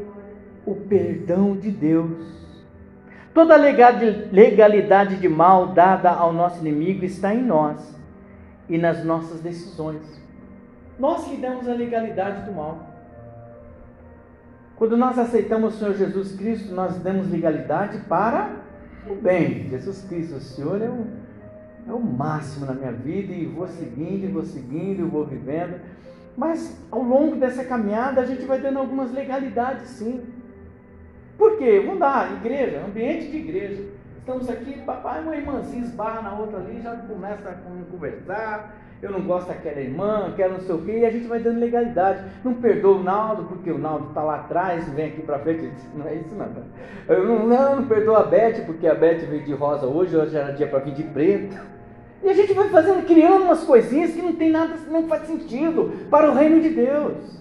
o 0.65 0.75
perdão 0.75 1.57
de 1.57 1.69
Deus. 1.71 2.25
Toda 3.33 3.57
legalidade 3.57 5.17
de 5.17 5.27
mal 5.27 5.73
dada 5.73 6.09
ao 6.09 6.31
nosso 6.31 6.65
inimigo 6.65 7.03
está 7.03 7.35
em 7.35 7.43
nós 7.43 7.99
e 8.69 8.77
nas 8.77 9.03
nossas 9.03 9.41
decisões. 9.41 10.21
Nós 10.97 11.25
que 11.25 11.35
damos 11.35 11.67
a 11.67 11.73
legalidade 11.73 12.45
do 12.45 12.53
mal. 12.53 12.79
Quando 14.77 14.95
nós 14.95 15.19
aceitamos 15.19 15.75
o 15.75 15.77
Senhor 15.79 15.95
Jesus 15.95 16.33
Cristo, 16.33 16.73
nós 16.73 16.97
damos 16.99 17.29
legalidade 17.29 17.97
para 18.07 18.65
bem, 19.15 19.69
Jesus 19.69 20.05
Cristo, 20.07 20.35
o 20.35 20.39
Senhor 20.39 20.81
é 20.81 20.89
o, 20.89 21.07
é 21.87 21.93
o 21.93 21.99
máximo 21.99 22.65
na 22.65 22.73
minha 22.73 22.91
vida 22.91 23.33
e 23.33 23.45
vou 23.45 23.67
seguindo, 23.67 24.25
e 24.25 24.31
vou 24.31 24.43
seguindo, 24.43 25.01
e 25.01 25.09
vou 25.09 25.25
vivendo. 25.25 25.79
Mas 26.35 26.79
ao 26.91 27.01
longo 27.01 27.35
dessa 27.35 27.63
caminhada 27.63 28.21
a 28.21 28.25
gente 28.25 28.45
vai 28.45 28.59
dando 28.59 28.79
algumas 28.79 29.11
legalidades 29.11 29.87
sim. 29.89 30.23
Por 31.37 31.57
quê? 31.57 31.81
Vamos 31.85 31.99
dar, 31.99 32.31
igreja, 32.37 32.83
ambiente 32.85 33.31
de 33.31 33.37
igreja. 33.37 33.83
Estamos 34.19 34.49
aqui, 34.49 34.81
papai, 34.81 35.21
uma 35.21 35.35
irmãzinha 35.35 35.83
esbarra 35.83 36.21
na 36.21 36.33
outra 36.33 36.59
ali, 36.59 36.81
já 36.81 36.95
começa 36.95 37.49
a 37.49 37.53
conversar, 37.89 38.75
eu 39.01 39.11
não 39.11 39.21
gosto 39.21 39.47
daquela 39.47 39.79
irmã, 39.79 40.33
quero 40.35 40.53
não 40.53 40.61
sei 40.61 40.73
o 40.73 40.81
quê, 40.81 40.99
e 40.99 41.05
a 41.05 41.11
gente 41.11 41.27
vai 41.27 41.39
dando 41.39 41.59
legalidade. 41.59 42.23
Não 42.43 42.55
perdoa 42.55 42.97
o 42.97 43.03
Naldo, 43.03 43.43
porque 43.43 43.69
o 43.69 43.77
Naldo 43.77 44.07
está 44.07 44.23
lá 44.23 44.37
atrás, 44.37 44.89
vem 44.89 45.09
aqui 45.09 45.21
para 45.21 45.37
frente, 45.39 45.69
não 45.93 46.07
é 46.07 46.15
isso 46.15 46.33
não. 46.35 46.47
Eu 47.07 47.25
não, 47.25 47.47
não, 47.47 47.75
não 47.77 47.87
perdoa 47.87 48.21
a 48.21 48.23
Beth, 48.23 48.65
porque 48.65 48.87
a 48.87 48.95
Beth 48.95 49.19
veio 49.29 49.43
de 49.43 49.53
rosa 49.53 49.85
hoje, 49.85 50.17
hoje 50.17 50.35
era 50.35 50.51
dia 50.51 50.67
para 50.67 50.79
vir 50.79 50.95
de 50.95 51.03
preto. 51.03 51.55
E 52.23 52.29
a 52.29 52.33
gente 52.33 52.53
vai 52.53 52.69
fazendo, 52.69 53.05
criando 53.05 53.43
umas 53.43 53.63
coisinhas 53.63 54.13
que 54.13 54.21
não 54.21 54.33
tem 54.33 54.49
nada, 54.49 54.73
não 54.89 55.07
faz 55.07 55.27
sentido 55.27 55.91
para 56.09 56.31
o 56.31 56.33
reino 56.33 56.59
de 56.59 56.69
Deus. 56.69 57.37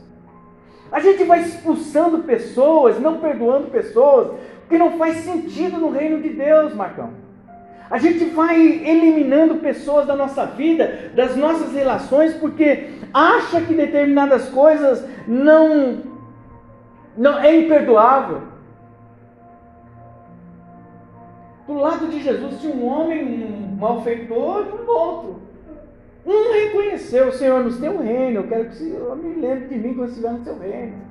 A 0.92 1.00
gente 1.00 1.24
vai 1.24 1.40
expulsando 1.40 2.18
pessoas, 2.18 3.00
não 3.00 3.18
perdoando 3.18 3.70
pessoas, 3.70 4.38
que 4.68 4.76
não 4.76 4.98
faz 4.98 5.16
sentido 5.18 5.78
no 5.78 5.90
reino 5.90 6.20
de 6.20 6.28
Deus, 6.28 6.74
Marcão. 6.74 7.25
A 7.88 7.98
gente 7.98 8.24
vai 8.26 8.60
eliminando 8.60 9.56
pessoas 9.56 10.06
da 10.06 10.16
nossa 10.16 10.44
vida, 10.44 11.10
das 11.14 11.36
nossas 11.36 11.72
relações, 11.72 12.34
porque 12.34 12.90
acha 13.14 13.60
que 13.60 13.74
determinadas 13.74 14.48
coisas 14.48 15.06
não, 15.26 16.02
não 17.16 17.38
é 17.38 17.56
imperdoável. 17.56 18.42
Do 21.66 21.74
lado 21.74 22.08
de 22.08 22.20
Jesus 22.20 22.60
tinha 22.60 22.74
um 22.74 22.86
homem, 22.86 23.22
um 23.24 23.76
malfeitor 23.76 24.66
e 24.66 24.82
um 24.82 24.90
outro. 24.90 25.42
Um 26.24 26.52
reconheceu, 26.52 27.32
Senhor, 27.32 27.62
nos 27.62 27.78
teu 27.78 27.98
reino, 27.98 28.40
eu 28.40 28.48
quero 28.48 28.64
que 28.64 28.74
o 28.74 28.78
Senhor 28.78 29.16
me 29.16 29.40
lembre 29.40 29.68
de 29.68 29.76
mim 29.76 29.94
quando 29.94 30.08
estiver 30.08 30.32
no 30.32 30.44
seu 30.44 30.58
reino. 30.58 31.06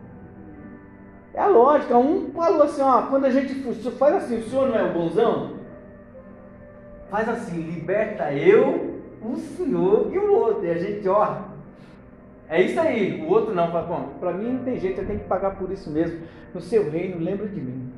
É 1.34 1.42
a 1.42 1.48
lógica. 1.48 1.98
Um 1.98 2.32
falou 2.32 2.64
assim, 2.64 2.82
ó, 2.82 3.04
quando 3.04 3.26
a 3.26 3.30
gente 3.30 3.54
faz 3.92 4.16
assim, 4.16 4.38
o 4.38 4.50
senhor 4.50 4.70
não 4.70 4.76
é 4.78 4.84
o 4.84 4.94
bonzão? 4.94 5.55
Faz 7.16 7.30
assim, 7.30 7.62
liberta 7.62 8.34
eu, 8.34 9.00
o 9.22 9.38
senhor 9.38 10.14
e 10.14 10.18
o 10.18 10.34
outro. 10.34 10.66
E 10.66 10.70
a 10.70 10.78
gente, 10.78 11.08
ó, 11.08 11.38
é 12.50 12.62
isso 12.62 12.78
aí. 12.78 13.24
O 13.26 13.32
outro 13.32 13.56
não, 13.56 13.72
fala, 13.72 13.88
bom, 13.88 14.10
para 14.20 14.34
mim 14.34 14.52
não 14.52 14.66
tem 14.66 14.78
jeito, 14.78 15.00
eu 15.00 15.08
tenho 15.08 15.20
que 15.20 15.26
pagar 15.26 15.52
por 15.52 15.72
isso 15.72 15.90
mesmo. 15.90 16.20
No 16.54 16.60
seu 16.60 16.92
reino, 16.92 17.24
lembra 17.24 17.48
de 17.48 17.62
mim. 17.62 17.90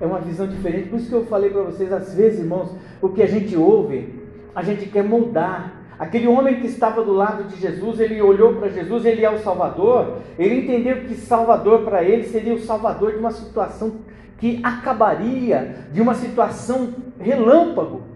É 0.00 0.06
uma 0.06 0.20
visão 0.20 0.46
diferente. 0.46 0.90
Por 0.90 1.00
isso 1.00 1.08
que 1.08 1.14
eu 1.16 1.26
falei 1.26 1.50
para 1.50 1.62
vocês, 1.62 1.92
às 1.92 2.14
vezes, 2.14 2.38
irmãos, 2.38 2.72
o 3.02 3.08
que 3.08 3.20
a 3.20 3.26
gente 3.26 3.56
ouve, 3.56 4.14
a 4.54 4.62
gente 4.62 4.86
quer 4.86 5.02
moldar. 5.02 5.88
Aquele 5.98 6.28
homem 6.28 6.60
que 6.60 6.68
estava 6.68 7.02
do 7.02 7.12
lado 7.12 7.48
de 7.48 7.56
Jesus, 7.56 7.98
ele 7.98 8.22
olhou 8.22 8.54
para 8.54 8.68
Jesus, 8.68 9.06
ele 9.06 9.24
é 9.24 9.30
o 9.30 9.40
Salvador. 9.40 10.18
Ele 10.38 10.60
entendeu 10.60 10.98
que 11.00 11.16
Salvador 11.16 11.80
para 11.80 12.04
ele 12.04 12.22
seria 12.28 12.54
o 12.54 12.60
Salvador 12.60 13.10
de 13.10 13.18
uma 13.18 13.32
situação 13.32 13.96
que 14.38 14.60
acabaria, 14.62 15.88
de 15.92 16.00
uma 16.00 16.14
situação 16.14 16.94
relâmpago. 17.18 18.08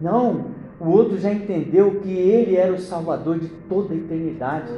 Não, 0.00 0.46
o 0.80 0.90
outro 0.90 1.18
já 1.18 1.30
entendeu 1.30 2.00
que 2.02 2.10
ele 2.10 2.56
era 2.56 2.72
o 2.72 2.78
Salvador 2.78 3.38
de 3.38 3.48
toda 3.68 3.94
a 3.94 3.96
eternidade. 3.96 4.72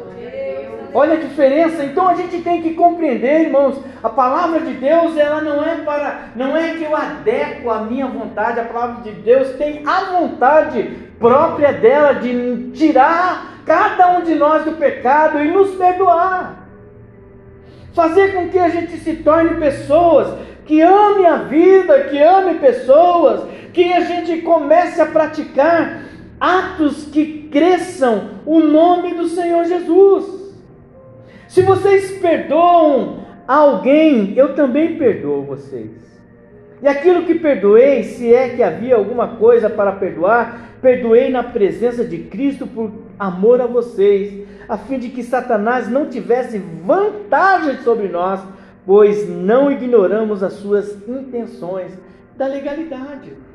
Olha 0.94 1.14
a 1.14 1.20
diferença. 1.20 1.84
Então 1.84 2.08
a 2.08 2.14
gente 2.14 2.42
tem 2.42 2.62
que 2.62 2.74
compreender, 2.74 3.42
irmãos, 3.42 3.80
a 4.02 4.08
palavra 4.08 4.60
de 4.60 4.74
Deus, 4.74 5.16
ela 5.16 5.40
não 5.40 5.64
é 5.64 5.76
para, 5.76 6.30
não 6.36 6.56
é 6.56 6.74
que 6.74 6.84
eu 6.84 6.94
adequo 6.94 7.70
a 7.70 7.82
minha 7.82 8.06
vontade, 8.06 8.60
a 8.60 8.64
palavra 8.64 9.02
de 9.02 9.10
Deus 9.20 9.50
tem 9.56 9.82
a 9.86 10.18
vontade 10.18 10.82
própria 11.18 11.72
dela 11.72 12.14
de 12.14 12.70
tirar 12.72 13.62
cada 13.64 14.16
um 14.16 14.22
de 14.22 14.34
nós 14.34 14.64
do 14.64 14.72
pecado 14.72 15.38
e 15.40 15.50
nos 15.50 15.74
perdoar. 15.74 16.68
Fazer 17.94 18.34
com 18.34 18.48
que 18.48 18.58
a 18.58 18.68
gente 18.68 18.98
se 18.98 19.16
torne 19.16 19.58
pessoas 19.58 20.46
que 20.66 20.82
ame 20.82 21.24
a 21.24 21.36
vida, 21.36 22.04
que 22.04 22.18
ame 22.18 22.54
pessoas, 22.54 23.42
que 23.76 23.92
a 23.92 24.00
gente 24.00 24.40
comece 24.40 25.02
a 25.02 25.04
praticar 25.04 26.00
atos 26.40 27.04
que 27.04 27.46
cresçam 27.52 28.40
o 28.46 28.58
nome 28.58 29.12
do 29.12 29.28
Senhor 29.28 29.66
Jesus. 29.66 30.54
Se 31.46 31.60
vocês 31.60 32.12
perdoam 32.12 33.26
alguém, 33.46 34.32
eu 34.34 34.54
também 34.54 34.96
perdoo 34.96 35.42
vocês. 35.42 35.90
E 36.82 36.88
aquilo 36.88 37.26
que 37.26 37.34
perdoei, 37.34 38.02
se 38.02 38.32
é 38.32 38.48
que 38.48 38.62
havia 38.62 38.96
alguma 38.96 39.36
coisa 39.36 39.68
para 39.68 39.92
perdoar, 39.92 40.78
perdoei 40.80 41.28
na 41.28 41.42
presença 41.42 42.02
de 42.02 42.16
Cristo 42.16 42.66
por 42.66 42.90
amor 43.18 43.60
a 43.60 43.66
vocês, 43.66 44.48
a 44.66 44.78
fim 44.78 44.98
de 44.98 45.10
que 45.10 45.22
Satanás 45.22 45.86
não 45.86 46.08
tivesse 46.08 46.56
vantagem 46.82 47.76
sobre 47.84 48.08
nós, 48.08 48.40
pois 48.86 49.28
não 49.28 49.70
ignoramos 49.70 50.42
as 50.42 50.54
suas 50.54 50.96
intenções 51.06 51.92
da 52.38 52.46
legalidade. 52.46 53.45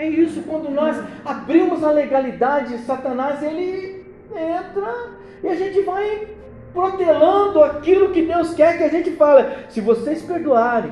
É 0.00 0.08
isso, 0.08 0.40
quando 0.44 0.70
nós 0.70 0.96
abrimos 1.26 1.84
a 1.84 1.90
legalidade, 1.90 2.78
Satanás 2.78 3.42
ele 3.42 4.02
entra 4.34 5.10
e 5.44 5.46
a 5.46 5.54
gente 5.54 5.82
vai 5.82 6.26
protelando 6.72 7.62
aquilo 7.62 8.10
que 8.10 8.22
Deus 8.22 8.54
quer 8.54 8.78
que 8.78 8.84
a 8.84 8.88
gente 8.88 9.10
fale. 9.10 9.46
Se 9.68 9.82
vocês 9.82 10.22
perdoarem, 10.22 10.90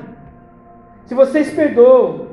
se 1.07 1.15
vocês 1.15 1.51
perdoam, 1.51 2.27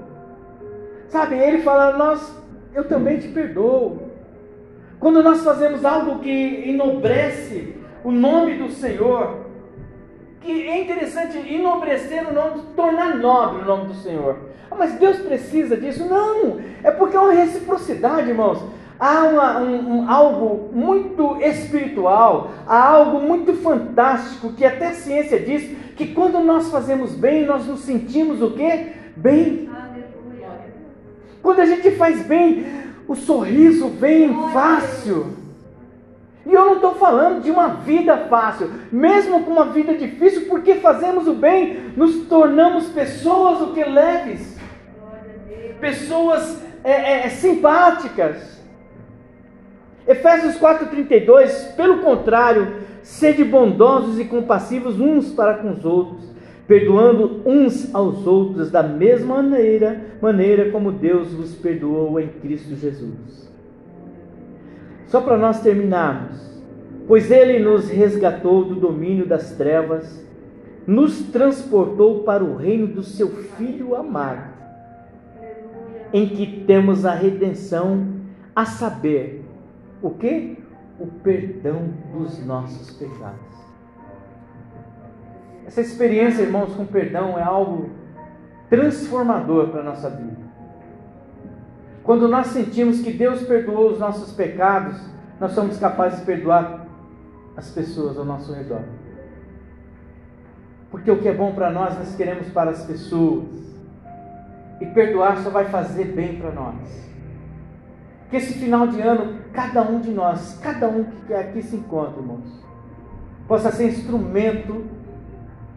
sabe? 1.08 1.36
Ele 1.36 1.62
fala, 1.62 1.96
nós, 1.96 2.36
eu 2.74 2.86
também 2.86 3.20
te 3.20 3.28
perdoo. 3.28 4.10
Quando 5.00 5.22
nós 5.22 5.42
fazemos 5.42 5.82
algo 5.82 6.18
que 6.18 6.68
enobrece 6.68 7.74
o 8.04 8.10
nome 8.10 8.58
do 8.58 8.70
Senhor, 8.70 9.46
que 10.42 10.68
é 10.68 10.82
interessante 10.82 11.38
enobrecer 11.38 12.28
o 12.28 12.34
nome, 12.34 12.64
tornar 12.76 13.16
nobre 13.16 13.62
o 13.62 13.64
nome 13.64 13.86
do 13.86 13.94
Senhor. 13.94 14.45
Ah, 14.70 14.74
mas 14.76 14.92
Deus 14.94 15.18
precisa 15.18 15.76
disso? 15.76 16.04
Não, 16.04 16.58
é 16.82 16.90
porque 16.90 17.16
é 17.16 17.20
uma 17.20 17.32
reciprocidade, 17.32 18.30
irmãos. 18.30 18.62
Há 18.98 19.24
uma, 19.24 19.58
um, 19.60 19.98
um, 19.98 20.10
algo 20.10 20.70
muito 20.72 21.36
espiritual, 21.42 22.50
há 22.66 22.88
algo 22.88 23.20
muito 23.20 23.52
fantástico 23.54 24.54
que 24.54 24.64
até 24.64 24.86
a 24.86 24.94
ciência 24.94 25.38
diz 25.38 25.76
que 25.94 26.14
quando 26.14 26.40
nós 26.40 26.70
fazemos 26.70 27.14
bem, 27.14 27.44
nós 27.44 27.66
nos 27.66 27.80
sentimos 27.80 28.40
o 28.40 28.52
quê? 28.52 28.92
Bem. 29.14 29.68
Quando 31.42 31.60
a 31.60 31.66
gente 31.66 31.90
faz 31.92 32.24
bem, 32.26 32.66
o 33.06 33.14
sorriso 33.14 33.88
vem 33.88 34.34
fácil. 34.52 35.36
E 36.46 36.52
eu 36.54 36.64
não 36.64 36.74
estou 36.74 36.94
falando 36.94 37.42
de 37.42 37.50
uma 37.50 37.68
vida 37.68 38.16
fácil, 38.28 38.70
mesmo 38.92 39.42
com 39.42 39.50
uma 39.50 39.66
vida 39.66 39.94
difícil, 39.94 40.46
porque 40.48 40.76
fazemos 40.76 41.26
o 41.26 41.34
bem, 41.34 41.92
nos 41.96 42.26
tornamos 42.28 42.86
pessoas 42.86 43.60
o 43.60 43.72
que 43.72 43.82
leves, 43.82 44.55
pessoas 45.80 46.62
é, 46.82 46.90
é, 46.90 47.26
é 47.26 47.28
simpáticas. 47.28 48.56
Efésios 50.06 50.56
4,32, 50.56 51.74
pelo 51.74 51.98
contrário, 51.98 52.74
sede 53.02 53.42
bondosos 53.42 54.18
e 54.20 54.24
compassivos 54.24 55.00
uns 55.00 55.32
para 55.32 55.54
com 55.54 55.72
os 55.72 55.84
outros, 55.84 56.30
perdoando 56.66 57.42
uns 57.44 57.94
aos 57.94 58.26
outros 58.26 58.70
da 58.70 58.82
mesma 58.82 59.42
maneira, 59.42 60.00
maneira 60.20 60.70
como 60.70 60.92
Deus 60.92 61.32
vos 61.32 61.54
perdoou 61.54 62.20
em 62.20 62.28
Cristo 62.28 62.76
Jesus. 62.76 63.50
Só 65.06 65.20
para 65.20 65.36
nós 65.36 65.60
terminarmos. 65.60 66.46
Pois 67.06 67.30
ele 67.30 67.60
nos 67.60 67.88
resgatou 67.88 68.64
do 68.64 68.74
domínio 68.74 69.26
das 69.26 69.52
trevas, 69.52 70.24
nos 70.86 71.20
transportou 71.26 72.24
para 72.24 72.42
o 72.42 72.56
reino 72.56 72.88
do 72.88 73.02
seu 73.02 73.28
Filho 73.28 73.94
amado, 73.94 74.55
em 76.12 76.28
que 76.28 76.64
temos 76.66 77.04
a 77.04 77.14
redenção, 77.14 78.06
a 78.54 78.64
saber, 78.64 79.44
o 80.02 80.10
que? 80.10 80.58
O 80.98 81.06
perdão 81.06 81.90
dos 82.12 82.44
nossos 82.44 82.90
pecados. 82.96 83.56
Essa 85.66 85.80
experiência, 85.80 86.42
irmãos, 86.42 86.74
com 86.74 86.86
perdão 86.86 87.38
é 87.38 87.42
algo 87.42 87.90
transformador 88.70 89.68
para 89.68 89.80
a 89.80 89.84
nossa 89.84 90.08
vida. 90.10 90.46
Quando 92.02 92.28
nós 92.28 92.46
sentimos 92.48 93.00
que 93.00 93.12
Deus 93.12 93.42
perdoou 93.42 93.90
os 93.90 93.98
nossos 93.98 94.32
pecados, 94.32 94.96
nós 95.40 95.52
somos 95.52 95.76
capazes 95.76 96.20
de 96.20 96.24
perdoar 96.24 96.86
as 97.56 97.70
pessoas 97.70 98.16
ao 98.16 98.24
nosso 98.24 98.52
redor. 98.52 98.82
Porque 100.90 101.10
o 101.10 101.18
que 101.18 101.28
é 101.28 101.34
bom 101.34 101.52
para 101.52 101.70
nós, 101.70 101.98
nós 101.98 102.14
queremos 102.14 102.48
para 102.48 102.70
as 102.70 102.84
pessoas. 102.84 103.65
E 104.80 104.86
perdoar 104.86 105.38
só 105.38 105.50
vai 105.50 105.66
fazer 105.66 106.04
bem 106.06 106.36
para 106.36 106.50
nós. 106.50 106.74
Que 108.30 108.36
esse 108.36 108.54
final 108.54 108.86
de 108.88 109.00
ano, 109.00 109.40
cada 109.52 109.82
um 109.82 110.00
de 110.00 110.10
nós, 110.10 110.58
cada 110.62 110.88
um 110.88 111.04
que 111.26 111.32
aqui 111.32 111.62
se 111.62 111.76
encontra, 111.76 112.20
irmãos, 112.20 112.64
possa 113.46 113.70
ser 113.70 113.88
instrumento 113.88 114.84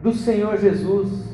do 0.01 0.11
Senhor 0.11 0.57
Jesus 0.57 1.29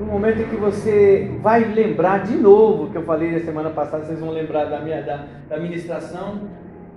no 0.00 0.06
momento 0.06 0.40
em 0.40 0.48
que 0.48 0.56
você 0.56 1.30
vai 1.42 1.62
lembrar 1.62 2.24
de 2.24 2.34
novo, 2.34 2.90
que 2.90 2.96
eu 2.96 3.02
falei 3.02 3.32
na 3.32 3.40
semana 3.40 3.68
passada, 3.68 4.06
vocês 4.06 4.18
vão 4.18 4.30
lembrar 4.30 4.64
da 4.64 4.80
minha 4.80 5.02
da, 5.02 5.26
da 5.46 5.58
ministração, 5.58 6.48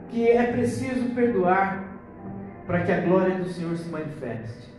que 0.07 0.25
é 0.25 0.43
preciso 0.53 1.13
perdoar 1.13 1.83
para 2.65 2.79
que 2.79 2.91
a 2.93 3.01
glória 3.01 3.35
do 3.35 3.45
Senhor 3.49 3.75
se 3.75 3.89
manifeste. 3.89 4.71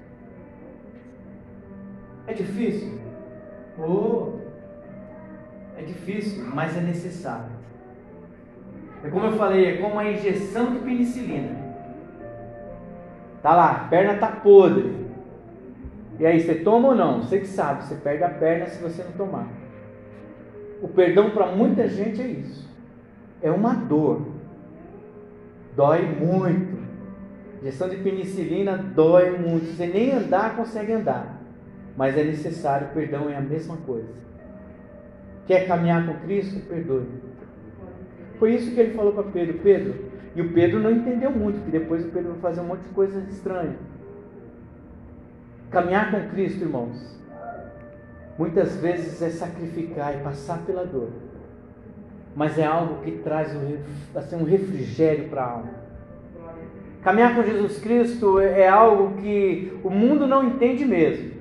É 2.26 2.32
difícil? 2.32 2.98
Oh, 3.78 4.38
é 5.76 5.82
difícil, 5.82 6.44
mas 6.52 6.76
é 6.76 6.80
necessário. 6.80 7.50
É 9.02 9.10
como 9.10 9.26
eu 9.26 9.32
falei, 9.32 9.66
é 9.66 9.76
como 9.76 9.98
a 9.98 10.10
injeção 10.10 10.72
de 10.72 10.78
penicilina. 10.78 11.64
Tá 13.42 13.54
lá, 13.54 13.70
a 13.72 13.88
perna 13.88 14.16
tá 14.16 14.28
podre. 14.28 15.04
E 16.18 16.24
aí, 16.24 16.40
você 16.40 16.54
toma 16.54 16.88
ou 16.88 16.94
não? 16.94 17.20
Você 17.20 17.40
que 17.40 17.46
sabe, 17.46 17.84
você 17.84 17.96
perde 17.96 18.24
a 18.24 18.30
perna 18.30 18.66
se 18.66 18.82
você 18.82 19.02
não 19.02 19.12
tomar. 19.12 19.48
O 20.80 20.88
perdão 20.88 21.30
para 21.30 21.48
muita 21.48 21.88
gente 21.88 22.22
é 22.22 22.26
isso. 22.26 22.70
É 23.42 23.50
uma 23.50 23.74
dor. 23.74 24.22
Dói 25.76 26.02
muito. 26.02 26.84
Injeção 27.60 27.88
de 27.88 27.96
penicilina 27.96 28.76
dói 28.76 29.36
muito. 29.36 29.66
Você 29.66 29.86
nem 29.86 30.12
andar 30.12 30.56
consegue 30.56 30.92
andar. 30.92 31.40
Mas 31.96 32.16
é 32.16 32.24
necessário, 32.24 32.88
o 32.88 32.90
perdão 32.90 33.28
é 33.28 33.36
a 33.36 33.40
mesma 33.40 33.76
coisa. 33.78 34.08
Quer 35.46 35.66
caminhar 35.66 36.06
com 36.06 36.14
Cristo? 36.26 36.60
Perdoe. 36.68 37.06
Foi 38.38 38.54
isso 38.54 38.74
que 38.74 38.80
ele 38.80 38.94
falou 38.94 39.12
para 39.12 39.24
Pedro. 39.24 39.58
Pedro. 39.62 39.94
E 40.34 40.42
o 40.42 40.52
Pedro 40.52 40.80
não 40.80 40.90
entendeu 40.90 41.30
muito, 41.30 41.60
porque 41.60 41.78
depois 41.78 42.04
o 42.04 42.08
Pedro 42.08 42.32
vai 42.32 42.40
fazer 42.40 42.60
um 42.60 42.64
monte 42.64 42.82
de 42.82 42.88
coisas 42.88 43.28
estranhas. 43.28 43.76
Caminhar 45.70 46.10
com 46.10 46.28
Cristo, 46.30 46.62
irmãos, 46.62 47.20
muitas 48.38 48.76
vezes 48.76 49.20
é 49.22 49.30
sacrificar 49.30 50.14
e 50.14 50.22
passar 50.22 50.58
pela 50.66 50.84
dor, 50.84 51.10
mas 52.34 52.58
é 52.58 52.64
algo 52.64 53.02
que 53.02 53.12
traz 53.12 53.54
um, 53.54 53.78
assim, 54.14 54.36
um 54.36 54.44
refrigério 54.44 55.28
para 55.28 55.42
a 55.42 55.50
alma. 55.50 55.70
Caminhar 57.02 57.34
com 57.34 57.42
Jesus 57.42 57.78
Cristo 57.78 58.40
é 58.40 58.66
algo 58.66 59.20
que 59.20 59.78
o 59.84 59.90
mundo 59.90 60.26
não 60.26 60.44
entende 60.44 60.84
mesmo, 60.84 61.34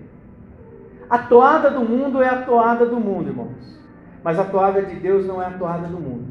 A 1.10 1.20
toada 1.20 1.70
do 1.70 1.82
mundo 1.82 2.22
é 2.22 2.28
a 2.28 2.42
toada 2.42 2.86
do 2.86 3.00
mundo, 3.00 3.30
irmãos. 3.30 3.83
Mas 4.24 4.40
a 4.40 4.46
toada 4.46 4.82
de 4.82 4.96
Deus 4.96 5.26
não 5.26 5.42
é 5.42 5.48
a 5.48 5.52
toada 5.52 5.88
do 5.88 6.00
mundo. 6.00 6.26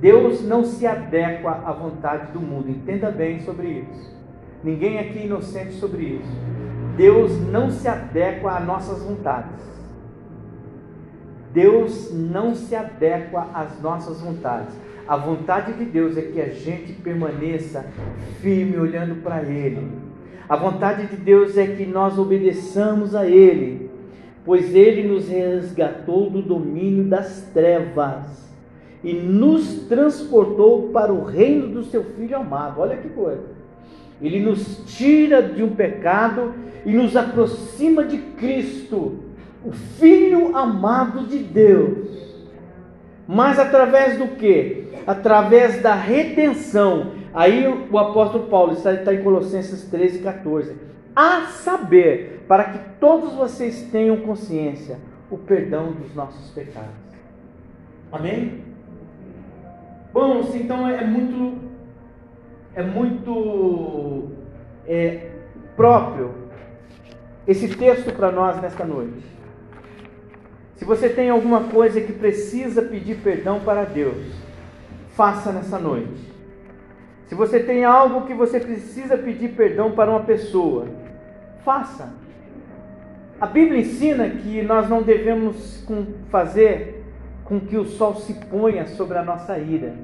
Deus 0.00 0.42
não 0.42 0.64
se 0.64 0.86
adequa 0.86 1.62
à 1.64 1.72
vontade 1.72 2.32
do 2.32 2.40
mundo. 2.40 2.70
Entenda 2.70 3.10
bem 3.10 3.40
sobre 3.40 3.68
isso. 3.68 4.14
Ninguém 4.62 4.98
aqui 4.98 5.18
é 5.18 5.26
inocente 5.26 5.72
sobre 5.72 6.02
isso. 6.02 6.32
Deus 6.96 7.38
não 7.48 7.70
se 7.70 7.88
adequa 7.88 8.58
às 8.58 8.66
nossas 8.66 9.02
vontades. 9.02 9.70
Deus 11.52 12.12
não 12.12 12.54
se 12.54 12.76
adequa 12.76 13.48
às 13.52 13.80
nossas 13.80 14.20
vontades. 14.20 14.74
A 15.08 15.16
vontade 15.16 15.72
de 15.72 15.84
Deus 15.84 16.16
é 16.16 16.22
que 16.22 16.40
a 16.40 16.48
gente 16.48 16.92
permaneça 16.92 17.84
firme 18.40 18.78
olhando 18.78 19.22
para 19.22 19.42
Ele. 19.42 19.90
A 20.48 20.56
vontade 20.56 21.06
de 21.08 21.16
Deus 21.16 21.58
é 21.58 21.66
que 21.66 21.84
nós 21.84 22.18
obedeçamos 22.18 23.14
a 23.14 23.26
Ele, 23.26 23.89
pois 24.44 24.74
Ele 24.74 25.06
nos 25.06 25.28
resgatou 25.28 26.30
do 26.30 26.42
domínio 26.42 27.04
das 27.04 27.48
trevas 27.52 28.50
e 29.02 29.12
nos 29.12 29.86
transportou 29.88 30.88
para 30.88 31.12
o 31.12 31.24
reino 31.24 31.68
do 31.68 31.84
seu 31.84 32.04
Filho 32.04 32.36
amado. 32.36 32.80
Olha 32.80 32.96
que 32.96 33.08
coisa. 33.08 33.42
Ele 34.20 34.40
nos 34.40 34.82
tira 34.86 35.42
de 35.42 35.62
um 35.62 35.70
pecado 35.70 36.54
e 36.84 36.92
nos 36.92 37.16
aproxima 37.16 38.04
de 38.04 38.18
Cristo, 38.18 39.18
o 39.64 39.72
Filho 39.72 40.56
amado 40.56 41.26
de 41.26 41.38
Deus. 41.38 42.08
Mas 43.26 43.58
através 43.58 44.18
do 44.18 44.28
que? 44.36 44.88
Através 45.06 45.80
da 45.80 45.94
redenção. 45.94 47.12
Aí 47.32 47.66
o 47.90 47.96
apóstolo 47.96 48.48
Paulo 48.48 48.72
está, 48.72 49.14
em 49.14 49.22
Colossenses 49.22 49.84
13, 49.84 50.18
14. 50.18 50.74
A 51.14 51.46
saber, 51.46 52.44
para 52.46 52.64
que 52.64 52.78
todos 52.98 53.34
vocês 53.34 53.88
tenham 53.90 54.18
consciência, 54.18 54.98
o 55.30 55.38
perdão 55.38 55.92
dos 55.92 56.14
nossos 56.14 56.50
pecados. 56.50 56.90
Amém? 58.12 58.64
Bom, 60.12 60.40
então 60.54 60.88
é 60.88 61.04
muito, 61.04 61.58
é 62.74 62.82
muito 62.82 64.28
é, 64.86 65.30
próprio 65.76 66.34
esse 67.46 67.68
texto 67.68 68.12
para 68.14 68.30
nós 68.32 68.60
nesta 68.60 68.84
noite. 68.84 69.24
Se 70.76 70.84
você 70.84 71.08
tem 71.08 71.30
alguma 71.30 71.64
coisa 71.64 72.00
que 72.00 72.12
precisa 72.12 72.82
pedir 72.82 73.18
perdão 73.18 73.60
para 73.60 73.84
Deus, 73.84 74.32
faça 75.14 75.52
nessa 75.52 75.78
noite. 75.78 76.30
Se 77.26 77.34
você 77.34 77.60
tem 77.60 77.84
algo 77.84 78.26
que 78.26 78.34
você 78.34 78.58
precisa 78.58 79.16
pedir 79.16 79.50
perdão 79.50 79.92
para 79.92 80.10
uma 80.10 80.20
pessoa, 80.20 80.88
faça. 81.64 82.12
A 83.40 83.46
Bíblia 83.46 83.80
ensina 83.80 84.28
que 84.28 84.62
nós 84.62 84.88
não 84.88 85.02
devemos 85.02 85.86
fazer 86.28 87.04
com 87.44 87.58
que 87.58 87.76
o 87.76 87.84
sol 87.84 88.14
se 88.16 88.34
ponha 88.34 88.86
sobre 88.86 89.18
a 89.18 89.24
nossa 89.24 89.58
ira. 89.58 89.94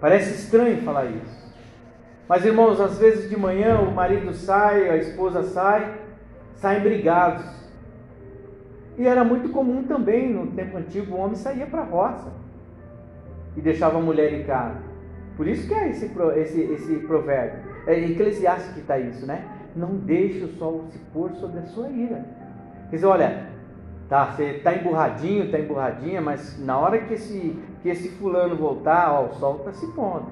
Parece 0.00 0.34
estranho 0.34 0.82
falar 0.82 1.06
isso. 1.06 1.54
Mas 2.28 2.44
irmãos, 2.44 2.80
às 2.80 2.98
vezes 2.98 3.30
de 3.30 3.38
manhã 3.38 3.78
o 3.78 3.94
marido 3.94 4.34
sai, 4.34 4.88
a 4.90 4.96
esposa 4.96 5.44
sai, 5.44 5.94
saem 6.56 6.80
brigados. 6.80 7.44
E 8.98 9.06
era 9.06 9.22
muito 9.22 9.50
comum 9.50 9.84
também 9.84 10.32
no 10.32 10.48
tempo 10.48 10.76
antigo 10.76 11.14
o 11.14 11.18
homem 11.20 11.36
saía 11.36 11.66
para 11.66 11.82
a 11.82 11.84
roça 11.84 12.32
e 13.56 13.60
deixava 13.60 13.98
a 13.98 14.02
mulher 14.02 14.32
em 14.32 14.42
casa. 14.44 14.82
Por 15.36 15.46
isso 15.46 15.68
que 15.68 15.74
é 15.74 15.90
esse, 15.90 16.10
esse, 16.36 16.60
esse 16.60 16.96
provérbio. 17.00 17.60
É 17.86 17.98
Eclesiastes 17.98 18.72
que 18.72 18.80
está 18.80 18.98
isso, 18.98 19.26
né? 19.26 19.44
Não 19.76 19.96
deixe 19.96 20.42
o 20.42 20.56
sol 20.56 20.86
se 20.90 20.98
pôr 21.12 21.30
sobre 21.34 21.60
a 21.60 21.66
sua 21.66 21.88
ira. 21.90 22.24
Quer 22.90 22.96
dizer, 22.96 23.06
olha, 23.06 23.46
Tá, 24.08 24.26
você 24.26 24.44
está 24.58 24.72
emburradinho, 24.72 25.44
está 25.44 25.58
emburradinha, 25.58 26.20
mas 26.20 26.56
na 26.64 26.78
hora 26.78 26.98
que 26.98 27.14
esse, 27.14 27.58
que 27.82 27.88
esse 27.88 28.08
fulano 28.10 28.54
voltar, 28.54 29.10
ó, 29.10 29.26
o 29.26 29.34
sol 29.34 29.56
está 29.56 29.72
se 29.72 29.86
pondo. 29.88 30.26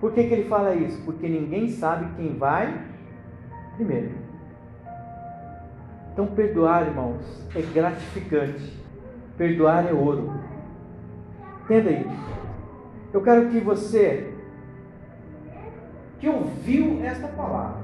Por 0.00 0.12
que, 0.12 0.24
que 0.24 0.34
ele 0.34 0.48
fala 0.48 0.74
isso? 0.74 1.00
Porque 1.04 1.28
ninguém 1.28 1.68
sabe 1.68 2.12
quem 2.16 2.36
vai 2.36 2.84
primeiro. 3.76 4.12
Então, 6.12 6.26
perdoar, 6.26 6.86
irmãos, 6.86 7.46
é 7.54 7.62
gratificante. 7.62 8.76
Perdoar 9.36 9.86
é 9.88 9.92
ouro. 9.92 10.32
Entenda 11.64 11.90
isso. 11.90 12.24
Eu 13.12 13.22
quero 13.22 13.50
que 13.50 13.60
você, 13.60 14.32
que 16.18 16.28
ouviu 16.28 17.04
esta 17.04 17.28
palavra, 17.28 17.83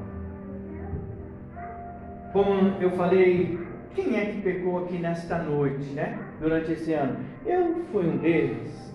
como 2.32 2.76
eu 2.80 2.90
falei 2.92 3.58
quem 3.94 4.16
é 4.16 4.26
que 4.26 4.42
pecou 4.42 4.84
aqui 4.84 4.98
nesta 4.98 5.38
noite, 5.38 5.90
né? 5.90 6.18
Durante 6.40 6.72
esse 6.72 6.92
ano? 6.92 7.16
Eu 7.44 7.82
fui 7.90 8.06
um 8.06 8.18
deles. 8.18 8.94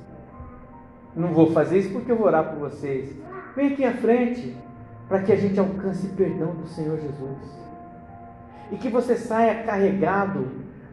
Não 1.16 1.30
vou 1.30 1.52
fazer 1.52 1.80
isso 1.80 1.92
porque 1.92 2.12
eu 2.12 2.18
vou 2.18 2.28
orar 2.28 2.50
por 2.50 2.70
vocês. 2.70 3.16
Vem 3.56 3.74
aqui 3.74 3.84
à 3.84 3.94
frente 3.94 4.56
para 5.08 5.22
que 5.22 5.32
a 5.32 5.36
gente 5.36 5.60
alcance 5.60 6.08
perdão 6.10 6.56
do 6.56 6.68
Senhor 6.68 6.98
Jesus. 6.98 7.38
E 8.72 8.78
que 8.78 8.90
você 8.90 9.16
saia 9.16 9.64
carregado 9.64 10.48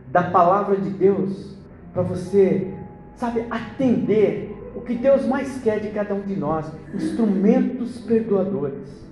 da 0.09 0.24
palavra 0.24 0.76
de 0.76 0.90
Deus 0.90 1.57
para 1.93 2.03
você, 2.03 2.74
sabe, 3.16 3.45
atender 3.51 4.72
o 4.74 4.80
que 4.80 4.95
Deus 4.95 5.26
mais 5.26 5.61
quer 5.62 5.80
de 5.80 5.88
cada 5.90 6.14
um 6.14 6.22
de 6.22 6.36
nós, 6.36 6.70
instrumentos 6.95 7.99
perdoadores. 8.01 9.03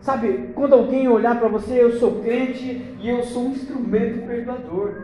Sabe, 0.00 0.50
quando 0.54 0.74
alguém 0.74 1.08
olhar 1.08 1.38
para 1.38 1.48
você, 1.48 1.82
eu 1.82 1.92
sou 1.98 2.22
crente 2.22 2.96
e 3.00 3.08
eu 3.08 3.22
sou 3.22 3.44
um 3.44 3.50
instrumento 3.50 4.26
perdoador. 4.26 4.94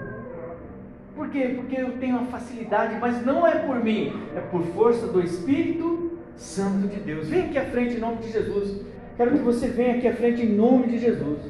Por 1.15 1.29
quê? 1.29 1.55
Porque 1.57 1.81
eu 1.81 1.99
tenho 1.99 2.17
uma 2.17 2.27
facilidade, 2.27 2.99
mas 3.01 3.25
não 3.25 3.47
é 3.47 3.57
por 3.57 3.77
mim, 3.77 4.13
é 4.35 4.41
por 4.41 4.63
força 4.63 5.07
do 5.07 5.21
Espírito 5.21 6.19
Santo 6.37 6.89
de 6.89 7.01
Deus. 7.01 7.29
Vem 7.29 7.47
aqui 7.47 7.59
à 7.59 7.65
frente 7.65 7.97
em 7.97 8.01
nome 8.01 8.17
de 8.17 8.33
Jesus. 8.33 8.81
Quero 9.17 9.31
que 9.33 9.39
você 9.39 9.69
venha 9.69 9.97
aqui 9.97 10.09
à 10.09 10.15
frente 10.15 10.43
em 10.43 10.55
nome 10.55 10.89
de 10.89 10.99
Jesus. 10.99 11.41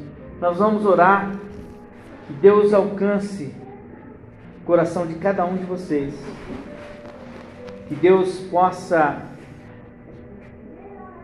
Nós 0.41 0.59
vamos 0.59 0.85
orar. 0.85 1.37
Que 2.27 2.33
Deus 2.33 2.75
alcance 2.75 3.55
o 4.61 4.65
coração 4.65 5.07
de 5.07 5.15
cada 5.15 5.45
um 5.45 5.57
de 5.57 5.65
vocês. 5.65 6.13
Que 7.89 7.95
Deus 7.95 8.41
possa 8.51 9.23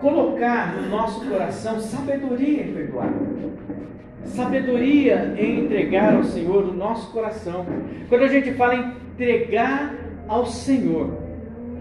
colocar 0.03 0.75
no 0.75 0.89
nosso 0.91 1.25
coração 1.25 1.81
sabedoria 1.81 2.65
em 2.65 2.75
perdoar. 2.75 3.13
Sabedoria 4.25 5.35
em 5.39 5.65
entregar 5.65 6.15
ao 6.15 6.25
Senhor 6.25 6.65
o 6.65 6.75
nosso 6.75 7.11
coração. 7.13 7.65
Quando 8.09 8.25
a 8.25 8.29
gente 8.29 8.53
fala 8.55 8.75
em 8.75 8.93
entregar 9.15 9.95
ao 10.29 10.45
Senhor, 10.45 11.17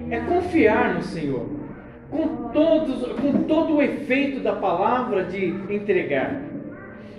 é 0.09 0.19
confiar 0.19 0.93
no 0.93 1.01
Senhor. 1.01 1.47
Com, 2.11 2.49
todos, 2.49 3.07
com 3.13 3.43
todo 3.43 3.77
o 3.77 3.81
efeito 3.81 4.41
da 4.41 4.53
palavra 4.53 5.23
de 5.23 5.47
entregar. 5.69 6.41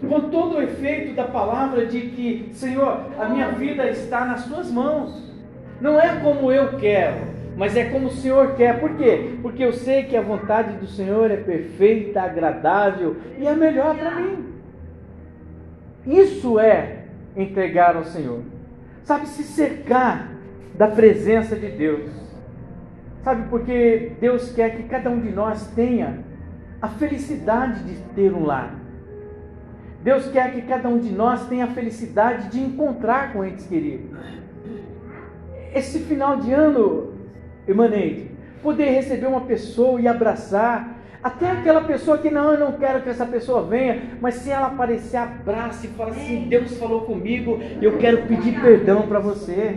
Com 0.07 0.21
todo 0.29 0.57
o 0.57 0.63
efeito 0.63 1.15
da 1.15 1.25
palavra 1.25 1.87
de 1.87 2.01
que, 2.01 2.49
Senhor, 2.53 3.07
a 3.19 3.29
minha 3.29 3.49
vida 3.53 3.89
está 3.89 4.25
nas 4.25 4.45
tuas 4.45 4.71
mãos. 4.71 5.33
Não 5.81 6.01
é 6.01 6.21
como 6.21 6.53
eu 6.53 6.77
quero, 6.79 7.32
mas 7.57 7.77
é 7.77 7.85
como 7.85 8.07
o 8.07 8.11
Senhor 8.11 8.55
quer. 8.55 8.81
Por 8.81 8.97
quê? 8.97 9.37
Porque 9.43 9.65
eu 9.65 9.73
sei 9.73 10.05
que 10.05 10.17
a 10.17 10.23
vontade 10.23 10.77
do 10.79 10.87
Senhor 10.87 11.31
é 11.31 11.37
perfeita, 11.37 12.23
agradável 12.23 13.17
e 13.39 13.47
é 13.47 13.55
melhor 13.55 13.97
para 13.97 14.11
mim. 14.13 14.47
Isso 16.07 16.59
é 16.59 17.05
entregar 17.37 17.97
ao 17.97 18.05
Senhor. 18.05 18.43
Sabe, 19.05 19.27
se 19.27 19.43
cercar 19.43 20.33
da 20.75 20.89
presença 20.89 21.57
de 21.57 21.69
Deus. 21.69 22.11
Sabe, 23.23 23.49
porque 23.49 24.13
Deus 24.21 24.53
quer 24.53 24.77
que 24.77 24.85
cada 24.85 25.11
um 25.11 25.21
de 25.21 25.31
nós 25.31 25.67
tenha 25.75 26.21
a 26.81 26.89
felicidade 26.89 27.85
de 27.85 27.95
ter 28.15 28.33
um 28.33 28.45
lar. 28.45 28.75
Deus 30.03 30.29
quer 30.31 30.53
que 30.53 30.63
cada 30.63 30.89
um 30.89 30.99
de 30.99 31.13
nós 31.13 31.47
tenha 31.47 31.65
a 31.67 31.69
felicidade 31.69 32.49
de 32.49 32.61
encontrar 32.61 33.33
com 33.33 33.45
entes 33.45 33.67
queridos. 33.67 34.11
Esse 35.73 36.01
final 36.01 36.39
de 36.39 36.53
ano 36.53 37.12
Emanente, 37.67 38.31
poder 38.63 38.91
receber 38.91 39.27
uma 39.27 39.43
pessoa 39.43 40.01
e 40.01 40.09
abraçar, 40.09 41.03
até 41.23 41.49
aquela 41.49 41.83
pessoa 41.83 42.19
que 42.19 42.31
não, 42.31 42.53
eu 42.53 42.59
não 42.59 42.73
quero 42.73 43.01
que 43.03 43.09
essa 43.09 43.25
pessoa 43.25 43.63
venha, 43.63 44.03
mas 44.21 44.35
se 44.37 44.51
ela 44.51 44.67
aparecer, 44.67 45.17
abraça 45.17 45.87
e 45.87 45.91
fala 45.91 46.11
assim: 46.11 46.49
Deus 46.49 46.77
falou 46.77 47.03
comigo, 47.03 47.61
eu 47.81 47.97
quero 47.99 48.27
pedir 48.27 48.61
perdão 48.61 49.03
para 49.03 49.21
você. 49.21 49.77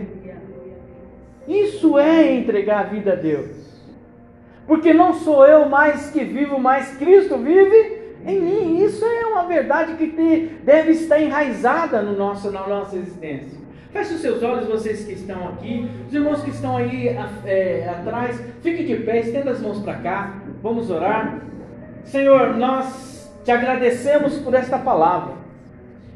Isso 1.46 1.96
é 1.96 2.34
entregar 2.34 2.80
a 2.80 2.88
vida 2.88 3.12
a 3.12 3.16
Deus, 3.16 3.46
porque 4.66 4.92
não 4.92 5.14
sou 5.14 5.46
eu 5.46 5.68
mais 5.68 6.10
que 6.10 6.24
vivo, 6.24 6.58
mas 6.58 6.96
Cristo 6.96 7.38
vive 7.38 8.02
em 8.26 8.40
mim. 8.40 8.84
Isso 8.84 9.04
é 9.04 9.26
uma 9.26 9.44
verdade 9.44 9.94
que 9.94 10.58
deve 10.64 10.90
estar 10.90 11.20
enraizada 11.20 12.02
no 12.02 12.16
nosso, 12.16 12.50
na 12.50 12.66
nossa 12.66 12.96
existência. 12.96 13.65
Feche 13.96 14.12
os 14.12 14.20
seus 14.20 14.42
olhos, 14.42 14.68
vocês 14.68 15.06
que 15.06 15.12
estão 15.12 15.48
aqui. 15.48 15.88
Os 16.06 16.12
irmãos 16.12 16.42
que 16.42 16.50
estão 16.50 16.76
aí 16.76 17.08
é, 17.46 17.88
atrás, 17.88 18.38
fique 18.60 18.84
de 18.84 18.96
pé, 18.96 19.20
estenda 19.20 19.52
as 19.52 19.62
mãos 19.62 19.80
para 19.80 19.94
cá. 19.94 20.34
Vamos 20.62 20.90
orar. 20.90 21.40
Senhor, 22.04 22.58
nós 22.58 23.32
te 23.42 23.50
agradecemos 23.50 24.36
por 24.40 24.52
esta 24.52 24.76
palavra. 24.76 25.32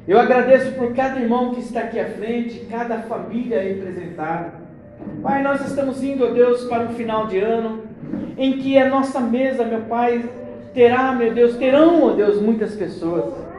Eu 0.06 0.20
agradeço 0.20 0.72
por 0.72 0.94
cada 0.94 1.18
irmão 1.18 1.54
que 1.54 1.60
está 1.60 1.80
aqui 1.80 1.98
à 1.98 2.04
frente, 2.04 2.66
cada 2.70 2.98
família 2.98 3.62
representada. 3.62 4.52
Pai, 5.22 5.42
nós 5.42 5.66
estamos 5.66 6.02
indo, 6.02 6.26
ó 6.26 6.32
Deus, 6.32 6.64
para 6.64 6.82
um 6.82 6.90
final 6.90 7.28
de 7.28 7.38
ano 7.38 7.84
em 8.36 8.58
que 8.58 8.76
a 8.76 8.90
nossa 8.90 9.20
mesa, 9.20 9.64
meu 9.64 9.80
Pai, 9.82 10.22
terá, 10.74 11.12
meu 11.12 11.32
Deus, 11.32 11.56
terão, 11.56 12.02
ó 12.02 12.10
Deus, 12.10 12.42
muitas 12.42 12.74
pessoas. 12.74 13.49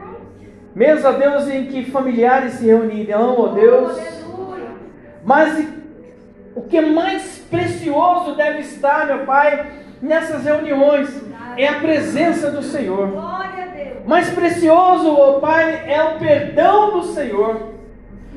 Mesa, 0.74 1.10
ó 1.10 1.12
Deus, 1.12 1.48
em 1.48 1.66
que 1.66 1.90
familiares 1.90 2.54
se 2.54 2.66
reunirão, 2.66 3.38
ó 3.38 3.48
Deus. 3.48 3.98
Mas 5.24 5.68
o 6.54 6.62
que 6.62 6.80
mais 6.80 7.44
precioso 7.50 8.34
deve 8.34 8.60
estar, 8.60 9.06
meu 9.06 9.26
Pai, 9.26 9.70
nessas 10.00 10.44
reuniões 10.44 11.08
é 11.56 11.68
a 11.68 11.80
presença 11.80 12.50
do 12.50 12.62
Senhor. 12.62 13.10
Mais 14.06 14.30
precioso, 14.30 15.14
ó 15.14 15.40
Pai, 15.40 15.84
é 15.86 16.02
o 16.02 16.18
perdão 16.18 16.98
do 16.98 17.04
Senhor. 17.04 17.72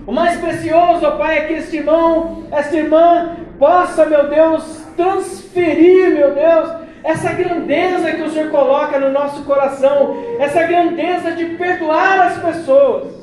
O 0.06 0.12
mais 0.12 0.38
precioso, 0.40 1.06
ó 1.06 1.12
Pai, 1.12 1.38
é 1.38 1.42
que 1.46 1.54
este 1.54 1.78
irmão, 1.78 2.44
esta 2.52 2.76
irmã 2.76 3.38
possa, 3.58 4.06
meu 4.06 4.28
Deus, 4.28 4.86
transferir, 4.96 6.14
meu 6.14 6.36
Deus, 6.36 6.85
essa 7.06 7.32
grandeza 7.34 8.14
que 8.14 8.24
o 8.24 8.32
Senhor 8.32 8.50
coloca 8.50 9.00
no 9.00 9.12
nosso 9.12 9.44
coração, 9.44 10.18
essa 10.40 10.64
grandeza 10.64 11.34
de 11.34 11.46
perdoar 11.46 12.20
as 12.20 12.40
pessoas, 12.40 13.14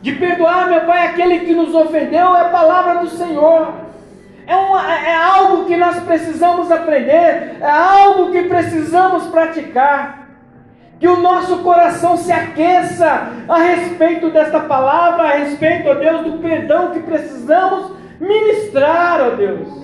de 0.00 0.12
perdoar, 0.12 0.70
meu 0.70 0.80
Pai, 0.86 1.08
aquele 1.08 1.40
que 1.40 1.54
nos 1.54 1.74
ofendeu, 1.74 2.34
é 2.34 2.40
a 2.40 2.48
palavra 2.48 3.00
do 3.00 3.08
Senhor. 3.10 3.74
É, 4.46 4.56
uma, 4.56 4.98
é 4.98 5.14
algo 5.14 5.66
que 5.66 5.76
nós 5.76 6.00
precisamos 6.00 6.72
aprender, 6.72 7.58
é 7.60 7.70
algo 7.70 8.32
que 8.32 8.44
precisamos 8.44 9.24
praticar. 9.24 10.28
Que 10.98 11.06
o 11.06 11.20
nosso 11.20 11.58
coração 11.58 12.16
se 12.16 12.32
aqueça 12.32 13.28
a 13.46 13.58
respeito 13.58 14.30
desta 14.30 14.60
palavra, 14.60 15.24
a 15.24 15.36
respeito, 15.36 15.86
ó 15.90 15.94
Deus, 15.94 16.22
do 16.22 16.38
perdão 16.38 16.92
que 16.92 17.00
precisamos 17.00 17.92
ministrar, 18.18 19.20
ó 19.20 19.30
Deus 19.36 19.81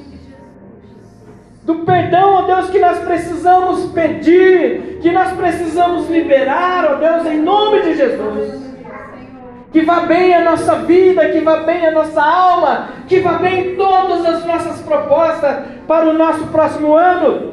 do 1.68 1.80
perdão, 1.80 2.32
ó 2.32 2.42
Deus, 2.46 2.70
que 2.70 2.78
nós 2.78 2.98
precisamos 3.00 3.92
pedir, 3.92 5.00
que 5.02 5.12
nós 5.12 5.32
precisamos 5.32 6.08
liberar, 6.08 6.92
ó 6.92 6.94
Deus, 6.94 7.26
em 7.26 7.42
nome 7.42 7.82
de 7.82 7.94
Jesus. 7.94 8.72
Que 9.70 9.82
vá 9.82 10.00
bem 10.00 10.34
a 10.34 10.40
nossa 10.40 10.76
vida, 10.76 11.28
que 11.28 11.40
vá 11.40 11.56
bem 11.56 11.86
a 11.86 11.90
nossa 11.90 12.22
alma, 12.22 12.88
que 13.06 13.20
vá 13.20 13.34
bem 13.34 13.76
todas 13.76 14.24
as 14.24 14.46
nossas 14.46 14.80
propostas 14.80 15.58
para 15.86 16.08
o 16.08 16.14
nosso 16.14 16.46
próximo 16.46 16.94
ano 16.94 17.52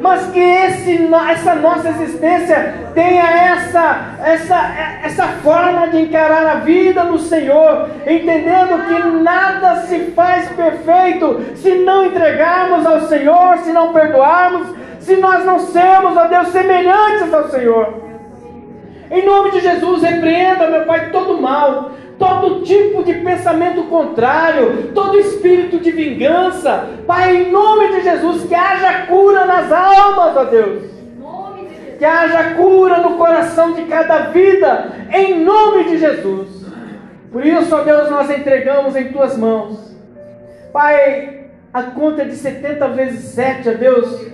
mas 0.00 0.26
que 0.30 0.38
esse, 0.38 1.08
essa 1.30 1.54
nossa 1.54 1.88
existência 1.88 2.74
tenha 2.94 3.22
essa, 3.22 4.16
essa, 4.22 4.74
essa 5.04 5.26
forma 5.42 5.88
de 5.88 6.02
encarar 6.02 6.46
a 6.46 6.54
vida 6.56 7.04
no 7.04 7.18
Senhor, 7.18 7.88
entendendo 8.06 8.86
que 8.86 9.22
nada 9.22 9.82
se 9.82 10.10
faz 10.12 10.48
perfeito 10.50 11.40
se 11.56 11.76
não 11.76 12.06
entregarmos 12.06 12.86
ao 12.86 13.02
Senhor, 13.02 13.58
se 13.58 13.72
não 13.72 13.92
perdoarmos, 13.92 14.68
se 15.00 15.16
nós 15.16 15.44
não 15.44 15.58
sermos, 15.58 16.16
ó 16.16 16.26
Deus, 16.26 16.48
semelhantes 16.48 17.32
ao 17.32 17.48
Senhor. 17.48 18.06
Em 19.10 19.24
nome 19.24 19.52
de 19.52 19.60
Jesus, 19.60 20.02
repreenda, 20.02 20.66
meu 20.68 20.84
Pai, 20.84 21.10
todo 21.10 21.40
mal, 21.40 21.92
todo 22.18 22.62
tipo 22.62 23.02
de 23.02 23.14
pensamento 23.14 23.84
contrário, 23.84 24.92
todo 24.94 25.18
espírito 25.18 25.78
de 25.78 25.90
vingança. 25.90 26.88
Pai, 27.06 27.36
em 27.36 27.50
nome 27.50 27.88
de 27.88 28.02
Jesus, 28.02 28.44
que 28.44 28.54
haja 28.54 29.06
cura 29.06 29.44
nas 29.44 29.70
almas, 29.70 30.36
ó 30.36 30.44
Deus. 30.44 30.84
Que 31.98 32.04
haja 32.04 32.54
cura 32.54 32.98
no 32.98 33.16
coração 33.16 33.72
de 33.72 33.82
cada 33.82 34.30
vida, 34.30 34.92
em 35.12 35.42
nome 35.42 35.84
de 35.84 35.98
Jesus. 35.98 36.66
Por 37.32 37.44
isso, 37.44 37.74
ó 37.74 37.80
Deus, 37.80 38.10
nós 38.10 38.30
entregamos 38.30 38.96
em 38.96 39.12
tuas 39.12 39.36
mãos. 39.36 39.94
Pai, 40.72 41.46
a 41.72 41.82
conta 41.82 42.24
de 42.24 42.34
70 42.34 42.88
vezes 42.88 43.20
7, 43.30 43.68
ó 43.68 43.72
Deus, 43.72 44.26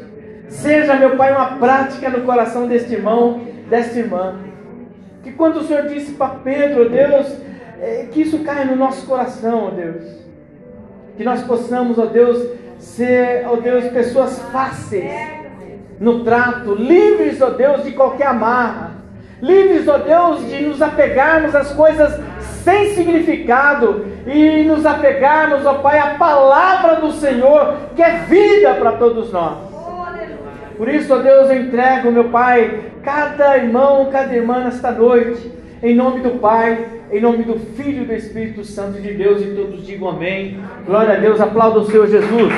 seja, 0.48 0.94
meu 0.94 1.16
Pai, 1.16 1.32
uma 1.32 1.56
prática 1.56 2.08
no 2.10 2.24
coração 2.24 2.66
deste 2.66 2.94
irmão, 2.94 3.40
desta 3.68 3.98
irmã. 3.98 4.36
Que 5.22 5.32
quando 5.32 5.58
o 5.58 5.64
Senhor 5.64 5.84
disse 5.84 6.12
para 6.12 6.34
Pedro, 6.36 6.88
Deus, 6.88 7.36
que 8.12 8.22
isso 8.22 8.38
caia 8.40 8.64
no 8.64 8.76
nosso 8.76 9.06
coração, 9.06 9.66
ó 9.66 9.70
Deus. 9.70 10.04
Que 11.16 11.24
nós 11.24 11.42
possamos, 11.42 11.98
ó 11.98 12.06
Deus, 12.06 12.46
ser, 12.78 13.44
ó 13.46 13.56
Deus, 13.56 13.88
pessoas 13.88 14.38
fáceis 14.52 15.42
no 15.98 16.24
trato, 16.24 16.74
livres, 16.74 17.40
ó 17.40 17.50
Deus, 17.50 17.84
de 17.84 17.92
qualquer 17.92 18.26
amarra, 18.26 18.92
livres, 19.40 19.86
ó 19.86 19.98
Deus, 19.98 20.48
de 20.48 20.60
nos 20.62 20.82
apegarmos 20.82 21.54
às 21.54 21.72
coisas 21.72 22.20
sem 22.64 22.94
significado 22.94 24.06
e 24.26 24.64
nos 24.64 24.84
apegarmos, 24.86 25.64
ó 25.64 25.74
Pai, 25.74 25.98
à 25.98 26.14
palavra 26.14 26.96
do 26.96 27.12
Senhor, 27.12 27.76
que 27.94 28.02
é 28.02 28.18
vida 28.28 28.74
para 28.74 28.92
todos 28.92 29.32
nós. 29.32 29.58
Por 30.76 30.88
isso, 30.88 31.14
ó 31.14 31.18
Deus, 31.18 31.50
eu 31.50 31.62
entrego, 31.62 32.10
meu 32.10 32.30
Pai, 32.30 32.80
cada 33.04 33.56
irmão, 33.58 34.08
cada 34.10 34.34
irmã 34.34 34.64
nesta 34.64 34.90
noite, 34.90 35.52
em 35.82 35.94
nome 35.94 36.20
do 36.20 36.38
Pai, 36.38 36.86
em 37.10 37.20
nome 37.20 37.42
do 37.42 37.58
Filho 37.58 38.02
e 38.02 38.06
do 38.06 38.12
Espírito 38.14 38.64
Santo 38.64 39.00
de 39.00 39.12
Deus, 39.12 39.42
e 39.42 39.46
todos 39.46 39.84
digam 39.84 40.08
amém. 40.08 40.58
Glória 40.86 41.14
a 41.14 41.18
Deus, 41.18 41.40
aplauda 41.40 41.80
o 41.80 41.86
Senhor 41.86 42.06
Jesus. 42.06 42.52